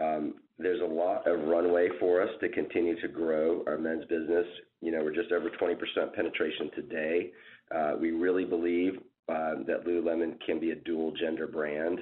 um, 0.00 0.34
there's 0.58 0.80
a 0.80 0.84
lot 0.84 1.26
of 1.26 1.48
runway 1.48 1.88
for 2.00 2.22
us 2.22 2.30
to 2.40 2.48
continue 2.48 3.00
to 3.00 3.08
grow 3.08 3.62
our 3.66 3.78
men's 3.78 4.04
business. 4.06 4.46
You 4.80 4.92
know, 4.92 5.02
we're 5.02 5.14
just 5.14 5.32
over 5.32 5.50
20% 5.50 6.14
penetration 6.14 6.70
today. 6.74 7.30
Uh, 7.74 7.92
we 8.00 8.10
really 8.10 8.44
believe 8.44 8.94
uh, 9.28 9.54
that 9.66 9.84
Lululemon 9.86 10.34
can 10.44 10.60
be 10.60 10.72
a 10.72 10.74
dual 10.74 11.12
gender 11.12 11.46
brand, 11.46 12.00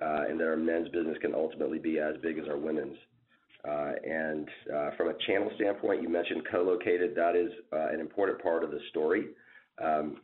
uh, 0.00 0.24
and 0.28 0.40
that 0.40 0.46
our 0.46 0.56
men's 0.56 0.88
business 0.88 1.18
can 1.20 1.34
ultimately 1.34 1.78
be 1.78 1.98
as 1.98 2.14
big 2.22 2.38
as 2.38 2.48
our 2.48 2.56
women's. 2.56 2.96
And 3.64 4.48
from 4.96 5.08
a 5.08 5.14
channel 5.26 5.50
standpoint, 5.56 6.02
you 6.02 6.08
mentioned 6.08 6.42
co-located. 6.50 7.14
That 7.14 7.36
is 7.36 7.50
an 7.72 8.00
important 8.00 8.42
part 8.42 8.64
of 8.64 8.70
the 8.70 8.80
story. 8.88 9.26
Um, 9.82 10.16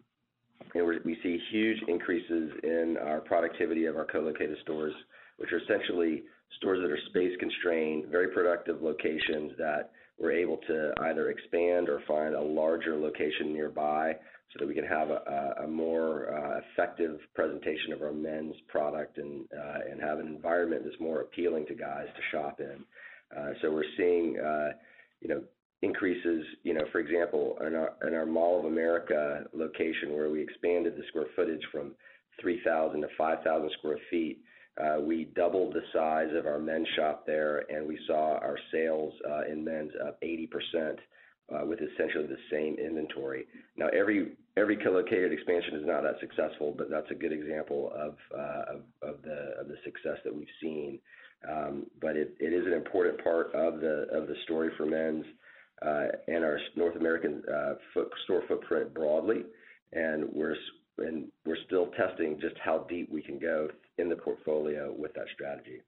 we 0.74 1.18
see 1.22 1.38
huge 1.50 1.78
increases 1.88 2.50
in 2.62 2.96
our 3.02 3.20
productivity 3.20 3.84
of 3.86 3.96
our 3.96 4.06
co-located 4.06 4.56
stores, 4.62 4.94
which 5.36 5.52
are 5.52 5.58
essentially 5.58 6.22
stores 6.56 6.80
that 6.80 6.90
are 6.90 6.98
space-constrained, 7.10 8.06
very 8.06 8.28
productive 8.28 8.80
locations 8.80 9.52
that 9.58 9.90
we're 10.18 10.32
able 10.32 10.56
to 10.66 10.92
either 11.02 11.28
expand 11.30 11.90
or 11.90 12.00
find 12.08 12.34
a 12.34 12.40
larger 12.40 12.96
location 12.96 13.52
nearby 13.52 14.16
so 14.58 14.64
that 14.64 14.68
we 14.68 14.74
can 14.74 14.86
have 14.86 15.10
a 15.10 15.66
more 15.66 16.34
uh, 16.34 16.60
effective 16.72 17.18
presentation 17.34 17.92
of 17.92 18.02
our 18.02 18.12
men's 18.12 18.54
product 18.68 19.18
and 19.18 19.44
uh, 19.52 19.90
and 19.90 20.00
have 20.00 20.18
an 20.18 20.26
environment 20.26 20.82
that's 20.84 21.00
more 21.00 21.20
appealing 21.20 21.66
to 21.66 21.74
guys 21.74 22.06
to 22.14 22.36
shop 22.36 22.60
in. 22.60 22.84
Uh, 23.36 23.52
so 23.60 23.70
we're 23.70 23.84
seeing 23.96 24.38
uh, 24.38 24.68
you 25.20 25.28
know 25.28 25.42
increases, 25.82 26.44
you 26.62 26.74
know 26.74 26.84
for 26.92 27.00
example, 27.00 27.56
in 27.66 27.74
our 27.74 27.92
in 28.06 28.14
our 28.14 28.26
Mall 28.26 28.60
of 28.60 28.66
America 28.66 29.44
location, 29.52 30.14
where 30.14 30.30
we 30.30 30.42
expanded 30.42 30.96
the 30.96 31.02
square 31.08 31.26
footage 31.34 31.62
from 31.72 31.92
3,000 32.40 33.00
to 33.00 33.08
5,000 33.16 33.70
sq 33.70 33.86
ft. 34.12 35.06
We 35.06 35.24
doubled 35.34 35.74
the 35.74 35.82
size 35.92 36.28
of 36.34 36.46
our 36.46 36.58
men's 36.58 36.88
shop 36.96 37.26
there, 37.26 37.64
and 37.70 37.86
we 37.86 37.98
saw 38.06 38.38
our 38.38 38.58
sales 38.72 39.12
in 39.50 39.64
men's 39.64 39.92
up 40.06 40.20
80% 40.22 40.96
Uh, 41.48 41.64
with 41.64 41.78
essentially 41.80 42.26
the 42.26 42.36
same 42.50 42.74
inventory. 42.74 43.46
Now, 43.76 43.86
every 43.88 44.34
co-located 44.56 45.32
expansion 45.32 45.76
is 45.76 45.86
not 45.86 46.02
that 46.02 46.18
successful, 46.18 46.74
but 46.76 46.90
that's 46.90 47.08
a 47.12 47.14
good 47.14 47.30
example 47.30 47.92
of 47.94 48.16
uh, 48.36 48.80
the 49.22 49.76
success 49.84 50.18
that 50.24 50.34
we've 50.34 50.48
seen. 50.60 50.98
Um 51.48 51.86
but 52.00 52.16
it 52.16 52.34
is 52.40 52.66
an 52.66 52.72
important 52.72 53.22
part 53.22 53.54
of 53.54 53.80
the 53.80 54.34
story 54.44 54.70
for 54.76 54.86
men's 54.86 55.24
uh, 55.82 56.06
and 56.26 56.44
our 56.44 56.58
North 56.74 56.96
American 56.96 57.42
store 58.24 58.42
footprint 58.48 58.94
broadly. 58.94 59.42
And 59.92 60.28
we're 60.32 60.56
still 61.66 61.86
testing 61.96 62.40
just 62.40 62.56
how 62.64 62.86
deep 62.88 63.10
we 63.12 63.22
can 63.22 63.38
go 63.38 63.68
in 63.98 64.08
the 64.08 64.16
portfolio 64.16 64.92
with 64.96 65.14
that 65.14 65.26
strategy. 65.34 65.80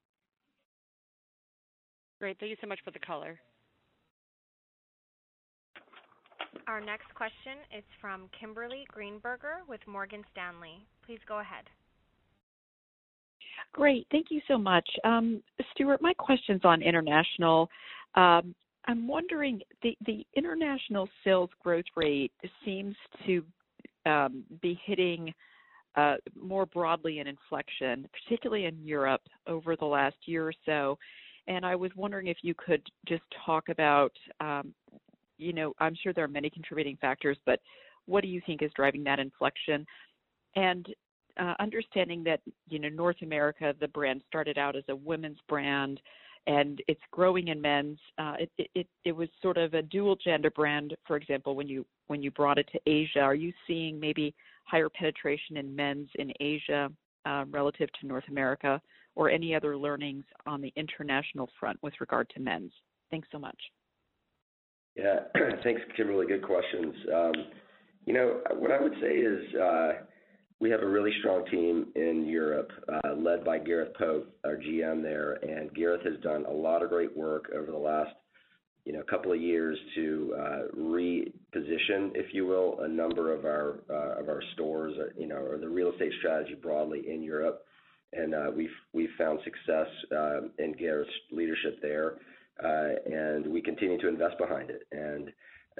Great. 2.21 2.39
Thank 2.39 2.51
you 2.51 2.57
so 2.61 2.67
much 2.67 2.81
for 2.85 2.91
the 2.91 2.99
color. 2.99 3.41
Our 6.67 6.81
next 6.81 7.15
question 7.15 7.55
is 7.77 7.85
from 8.01 8.29
Kimberly 8.39 8.87
Greenberger 8.95 9.67
with 9.69 9.81
Morgan 9.87 10.25
Stanley. 10.33 10.87
Please 11.05 11.21
go 11.27 11.41
ahead. 11.41 11.65
Great. 13.73 14.07
Thank 14.11 14.27
you 14.31 14.41
so 14.49 14.57
much. 14.59 14.89
Um, 15.05 15.43
Stuart, 15.73 16.01
my 16.01 16.15
question's 16.15 16.63
on 16.65 16.83
international. 16.83 17.69
Um, 18.15 18.55
I'm 18.87 19.07
wondering, 19.07 19.61
the 19.83 20.27
international 20.35 21.09
sales 21.23 21.51
growth 21.63 21.85
rate 21.97 22.33
seems 22.65 22.97
to 23.27 23.45
um, 24.07 24.45
be 24.63 24.81
hitting 24.85 25.35
uh, 25.97 26.17
more 26.41 26.65
broadly 26.65 27.19
an 27.19 27.27
inflection, 27.27 28.09
particularly 28.25 28.65
in 28.65 28.79
Europe 28.83 29.23
over 29.47 29.77
the 29.77 29.85
last 29.85 30.17
year 30.25 30.49
or 30.49 30.55
so. 30.65 30.99
And 31.49 31.67
I 31.67 31.75
was 31.75 31.91
wondering 31.97 32.29
if 32.29 32.39
you 32.43 32.55
could 32.55 32.83
just 33.07 33.23
talk 33.45 33.69
about, 33.69 34.13
I'm 35.79 35.95
sure 36.03 36.13
there 36.13 36.25
are 36.25 36.29
many 36.29 36.51
contributing 36.51 36.99
factors, 37.01 37.39
but 37.47 37.61
what 38.07 38.23
do 38.23 38.29
you 38.29 38.41
think 38.47 38.63
is 38.63 38.71
driving 38.75 39.05
that 39.05 39.19
inflection? 39.19 39.87
And 40.57 40.87
uh, 41.39 41.55
understanding 41.61 42.25
that 42.25 42.41
you 42.69 42.79
know, 42.79 42.89
North 42.89 43.23
America, 43.23 43.75
the 43.81 43.89
brand 43.89 44.23
started 44.27 44.59
out 44.59 44.77
as 44.77 44.85
a 44.89 44.97
women's 44.97 45.39
brand, 45.49 46.01
and 46.47 46.83
it's 46.89 47.01
growing 47.11 47.49
in 47.49 47.61
men's. 47.61 47.99
It 48.65 49.13
was 49.15 49.29
sort 49.43 49.59
of 49.59 49.75
a 49.75 49.83
dual-gender 49.83 50.51
brand, 50.51 50.97
for 51.07 51.17
example, 51.17 51.55
when 51.55 51.69
you 51.69 52.31
brought 52.33 52.59
it 52.59 52.69
to 52.73 52.81
Asia. 52.87 53.21
Are 53.21 53.35
you 53.35 53.53
seeing 53.67 54.01
maybe 54.01 54.35
higher 54.65 54.89
penetration 54.89 55.59
in 55.59 55.77
men's 55.77 56.09
in 56.15 56.33
Asia 56.41 56.91
relative 57.51 57.89
to 58.01 58.07
North 58.07 58.25
America, 58.29 58.81
or 59.15 59.29
any 59.31 59.55
other 59.55 59.77
learnings 59.77 60.25
on 60.47 60.61
the 60.61 60.73
international 60.77 61.49
front 61.61 61.79
with 61.83 61.93
regard 62.01 62.31
to 62.31 62.41
men's? 62.41 62.73
Thanks 63.11 63.29
so 63.31 63.39
much. 63.39 63.59
Yeah. 64.99 65.21
Thanks, 65.63 65.81
Kimberly. 65.97 66.27
Good 66.27 66.43
questions. 66.43 66.95
Um, 67.15 67.33
you 68.05 68.13
know, 68.13 68.41
what 68.55 68.73
I 68.73 68.81
would 68.81 68.95
say 69.01 69.15
is 69.15 69.55
uh, 69.55 69.93
we 70.61 70.71
have 70.71 70.81
a 70.81 70.89
really 70.89 71.13
strong 71.21 71.45
team 71.47 71.87
in 71.95 72.27
Europe, 72.27 72.71
uh, 72.93 73.15
led 73.15 73.45
by 73.45 73.59
Gareth 73.59 73.95
Pope, 73.97 74.35
our 74.45 74.57
GM 74.57 75.03
there. 75.03 75.35
And 75.35 75.73
Gareth 75.75 76.05
has 76.05 76.21
done 76.23 76.45
a 76.47 76.53
lot 76.53 76.83
of 76.83 76.89
great 76.89 77.17
work 77.17 77.51
over 77.55 77.71
the 77.71 77.79
last 77.79 78.11
you 78.85 78.95
know, 78.95 79.03
couple 79.03 79.33
of 79.33 79.41
years 79.41 79.79
to 79.95 80.35
uh, 80.39 80.59
reposition, 80.77 82.11
if 82.15 82.33
you 82.33 82.47
will, 82.47 82.81
a 82.81 82.89
number 82.89 83.35
of 83.35 83.45
our 83.45 83.81
uh 83.91 84.19
of 84.19 84.31
our 84.31 84.43
stores 84.55 84.95
you 85.19 85.27
know, 85.27 85.37
or 85.37 85.59
the 85.59 85.69
real 85.69 85.93
estate 85.93 86.13
strategy 86.21 86.55
broadly 86.55 87.05
in 87.07 87.23
Europe. 87.23 87.65
And 88.15 88.35
uh 88.35 88.51
we've 88.57 88.71
we've 88.95 89.11
found 89.19 89.41
success 89.45 89.89
in 90.59 90.73
Gareth's 90.79 91.11
leadership 91.31 91.83
there, 91.83 92.15
Uh, 92.63 92.89
and 93.07 93.47
we 93.47 93.63
continue 93.63 94.01
to 94.01 94.09
invest 94.09 94.37
behind 94.39 94.71
it. 94.71 94.83
And 94.91 95.29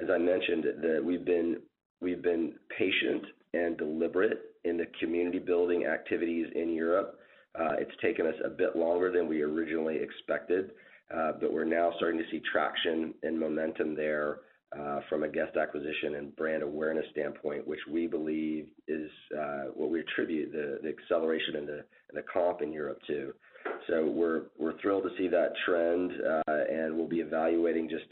as 0.01 0.09
I 0.09 0.17
mentioned, 0.17 0.65
that 0.81 1.03
we've 1.03 1.25
been 1.25 1.57
we've 2.01 2.21
been 2.21 2.53
patient 2.77 3.23
and 3.53 3.77
deliberate 3.77 4.55
in 4.63 4.77
the 4.77 4.85
community-building 4.99 5.85
activities 5.85 6.47
in 6.55 6.73
Europe. 6.73 7.19
Uh, 7.59 7.73
it's 7.79 7.91
taken 8.01 8.25
us 8.25 8.35
a 8.45 8.49
bit 8.49 8.77
longer 8.77 9.11
than 9.11 9.27
we 9.27 9.41
originally 9.41 9.97
expected, 9.97 10.71
uh, 11.13 11.33
but 11.41 11.51
we're 11.51 11.65
now 11.65 11.91
starting 11.97 12.19
to 12.19 12.25
see 12.31 12.41
traction 12.49 13.13
and 13.23 13.37
momentum 13.37 13.95
there 13.95 14.39
from 15.09 15.23
a 15.23 15.27
guest 15.27 15.57
acquisition 15.57 16.15
and 16.15 16.35
brand 16.35 16.61
awareness 16.61 17.05
standpoint, 17.11 17.67
which 17.67 17.79
we 17.91 18.05
believe 18.07 18.67
is 18.87 19.09
what 19.73 19.89
we 19.89 19.99
attribute 19.99 20.51
the 20.53 20.87
acceleration 20.87 21.55
and 21.55 21.67
the 21.67 22.23
comp 22.31 22.61
in 22.61 22.71
Europe 22.71 22.99
to. 23.07 23.33
So 23.89 24.05
we're 24.05 24.79
thrilled 24.81 25.03
to 25.03 25.09
see 25.17 25.27
that 25.29 25.53
trend, 25.65 26.11
uh, 26.21 26.53
and 26.69 26.95
we'll 26.95 27.07
be 27.07 27.19
evaluating 27.19 27.89
just 27.89 28.05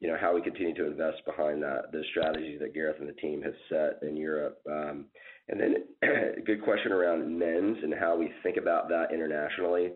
you 0.00 0.08
know, 0.08 0.16
how 0.18 0.34
we 0.34 0.40
continue 0.40 0.74
to 0.74 0.86
invest 0.86 1.18
behind 1.26 1.62
that, 1.62 1.92
the 1.92 2.02
strategies 2.10 2.58
that 2.60 2.72
Gareth 2.72 2.96
and 3.00 3.08
the 3.08 3.12
team 3.12 3.42
have 3.42 3.52
set 3.68 3.98
in 4.02 4.16
Europe. 4.16 4.58
Um, 4.68 5.04
and 5.48 5.60
then, 5.60 5.74
good 6.46 6.62
question 6.64 6.90
around 6.90 7.38
men's 7.38 7.76
and 7.82 7.92
how 7.92 8.16
we 8.16 8.32
think 8.42 8.56
about 8.56 8.88
that 8.88 9.12
internationally. 9.12 9.92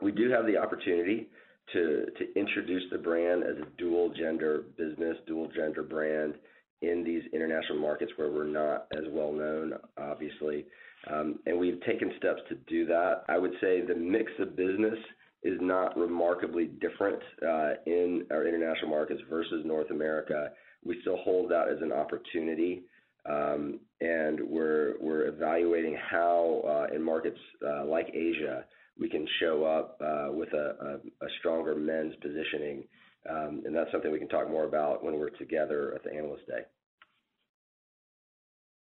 We 0.00 0.12
do 0.12 0.30
have 0.30 0.46
the 0.46 0.56
opportunity 0.56 1.28
to 1.72 2.06
introduce 2.36 2.84
the 2.90 2.98
brand 2.98 3.42
as 3.42 3.56
a 3.56 3.66
dual-gender 3.78 4.64
business, 4.76 5.16
dual-gender 5.26 5.82
brand 5.82 6.34
in 6.82 7.04
these 7.04 7.22
international 7.32 7.78
markets 7.78 8.12
where 8.16 8.30
we're 8.30 8.44
not 8.44 8.86
as 8.92 9.04
well 9.10 9.32
known, 9.32 9.74
obviously. 9.98 10.66
Um 11.10 11.38
and 11.46 11.58
we've 11.58 11.80
taken 11.82 12.12
steps 12.18 12.40
to 12.48 12.54
do 12.66 12.86
that. 12.86 13.24
I 13.28 13.38
would 13.38 13.52
say 13.60 13.80
the 13.80 13.94
mix 13.94 14.30
of 14.38 14.56
business 14.56 14.98
is 15.42 15.58
not 15.60 15.96
remarkably 15.96 16.66
different 16.66 17.18
uh, 17.42 17.70
in 17.86 18.26
our 18.30 18.46
international 18.46 18.90
markets 18.90 19.22
versus 19.30 19.62
North 19.64 19.90
America. 19.90 20.50
We 20.84 21.00
still 21.00 21.16
hold 21.18 21.50
that 21.50 21.68
as 21.68 21.80
an 21.80 21.92
opportunity, 21.92 22.82
um, 23.28 23.80
and 24.00 24.40
we're 24.40 25.28
evaluating 25.28 25.96
how, 26.10 26.62
uh, 26.90 26.94
in 26.94 27.02
markets 27.02 27.38
uh, 27.66 27.84
like 27.84 28.08
Asia, 28.14 28.64
we 28.98 29.08
can 29.08 29.26
show 29.40 29.64
up 29.64 29.98
with 30.34 30.52
a 30.52 31.00
stronger 31.38 31.74
men's 31.74 32.14
positioning. 32.20 32.84
Um, 33.28 33.62
that's 33.70 33.90
something 33.92 34.10
we 34.10 34.18
can 34.18 34.28
talk 34.28 34.50
more 34.50 34.64
about 34.64 35.04
when 35.04 35.18
we're 35.18 35.30
together 35.30 35.92
at 35.94 36.02
the 36.02 36.12
Analyst 36.12 36.46
Day. 36.46 36.62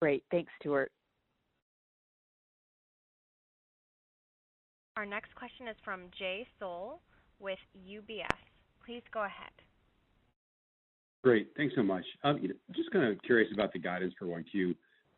Great. 0.01 0.23
Thanks, 0.31 0.51
Stuart. 0.59 0.91
Our 4.97 5.05
next 5.05 5.33
question 5.35 5.67
is 5.67 5.75
from 5.83 6.01
Jay 6.17 6.45
Sole 6.59 6.99
with 7.39 7.59
UBS. 7.87 8.41
Please 8.85 9.01
go 9.13 9.21
ahead. 9.21 9.51
Great. 11.23 11.49
Thanks 11.55 11.73
so 11.75 11.83
much. 11.83 12.03
Um, 12.23 12.39
just 12.75 12.91
kind 12.91 13.05
of 13.05 13.21
curious 13.23 13.49
about 13.53 13.71
the 13.71 13.79
guidance 13.79 14.13
for 14.19 14.25
1Q. 14.25 14.75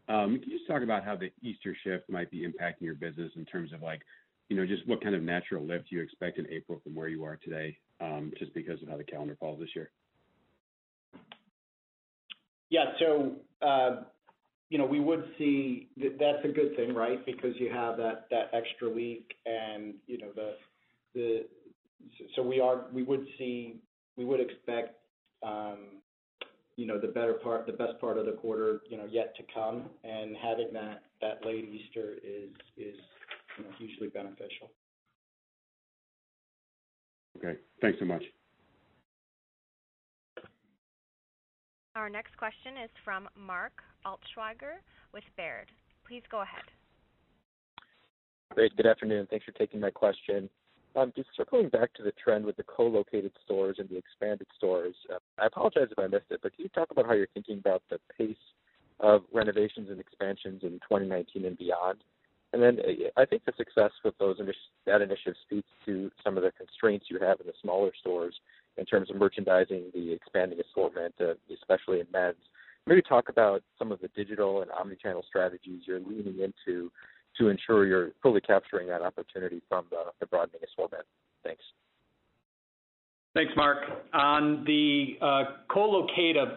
Um, 0.08 0.40
can 0.40 0.52
you 0.52 0.58
just 0.60 0.68
talk 0.68 0.84
about 0.84 1.04
how 1.04 1.16
the 1.16 1.32
Easter 1.42 1.76
shift 1.84 2.10
might 2.10 2.30
be 2.30 2.48
impacting 2.48 2.82
your 2.82 2.94
business 2.94 3.32
in 3.36 3.44
terms 3.46 3.74
of 3.74 3.82
like, 3.82 4.02
you 4.50 4.56
know, 4.56 4.66
just 4.66 4.88
what 4.88 5.02
kind 5.02 5.16
of 5.16 5.24
natural 5.24 5.66
lift 5.66 5.86
you 5.90 6.02
expect 6.02 6.38
in 6.38 6.48
April 6.52 6.80
from 6.84 6.94
where 6.94 7.08
you 7.08 7.24
are 7.24 7.38
today, 7.38 7.76
just 8.38 8.54
because 8.54 8.82
of 8.82 8.90
how 8.90 8.98
the 8.98 9.04
calendar 9.04 9.36
falls 9.40 9.60
this 9.60 9.70
year? 9.76 9.92
Yeah. 12.70 12.86
So 13.00 13.36
um 13.62 14.06
you 14.70 14.80
know, 14.80 14.86
we 14.86 15.00
would 15.00 15.26
see 15.38 15.90
that's 15.98 16.44
a 16.44 16.48
good 16.48 16.76
thing, 16.76 16.94
right? 16.94 17.24
Because 17.26 17.54
you 17.60 17.72
have 17.72 17.98
that 17.98 18.26
that 18.32 18.50
extra 18.52 18.90
week, 18.90 19.36
and 19.46 19.94
you 20.08 20.18
know, 20.18 20.32
the 20.36 20.54
the 21.14 21.46
so 22.36 22.42
we 22.42 22.60
are 22.60 22.86
we 22.92 23.04
would 23.04 23.26
see, 23.38 23.76
we 24.18 24.26
would 24.26 24.40
expect 24.40 24.96
you 26.78 26.86
know, 26.86 27.00
the 27.00 27.08
better 27.08 27.34
part 27.36 27.66
the 27.66 27.74
best 27.74 28.00
part 28.02 28.18
of 28.18 28.26
the 28.26 28.34
quarter 28.34 28.82
you 28.90 28.98
know, 28.98 29.06
yet 29.10 29.36
to 29.38 29.44
come, 29.54 29.84
and 30.04 30.36
having 30.36 30.74
that 30.74 31.04
that 31.22 31.46
late 31.46 31.70
Easter 31.70 32.16
is 32.24 32.50
you 32.78 33.64
know, 33.64 33.70
hugely 33.78 34.08
beneficial. 34.08 34.72
Okay. 37.38 37.58
Thanks 37.82 38.00
so 38.00 38.06
much. 38.06 38.24
Our 41.96 42.10
next 42.10 42.36
question 42.38 42.74
is 42.84 42.90
from 43.04 43.30
Mark 43.38 43.72
Altschwager 44.06 44.84
with 45.14 45.24
Baird. 45.38 45.72
Please 46.08 46.24
go 46.30 46.42
ahead. 46.42 46.64
Great. 48.54 48.76
Good 48.76 48.86
afternoon. 48.86 49.28
Thanks 49.30 49.46
for 49.46 49.52
taking 49.54 49.80
my 49.80 49.92
question. 49.92 50.50
Um, 50.96 51.12
just 51.16 51.30
circling 51.36 51.70
back 51.70 51.94
to 51.96 52.04
the 52.04 52.12
trend 52.12 52.46
with 52.46 52.56
the 52.56 52.64
co-located 52.64 53.32
stores 53.44 53.78
and 53.80 53.90
the 53.90 53.98
expanded 53.98 54.48
stores. 54.56 54.96
Uh, 55.14 55.20
I 55.38 55.48
apologize 55.48 55.88
if 55.92 56.00
I 56.00 56.08
missed 56.08 56.28
it, 56.30 56.40
but 56.42 56.56
can 56.56 56.64
you 56.64 56.70
talk 56.70 56.90
about 56.92 57.06
how 57.06 57.14
you're 57.14 57.28
thinking 57.34 57.58
about 57.60 57.84
the 57.90 58.00
pace 58.18 58.38
of 59.02 59.24
renovations 59.34 59.90
and 59.90 60.00
expansions 60.00 60.64
in 60.64 60.80
2019 60.90 61.46
and 61.46 61.58
beyond? 61.58 62.00
Uh, 62.56 62.72
I 63.18 63.26
think 63.26 63.44
the 63.46 63.54
success 63.58 63.92
with 64.04 64.18
those 64.18 64.38
that 64.86 65.02
initiative 65.02 65.36
speaks 65.46 65.68
to 65.86 66.10
some 66.24 66.38
of 66.38 66.44
the 66.44 66.52
constraints 66.52 67.08
you 67.10 67.20
have 67.20 67.40
in 67.42 67.48
the 67.48 67.54
smaller 67.62 67.92
stores 68.00 68.36
in 68.78 68.86
terms 68.86 69.10
of 69.10 69.18
merchandising 69.18 69.92
the 69.94 70.14
expanding 70.14 70.60
assortment, 70.60 71.14
uh, 71.20 71.34
especially 71.54 72.00
in 72.00 72.08
men's. 72.12 72.36
Maybe 72.88 73.02
talk 73.02 73.30
about 73.30 73.64
some 73.80 73.92
of 73.92 74.00
the 74.00 74.10
digital 74.10 74.62
and 74.62 74.72
omni-channel 74.72 75.24
strategies 75.28 75.82
you're 75.86 76.00
leaning 76.00 76.40
into 76.40 76.92
to 77.38 77.50
ensure 77.50 77.86
you're 77.86 78.12
fully 78.22 78.42
capturing 78.42 78.88
that 78.88 79.02
opportunity 79.02 79.62
from 79.68 79.86
the 80.20 80.26
broadening 80.28 80.62
assortment. 80.72 81.04
Thanks. 81.44 81.64
Thanks, 83.34 83.52
Mark. 83.58 83.80
On 84.14 84.64
the 84.66 85.18
uh, 85.22 85.44
co-located, 85.70 86.48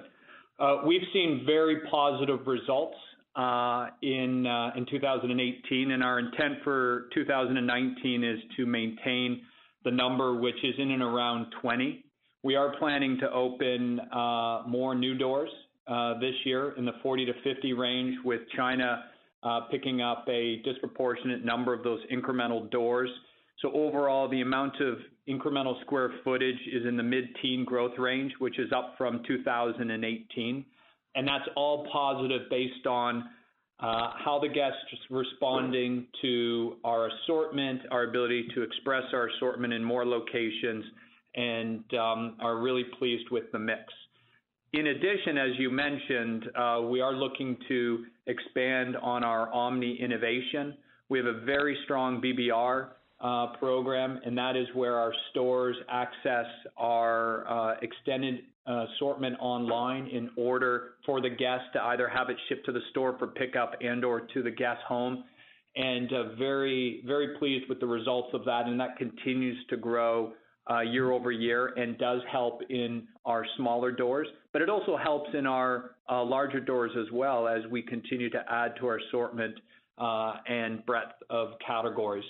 we've 0.86 1.02
seen 1.12 1.42
very 1.44 1.80
positive 1.90 2.46
results 2.46 2.96
Uh, 3.38 3.86
in 4.02 4.44
uh, 4.48 4.72
2018, 4.90 5.92
and 5.92 6.02
our 6.02 6.18
intent 6.18 6.54
for 6.64 7.06
2019 7.14 8.24
is 8.24 8.40
to 8.56 8.66
maintain 8.66 9.42
the 9.84 9.92
number, 9.92 10.34
which 10.34 10.56
is 10.64 10.74
in 10.76 10.90
and 10.90 11.04
around 11.04 11.46
20. 11.62 12.04
We 12.42 12.56
are 12.56 12.74
planning 12.80 13.16
to 13.20 13.30
open 13.30 14.00
uh, 14.12 14.64
more 14.66 14.96
new 14.96 15.16
doors 15.16 15.50
this 16.20 16.34
year 16.44 16.72
in 16.78 16.84
the 16.84 16.94
40-50 17.04 17.78
range, 17.78 18.16
with 18.24 18.40
China 18.56 19.04
picking 19.70 20.02
up 20.02 20.24
a 20.28 20.56
disproportionate 20.64 21.44
number 21.44 21.72
of 21.72 21.84
those 21.84 22.00
incremental 22.12 22.68
doors. 22.72 23.10
So 23.62 23.70
overall, 23.72 24.28
the 24.28 24.40
amount 24.40 24.80
of 24.80 24.98
incremental 25.28 25.80
square 25.82 26.10
footage 26.24 26.58
is 26.72 26.84
in 26.84 26.96
the 26.96 27.04
mid-teen 27.04 27.64
growth 27.64 27.98
range, 27.98 28.32
which 28.40 28.58
is 28.58 28.72
up 28.72 28.94
from 28.98 29.22
2018. 29.28 30.64
And 31.18 31.26
that's 31.26 31.48
all 31.56 31.84
positive 31.92 32.42
based 32.48 32.86
on 32.86 33.24
uh, 33.80 34.12
how 34.24 34.38
the 34.40 34.46
guest 34.46 34.76
is 34.92 35.00
responding 35.10 36.06
to 36.22 36.76
our 36.84 37.08
assortment, 37.08 37.80
our 37.90 38.04
ability 38.04 38.46
to 38.54 38.62
express 38.62 39.02
our 39.12 39.28
assortment 39.28 39.72
in 39.72 39.82
more 39.82 40.06
locations, 40.06 40.84
and 41.34 41.82
um, 41.94 42.36
are 42.38 42.58
really 42.58 42.84
pleased 43.00 43.28
with 43.32 43.50
the 43.50 43.58
mix. 43.58 43.82
In 44.74 44.86
addition, 44.86 45.38
as 45.38 45.50
you 45.58 45.70
mentioned, 45.70 46.44
uh, 46.56 46.82
we 46.88 47.00
are 47.00 47.14
looking 47.14 47.56
to 47.66 48.04
expand 48.28 48.96
on 48.98 49.24
our 49.24 49.52
omni 49.52 50.00
innovation. 50.00 50.76
We 51.08 51.18
have 51.18 51.26
a 51.26 51.40
very 51.40 51.76
strong 51.82 52.22
BBR 52.22 52.90
program, 53.58 54.20
and 54.24 54.36
that 54.38 54.56
is 54.56 54.66
where 54.74 54.96
our 54.96 55.12
stores 55.30 55.76
access 55.88 56.46
our 56.76 57.48
uh, 57.48 57.74
extended 57.82 58.40
uh, 58.68 58.84
assortment 58.94 59.36
online 59.40 60.06
in 60.08 60.30
order 60.36 60.90
for 61.04 61.20
the 61.20 61.30
guest 61.30 61.64
to 61.72 61.82
either 61.82 62.06
have 62.08 62.28
it 62.30 62.36
shipped 62.48 62.64
to 62.66 62.72
the 62.72 62.82
store 62.90 63.16
for 63.18 63.26
pickup 63.26 63.72
and/or 63.80 64.20
to 64.34 64.42
the 64.42 64.50
guest 64.50 64.80
home. 64.86 65.24
And 65.74 66.12
uh, 66.12 66.34
very 66.36 67.02
very 67.06 67.36
pleased 67.38 67.68
with 67.68 67.80
the 67.80 67.86
results 67.86 68.28
of 68.34 68.44
that, 68.44 68.66
and 68.66 68.78
that 68.78 68.96
continues 68.96 69.56
to 69.70 69.76
grow 69.76 70.32
uh, 70.70 70.80
year-over-year 70.80 71.72
and 71.76 71.96
does 71.98 72.20
help 72.30 72.60
in 72.68 73.08
our 73.24 73.44
smaller 73.56 73.90
doors. 73.90 74.28
But 74.52 74.62
it 74.62 74.68
also 74.68 74.96
helps 74.96 75.30
in 75.34 75.46
our 75.46 75.92
larger 76.10 76.60
doors 76.60 76.92
as 76.98 77.10
well 77.12 77.48
as 77.48 77.62
we 77.70 77.82
continue 77.82 78.30
to 78.30 78.44
add 78.50 78.74
to 78.76 78.86
our 78.86 78.98
assortment 78.98 79.54
and 79.98 80.84
breadth 80.84 81.22
of 81.30 81.52
categories. 81.66 82.24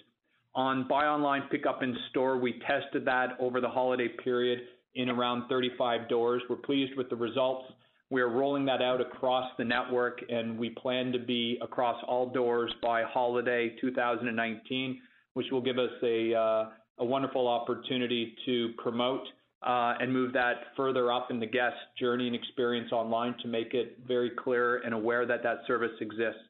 On 0.54 0.86
buy 0.88 1.06
online, 1.06 1.42
pick 1.50 1.66
up 1.66 1.82
in 1.82 1.96
store, 2.10 2.38
we 2.38 2.60
tested 2.66 3.04
that 3.04 3.36
over 3.38 3.60
the 3.60 3.68
holiday 3.68 4.08
period 4.08 4.60
in 4.94 5.08
around 5.08 5.48
35 5.48 6.08
doors. 6.08 6.42
We're 6.48 6.56
pleased 6.56 6.96
with 6.96 7.08
the 7.10 7.16
results. 7.16 7.66
We 8.10 8.22
are 8.22 8.28
rolling 8.28 8.64
that 8.66 8.80
out 8.80 9.00
across 9.00 9.50
the 9.58 9.64
network, 9.64 10.20
and 10.28 10.58
we 10.58 10.70
plan 10.70 11.12
to 11.12 11.18
be 11.18 11.58
across 11.62 12.02
all 12.08 12.30
doors 12.30 12.72
by 12.82 13.02
holiday 13.02 13.76
2019, 13.80 15.00
which 15.34 15.46
will 15.52 15.60
give 15.60 15.78
us 15.78 15.90
a 16.02 16.34
uh, 16.34 16.64
wonderful 17.04 17.46
opportunity 17.46 18.34
to 18.46 18.70
promote 18.78 19.22
uh, 19.62 19.94
and 20.00 20.12
move 20.12 20.32
that 20.32 20.54
further 20.76 21.12
up 21.12 21.30
in 21.30 21.38
the 21.38 21.46
guest 21.46 21.76
journey 21.98 22.26
and 22.26 22.34
experience 22.34 22.92
online 22.92 23.34
to 23.42 23.48
make 23.48 23.74
it 23.74 23.98
very 24.06 24.30
clear 24.30 24.78
and 24.78 24.94
aware 24.94 25.26
that 25.26 25.42
that 25.42 25.58
service 25.66 25.92
exists. 26.00 26.40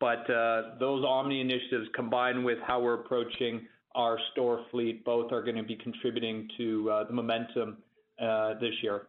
But 0.00 0.28
uh, 0.30 0.78
those 0.80 1.04
omni 1.04 1.40
initiatives, 1.40 1.88
combined 1.94 2.42
with 2.42 2.58
how 2.66 2.80
we're 2.80 2.94
approaching 2.94 3.66
our 3.94 4.18
store 4.32 4.64
fleet, 4.70 5.04
both 5.04 5.30
are 5.30 5.42
going 5.42 5.56
to 5.56 5.62
be 5.62 5.76
contributing 5.76 6.48
to 6.56 6.90
uh, 6.90 7.04
the 7.04 7.12
momentum 7.12 7.78
uh, 8.20 8.54
this 8.54 8.72
year. 8.82 9.08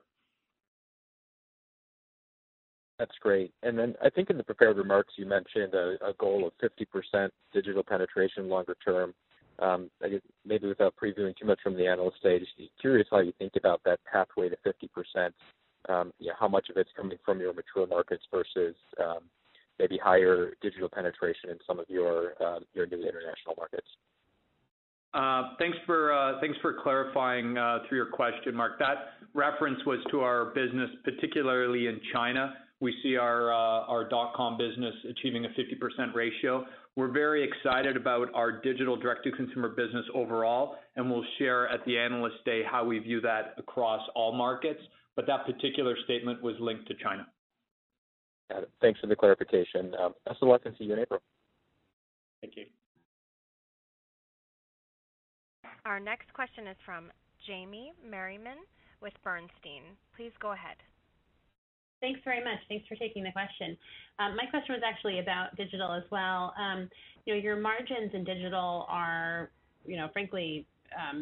That's 2.99 3.17
great. 3.21 3.51
And 3.63 3.79
then 3.79 3.95
I 4.03 4.09
think 4.11 4.29
in 4.29 4.37
the 4.37 4.43
prepared 4.43 4.77
remarks, 4.77 5.13
you 5.17 5.25
mentioned 5.25 5.73
a 5.73 6.13
goal 6.19 6.45
of 6.45 6.53
50% 7.15 7.29
digital 7.51 7.83
penetration 7.83 8.47
longer 8.47 8.75
term. 8.83 9.15
Um, 9.57 9.89
I 10.03 10.09
guess 10.09 10.21
maybe 10.45 10.67
without 10.67 10.93
previewing 11.01 11.35
too 11.35 11.47
much 11.47 11.59
from 11.63 11.75
the 11.75 11.87
Analyst 11.87 12.21
Day, 12.21 12.39
just 12.39 12.51
curious 12.79 13.07
how 13.09 13.19
you 13.19 13.33
think 13.39 13.53
about 13.55 13.81
that 13.85 13.99
pathway 14.11 14.49
to 14.49 14.57
50%. 14.57 15.31
You 16.19 16.27
know, 16.27 16.33
How 16.39 16.47
much 16.47 16.69
of 16.69 16.77
it's 16.77 16.91
coming 16.95 17.17
from 17.25 17.39
your 17.39 17.53
mature 17.53 17.87
markets 17.87 18.23
versus 18.31 18.75
um, 19.03 19.21
maybe 19.81 19.97
higher 19.97 20.53
digital 20.61 20.89
penetration 20.89 21.49
in 21.49 21.57
some 21.65 21.79
of 21.79 21.85
your 21.89 22.33
your 22.73 22.85
new 22.85 22.99
international 22.99 23.55
markets? 23.57 23.87
Uh, 25.13 25.55
thanks 25.59 25.77
for 25.85 26.13
uh, 26.13 26.39
thanks 26.39 26.57
for 26.61 26.75
clarifying 26.81 27.57
uh, 27.57 27.79
through 27.87 27.97
your 27.97 28.11
question, 28.11 28.55
Mark. 28.55 28.79
That 28.79 28.97
reference 29.33 29.79
was 29.85 29.99
to 30.11 30.21
our 30.21 30.45
business, 30.53 30.89
particularly 31.03 31.87
in 31.87 31.99
China. 32.13 32.53
We 32.79 32.93
see 33.03 33.17
our 33.17 33.51
our 33.51 34.07
dot-com 34.07 34.57
business 34.57 34.93
achieving 35.09 35.45
a 35.45 35.49
50% 35.49 36.15
ratio. 36.15 36.65
We're 36.95 37.11
very 37.11 37.47
excited 37.47 37.95
about 37.95 38.27
our 38.33 38.51
digital 38.51 38.97
direct-to-consumer 38.97 39.69
business 39.69 40.05
overall, 40.13 40.75
and 40.95 41.09
we'll 41.09 41.25
share 41.39 41.69
at 41.69 41.85
the 41.85 41.97
Analyst 41.97 42.43
Day 42.43 42.63
how 42.69 42.83
we 42.83 42.99
view 42.99 43.21
that 43.21 43.55
across 43.57 44.01
all 44.15 44.33
markets. 44.33 44.81
But 45.15 45.27
That 45.27 45.45
particular 45.45 45.95
statement 46.05 46.41
was 46.41 46.55
linked 46.59 46.87
to 46.87 46.93
China. 47.03 47.27
Got 48.51 48.63
it. 48.63 48.71
Thanks 48.81 48.99
for 48.99 49.07
the 49.07 49.15
clarification. 49.15 49.93
Um, 50.01 50.13
best 50.25 50.39
of 50.41 50.49
luck, 50.49 50.61
and 50.65 50.75
see 50.77 50.85
you 50.85 50.93
in 50.93 50.99
April. 50.99 51.21
Thank 52.41 52.57
you. 52.57 52.65
Our 55.85 55.99
next 55.99 56.33
question 56.33 56.67
is 56.67 56.75
from 56.85 57.11
Jamie 57.47 57.93
Merriman 58.07 58.57
with 59.01 59.13
Bernstein. 59.23 59.83
Please 60.15 60.31
go 60.41 60.51
ahead. 60.51 60.75
Thanks 62.01 62.19
very 62.25 62.43
much. 62.43 62.59
Thanks 62.67 62.87
for 62.87 62.95
taking 62.95 63.23
the 63.23 63.31
question. 63.31 63.77
Um, 64.19 64.35
my 64.35 64.45
question 64.49 64.73
was 64.73 64.81
actually 64.85 65.19
about 65.19 65.55
digital 65.55 65.93
as 65.93 66.03
well. 66.11 66.53
Um, 66.59 66.89
you 67.25 67.33
know, 67.33 67.39
Your 67.39 67.55
margins 67.55 68.11
in 68.13 68.23
digital 68.23 68.85
are 68.89 69.51
you 69.85 69.97
know, 69.97 70.09
frankly 70.13 70.65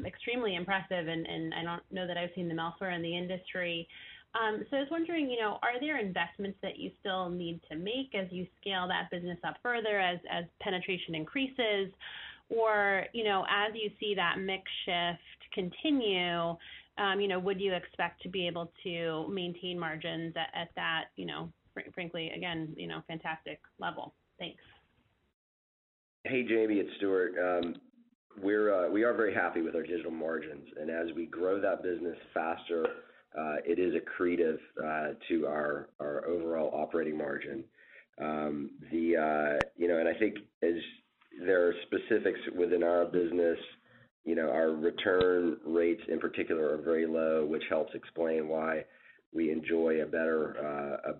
extremely 0.05 0.55
impressive, 0.55 1.07
and 1.07 1.53
I 1.53 1.63
don't 1.63 1.83
know 1.91 2.07
that 2.07 2.17
I've 2.17 2.31
seen 2.35 2.47
them 2.47 2.59
elsewhere 2.59 2.91
in 2.91 3.01
the 3.01 3.15
industry. 3.15 3.87
I 4.35 4.51
was 4.71 4.87
wondering, 4.91 5.29
you 5.29 5.39
know, 5.39 5.57
are 5.63 5.79
there 5.79 5.99
investments 5.99 6.57
that 6.61 6.77
you 6.77 6.91
still 6.99 7.29
need 7.29 7.59
to 7.71 7.75
make 7.75 8.13
as 8.13 8.27
you 8.31 8.45
scale 8.61 8.87
that 8.87 9.09
business 9.11 9.37
up 9.43 9.55
further 9.63 9.99
as 9.99 10.19
as 10.31 10.45
penetration 10.61 11.15
increases? 11.15 11.91
Or, 12.49 13.05
you 13.13 13.23
know, 13.23 13.45
as 13.49 13.73
you 13.75 13.91
see 13.99 14.15
that 14.15 14.39
mix 14.39 14.63
shift 14.85 15.53
continue, 15.53 16.55
you 17.17 17.27
know, 17.27 17.39
would 17.39 17.61
you 17.61 17.73
expect 17.73 18.21
to 18.23 18.29
be 18.29 18.47
able 18.47 18.71
to 18.83 19.27
maintain 19.29 19.79
margins 19.79 20.33
at 20.35 20.69
that, 20.75 21.05
you 21.15 21.25
know, 21.25 21.51
frankly, 21.93 22.31
again, 22.35 22.73
you 22.75 22.87
know, 22.87 23.01
fantastic 23.07 23.59
level? 23.79 24.13
Thanks. 24.39 24.61
Hey, 26.23 26.43
Jamie, 26.43 26.75
it's 26.75 26.89
Stuart. 26.97 27.33
Um, 27.39 27.75
we're 28.41 28.73
uh 28.73 28.89
we 28.89 29.03
are 29.03 29.13
very 29.13 29.33
happy 29.33 29.61
with 29.61 29.75
our 29.75 29.83
digital 29.83 30.11
margins. 30.11 30.65
And 30.79 30.89
as 30.89 31.07
we 31.15 31.25
grow 31.25 31.59
that 31.61 31.83
business 31.83 32.17
faster, 32.33 32.85
it 33.65 33.79
is 33.79 33.93
accretive 33.93 34.57
uh, 34.83 35.13
to 35.27 35.45
our 35.47 35.89
overall 36.27 36.71
operating 36.73 37.17
margin. 37.17 37.63
Um, 38.19 38.71
uh, 39.17 39.59
and 39.77 40.07
I 40.07 40.13
think 40.19 40.35
as 40.61 40.73
there 41.45 41.67
are 41.67 41.73
specifics 41.83 42.39
within 42.57 42.83
our 42.83 43.05
business, 43.05 43.57
our 44.37 44.71
return 44.71 45.57
rates 45.65 46.01
in 46.07 46.19
particular 46.19 46.73
are 46.73 46.81
very 46.81 47.05
low, 47.05 47.45
which 47.45 47.63
helps 47.69 47.93
explain 47.95 48.47
why 48.47 48.83
we 49.33 49.51
enjoy 49.51 50.01
a 50.01 50.05
better 50.05 50.55
uh, 50.57 51.11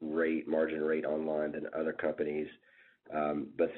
rate, 0.00 0.46
margin 0.48 0.82
rate 0.82 1.04
online 1.04 1.52
than 1.52 1.66
other 1.78 1.92
companies. 1.92 2.48
Um, 3.14 3.48
but 3.56 3.70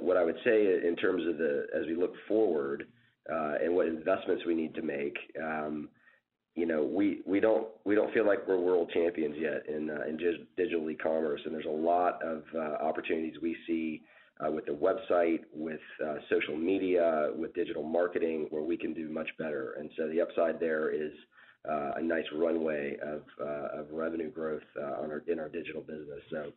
what 0.00 0.16
I 0.16 0.24
would 0.24 0.38
say 0.44 0.86
in 0.86 0.96
terms 0.96 1.26
of 1.26 1.36
as 1.78 1.86
we 1.86 1.94
look 1.94 2.14
forward, 2.26 2.86
and 3.28 3.74
what 3.74 3.86
investments 3.86 4.44
we 4.46 4.54
need 4.54 4.74
to 4.74 4.82
make, 4.82 5.16
um, 5.42 5.88
you 6.56 6.64
know, 6.64 6.82
we 6.82 7.20
we 7.26 7.38
don't 7.38 7.68
we 7.84 7.94
don't 7.94 8.12
feel 8.14 8.26
like 8.26 8.48
we're 8.48 8.58
world 8.58 8.90
champions 8.92 9.36
yet 9.38 9.68
in 9.68 9.90
uh, 9.90 10.06
in 10.08 10.18
digital 10.56 10.90
e-commerce, 10.90 11.42
and 11.44 11.54
there's 11.54 11.66
a 11.66 11.68
lot 11.68 12.20
of 12.24 12.42
uh, 12.54 12.82
opportunities 12.82 13.34
we 13.42 13.54
see 13.66 14.02
uh, 14.40 14.50
with 14.50 14.64
the 14.64 14.72
website, 14.72 15.40
with 15.54 15.80
uh, 16.02 16.14
social 16.30 16.56
media, 16.56 17.30
with 17.36 17.54
digital 17.54 17.82
marketing, 17.82 18.46
where 18.48 18.62
we 18.62 18.76
can 18.76 18.94
do 18.94 19.10
much 19.10 19.28
better. 19.38 19.74
And 19.78 19.90
so 19.98 20.08
the 20.08 20.22
upside 20.22 20.58
there 20.58 20.88
is 20.88 21.12
uh, 21.70 21.92
a 21.96 22.02
nice 22.02 22.24
runway 22.34 22.96
of 23.02 23.22
uh, 23.38 23.80
of 23.80 23.90
revenue 23.92 24.30
growth 24.30 24.62
uh, 24.80 25.02
on 25.02 25.10
our 25.10 25.22
in 25.28 25.38
our 25.38 25.50
digital 25.50 25.82
business. 25.82 26.22
So 26.30 26.52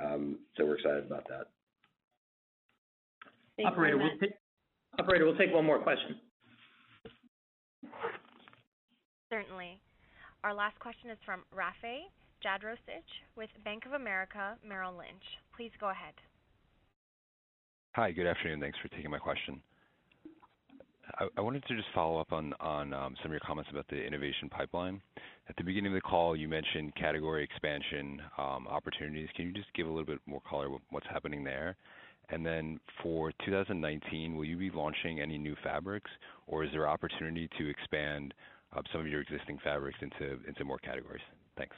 um, 0.00 0.38
so 0.56 0.64
we're 0.64 0.76
excited 0.76 1.06
about 1.06 1.26
that. 1.28 1.48
Thanks 3.56 3.72
Operator, 3.72 3.98
we'll 3.98 4.18
take, 4.20 4.30
operator, 4.98 5.26
we'll 5.26 5.36
take 5.36 5.52
one 5.52 5.66
more 5.66 5.80
question. 5.80 6.16
Certainly. 9.30 9.80
Our 10.42 10.52
last 10.52 10.78
question 10.80 11.10
is 11.10 11.18
from 11.24 11.44
Rafe 11.54 12.10
Jadrosich 12.44 13.10
with 13.36 13.50
Bank 13.64 13.86
of 13.86 13.92
America 13.92 14.56
Merrill 14.66 14.96
Lynch. 14.96 15.22
Please 15.56 15.70
go 15.78 15.90
ahead. 15.90 16.14
Hi, 17.94 18.10
good 18.10 18.26
afternoon. 18.26 18.60
Thanks 18.60 18.78
for 18.82 18.88
taking 18.88 19.10
my 19.10 19.18
question. 19.18 19.60
I 21.36 21.40
wanted 21.40 21.64
to 21.66 21.76
just 21.76 21.88
follow 21.94 22.20
up 22.20 22.32
on 22.32 22.54
um, 22.60 23.16
some 23.20 23.26
of 23.26 23.30
your 23.30 23.40
comments 23.40 23.70
about 23.72 23.86
the 23.88 23.96
innovation 23.96 24.48
pipeline. 24.48 25.00
At 25.48 25.56
the 25.56 25.64
beginning 25.64 25.92
of 25.92 25.94
the 25.94 26.00
call, 26.00 26.36
you 26.36 26.48
mentioned 26.48 26.94
category 26.94 27.42
expansion 27.42 28.22
um, 28.38 28.68
opportunities. 28.68 29.28
Can 29.34 29.46
you 29.46 29.52
just 29.52 29.72
give 29.74 29.86
a 29.86 29.90
little 29.90 30.04
bit 30.04 30.20
more 30.26 30.40
color 30.48 30.68
what's 30.90 31.06
happening 31.10 31.42
there? 31.42 31.76
And 32.28 32.46
then 32.46 32.78
For 33.02 33.32
2019, 33.44 34.36
will 34.36 34.44
you 34.44 34.56
be 34.56 34.70
launching 34.70 35.20
any 35.20 35.36
new 35.36 35.56
fabrics, 35.64 36.10
or 36.46 36.62
is 36.62 36.70
there 36.72 36.88
opportunity 36.88 37.48
to 37.58 37.68
expand 37.68 38.32
some 38.92 39.00
of 39.00 39.06
your 39.06 39.20
existing 39.20 39.58
fabrics 39.62 39.98
into 40.02 40.64
more 40.64 40.78
categories? 40.78 41.22
Thanks. 41.56 41.76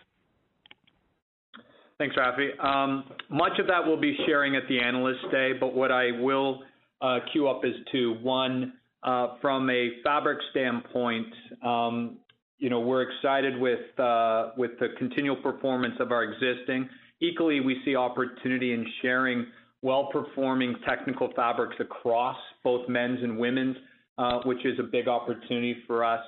Thanks, 1.99 2.17
Rafi. 2.17 2.59
Um, 2.65 3.05
much 3.31 3.59
of 3.59 3.67
that 3.69 3.81
we'll 3.85 4.01
be 4.01 4.17
sharing 4.27 4.57
at 4.57 4.63
the 4.69 4.81
Analyst 4.81 5.21
Day, 5.31 5.53
but 5.59 5.75
what 5.75 5.93
I 5.93 6.11
will 6.21 6.63
uh, 7.01 7.19
queue 7.33 7.49
up 7.49 7.65
is 7.65 7.75
to, 7.93 8.15
One, 8.23 8.73
uh, 9.03 9.35
from 9.41 9.69
a 9.71 9.91
fabric 10.03 10.39
standpoint, 10.51 11.29
um, 11.65 12.19
you 12.59 12.71
know, 12.71 12.81
we're 12.81 13.03
excited 13.03 13.61
with 13.61 13.99
uh, 13.99 14.51
with 14.57 14.73
the 14.79 14.89
continual 14.99 15.37
performance 15.37 15.95
of 15.99 16.13
our 16.13 16.23
existing. 16.23 16.89
Equally, 17.21 17.61
we 17.61 17.81
see 17.85 17.97
opportunity 17.97 18.73
in 18.73 18.87
sharing 19.01 19.47
well-performing 19.83 20.77
technical 20.89 21.33
fabrics 21.35 21.75
across 21.81 22.37
both 22.63 22.89
men's 22.89 23.21
and 23.23 23.37
women's, 23.37 23.77
which 24.45 24.65
is 24.65 24.79
a 24.79 24.85
big 24.85 25.09
opportunity 25.09 25.77
for 25.89 26.05
us. 26.05 26.21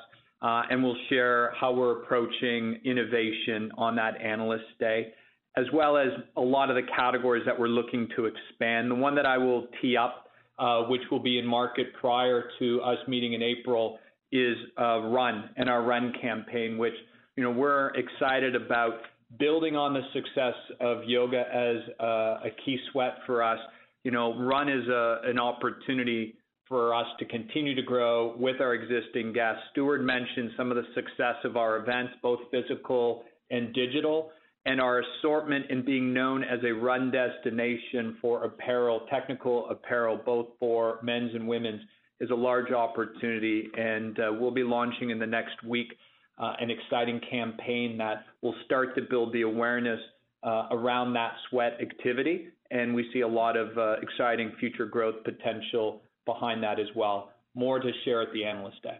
And 0.70 0.82
we'll 0.82 0.96
share 1.08 1.52
how 1.58 1.72
we're 1.72 2.02
approaching 2.02 2.80
innovation 2.84 3.70
on 3.76 3.96
that 3.96 4.20
Analyst 4.20 4.64
Day 4.78 5.12
as 5.56 5.66
well 5.72 5.96
as 5.96 6.08
a 6.36 6.40
lot 6.40 6.70
of 6.70 6.76
the 6.76 6.82
categories 6.96 7.44
that 7.46 7.58
we're 7.58 7.68
looking 7.68 8.08
to 8.16 8.26
expand. 8.26 8.90
The 8.90 8.96
one 8.96 9.14
that 9.14 9.26
I 9.26 9.38
will 9.38 9.68
tee 9.80 9.96
up, 9.96 10.28
uh, 10.58 10.82
which 10.82 11.02
will 11.10 11.20
be 11.20 11.38
in 11.38 11.46
market 11.46 11.88
prior 12.00 12.50
to 12.58 12.80
us 12.82 12.98
meeting 13.06 13.34
in 13.34 13.42
April, 13.42 13.98
is 14.32 14.56
uh, 14.78 15.00
Run 15.00 15.50
and 15.56 15.68
our 15.68 15.82
Run 15.82 16.12
campaign, 16.20 16.76
which 16.76 16.94
you 17.36 17.44
know 17.44 17.50
we're 17.50 17.90
excited 17.90 18.56
about 18.56 18.94
building 19.38 19.76
on 19.76 19.94
the 19.94 20.02
success 20.12 20.54
of 20.80 21.04
yoga 21.04 21.44
as 21.52 21.76
a 22.00 22.50
key 22.64 22.78
sweat 22.90 23.18
for 23.26 23.42
us. 23.42 23.58
You 24.02 24.10
know, 24.10 24.36
Run 24.38 24.68
is 24.68 24.84
an 24.88 25.38
opportunity 25.38 26.34
for 26.68 26.94
us 26.94 27.06
to 27.18 27.24
continue 27.26 27.74
to 27.74 27.82
grow 27.82 28.34
with 28.36 28.60
our 28.60 28.74
existing 28.74 29.32
guests. 29.32 29.62
Stuart 29.72 30.02
mentioned 30.02 30.50
some 30.56 30.70
of 30.70 30.76
the 30.76 30.86
success 30.94 31.36
of 31.44 31.56
our 31.56 31.76
events, 31.76 32.14
both 32.22 32.40
physical 32.50 33.24
and 33.50 33.72
digital 33.74 34.30
and 34.66 34.80
our 34.80 35.02
assortment 35.02 35.66
in 35.70 35.84
being 35.84 36.12
known 36.12 36.42
as 36.42 36.58
a 36.64 36.72
run 36.72 37.10
destination 37.10 38.16
for 38.20 38.44
apparel, 38.44 39.06
technical 39.10 39.68
apparel, 39.68 40.18
both 40.24 40.46
for 40.58 40.98
men's 41.02 41.34
and 41.34 41.46
women's, 41.46 41.82
is 42.20 42.30
a 42.30 42.34
large 42.34 42.72
opportunity. 42.72 43.68
And 43.76 44.18
uh, 44.18 44.32
we'll 44.32 44.50
be 44.50 44.62
launching 44.62 45.10
in 45.10 45.18
the 45.18 45.26
next 45.26 45.62
week 45.62 45.92
uh, 46.38 46.54
an 46.60 46.70
exciting 46.70 47.20
campaign 47.30 47.98
that 47.98 48.24
will 48.40 48.54
start 48.64 48.94
to 48.96 49.02
build 49.02 49.32
the 49.34 49.42
awareness 49.42 50.00
uh, 50.42 50.68
around 50.70 51.12
that 51.12 51.34
sweat 51.50 51.78
activity. 51.80 52.48
And 52.70 52.94
we 52.94 53.08
see 53.12 53.20
a 53.20 53.28
lot 53.28 53.56
of 53.56 53.68
exciting 54.02 54.52
future 54.58 54.86
growth 54.86 55.16
potential 55.24 56.00
behind 56.26 56.62
that 56.62 56.78
as 56.80 56.88
well. 56.94 57.30
More 57.54 57.78
to 57.78 57.90
share 58.04 58.22
at 58.22 58.32
the 58.32 58.44
Analyst 58.44 58.82
Day. 58.82 58.98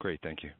Great. 0.00 0.20
Thank 0.22 0.42
you. 0.42 0.50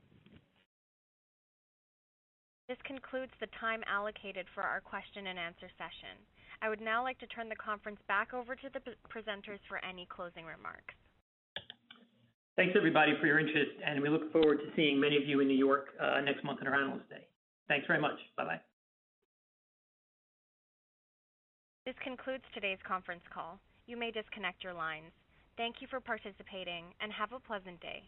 This 2.69 2.79
concludes 2.85 3.33
the 3.41 3.47
time 3.61 3.83
allocated 3.87 4.47
for 4.55 4.63
our 4.63 4.81
question 4.81 5.29
and 5.29 5.39
answer 5.39 5.71
session. 5.79 6.21
I 6.61 6.69
would 6.69 6.81
now 6.81 7.03
like 7.03 7.19
to 7.21 7.27
turn 7.29 7.49
the 7.49 7.57
conference 7.57 8.01
back 8.09 8.35
over 8.35 8.55
to 8.55 8.69
the 8.73 8.81
presenters 9.09 9.61
for 9.69 9.83
any 9.85 10.07
closing 10.11 10.45
remarks. 10.45 10.95
Thanks, 12.57 12.75
everybody, 12.77 13.13
for 13.21 13.27
your 13.27 13.39
interest, 13.39 13.71
and 13.87 14.03
we 14.03 14.09
look 14.09 14.33
forward 14.33 14.59
to 14.59 14.65
seeing 14.75 15.01
many 15.01 15.17
of 15.17 15.25
you 15.25 15.41
in 15.41 15.47
New 15.47 15.57
York 15.57 15.91
uh, 16.03 16.21
next 16.21 16.45
month 16.45 16.59
at 16.61 16.67
our 16.67 16.75
Analyst 16.75 17.09
Day. 17.09 17.25
Thanks 17.69 17.87
very 17.87 18.01
much. 18.01 18.19
Bye-bye. 18.37 18.61
This 21.87 21.95
concludes 22.03 22.43
today's 22.53 22.79
conference 22.87 23.23
call. 23.33 23.61
You 23.89 23.97
may 23.97 24.11
disconnect 24.11 24.63
your 24.63 24.75
lines. 24.75 25.13
Thank 25.57 25.77
you 25.81 25.89
for 25.89 25.99
participating, 25.99 26.85
and 27.01 27.11
have 27.11 27.33
a 27.33 27.41
pleasant 27.41 27.81
day. 27.81 28.03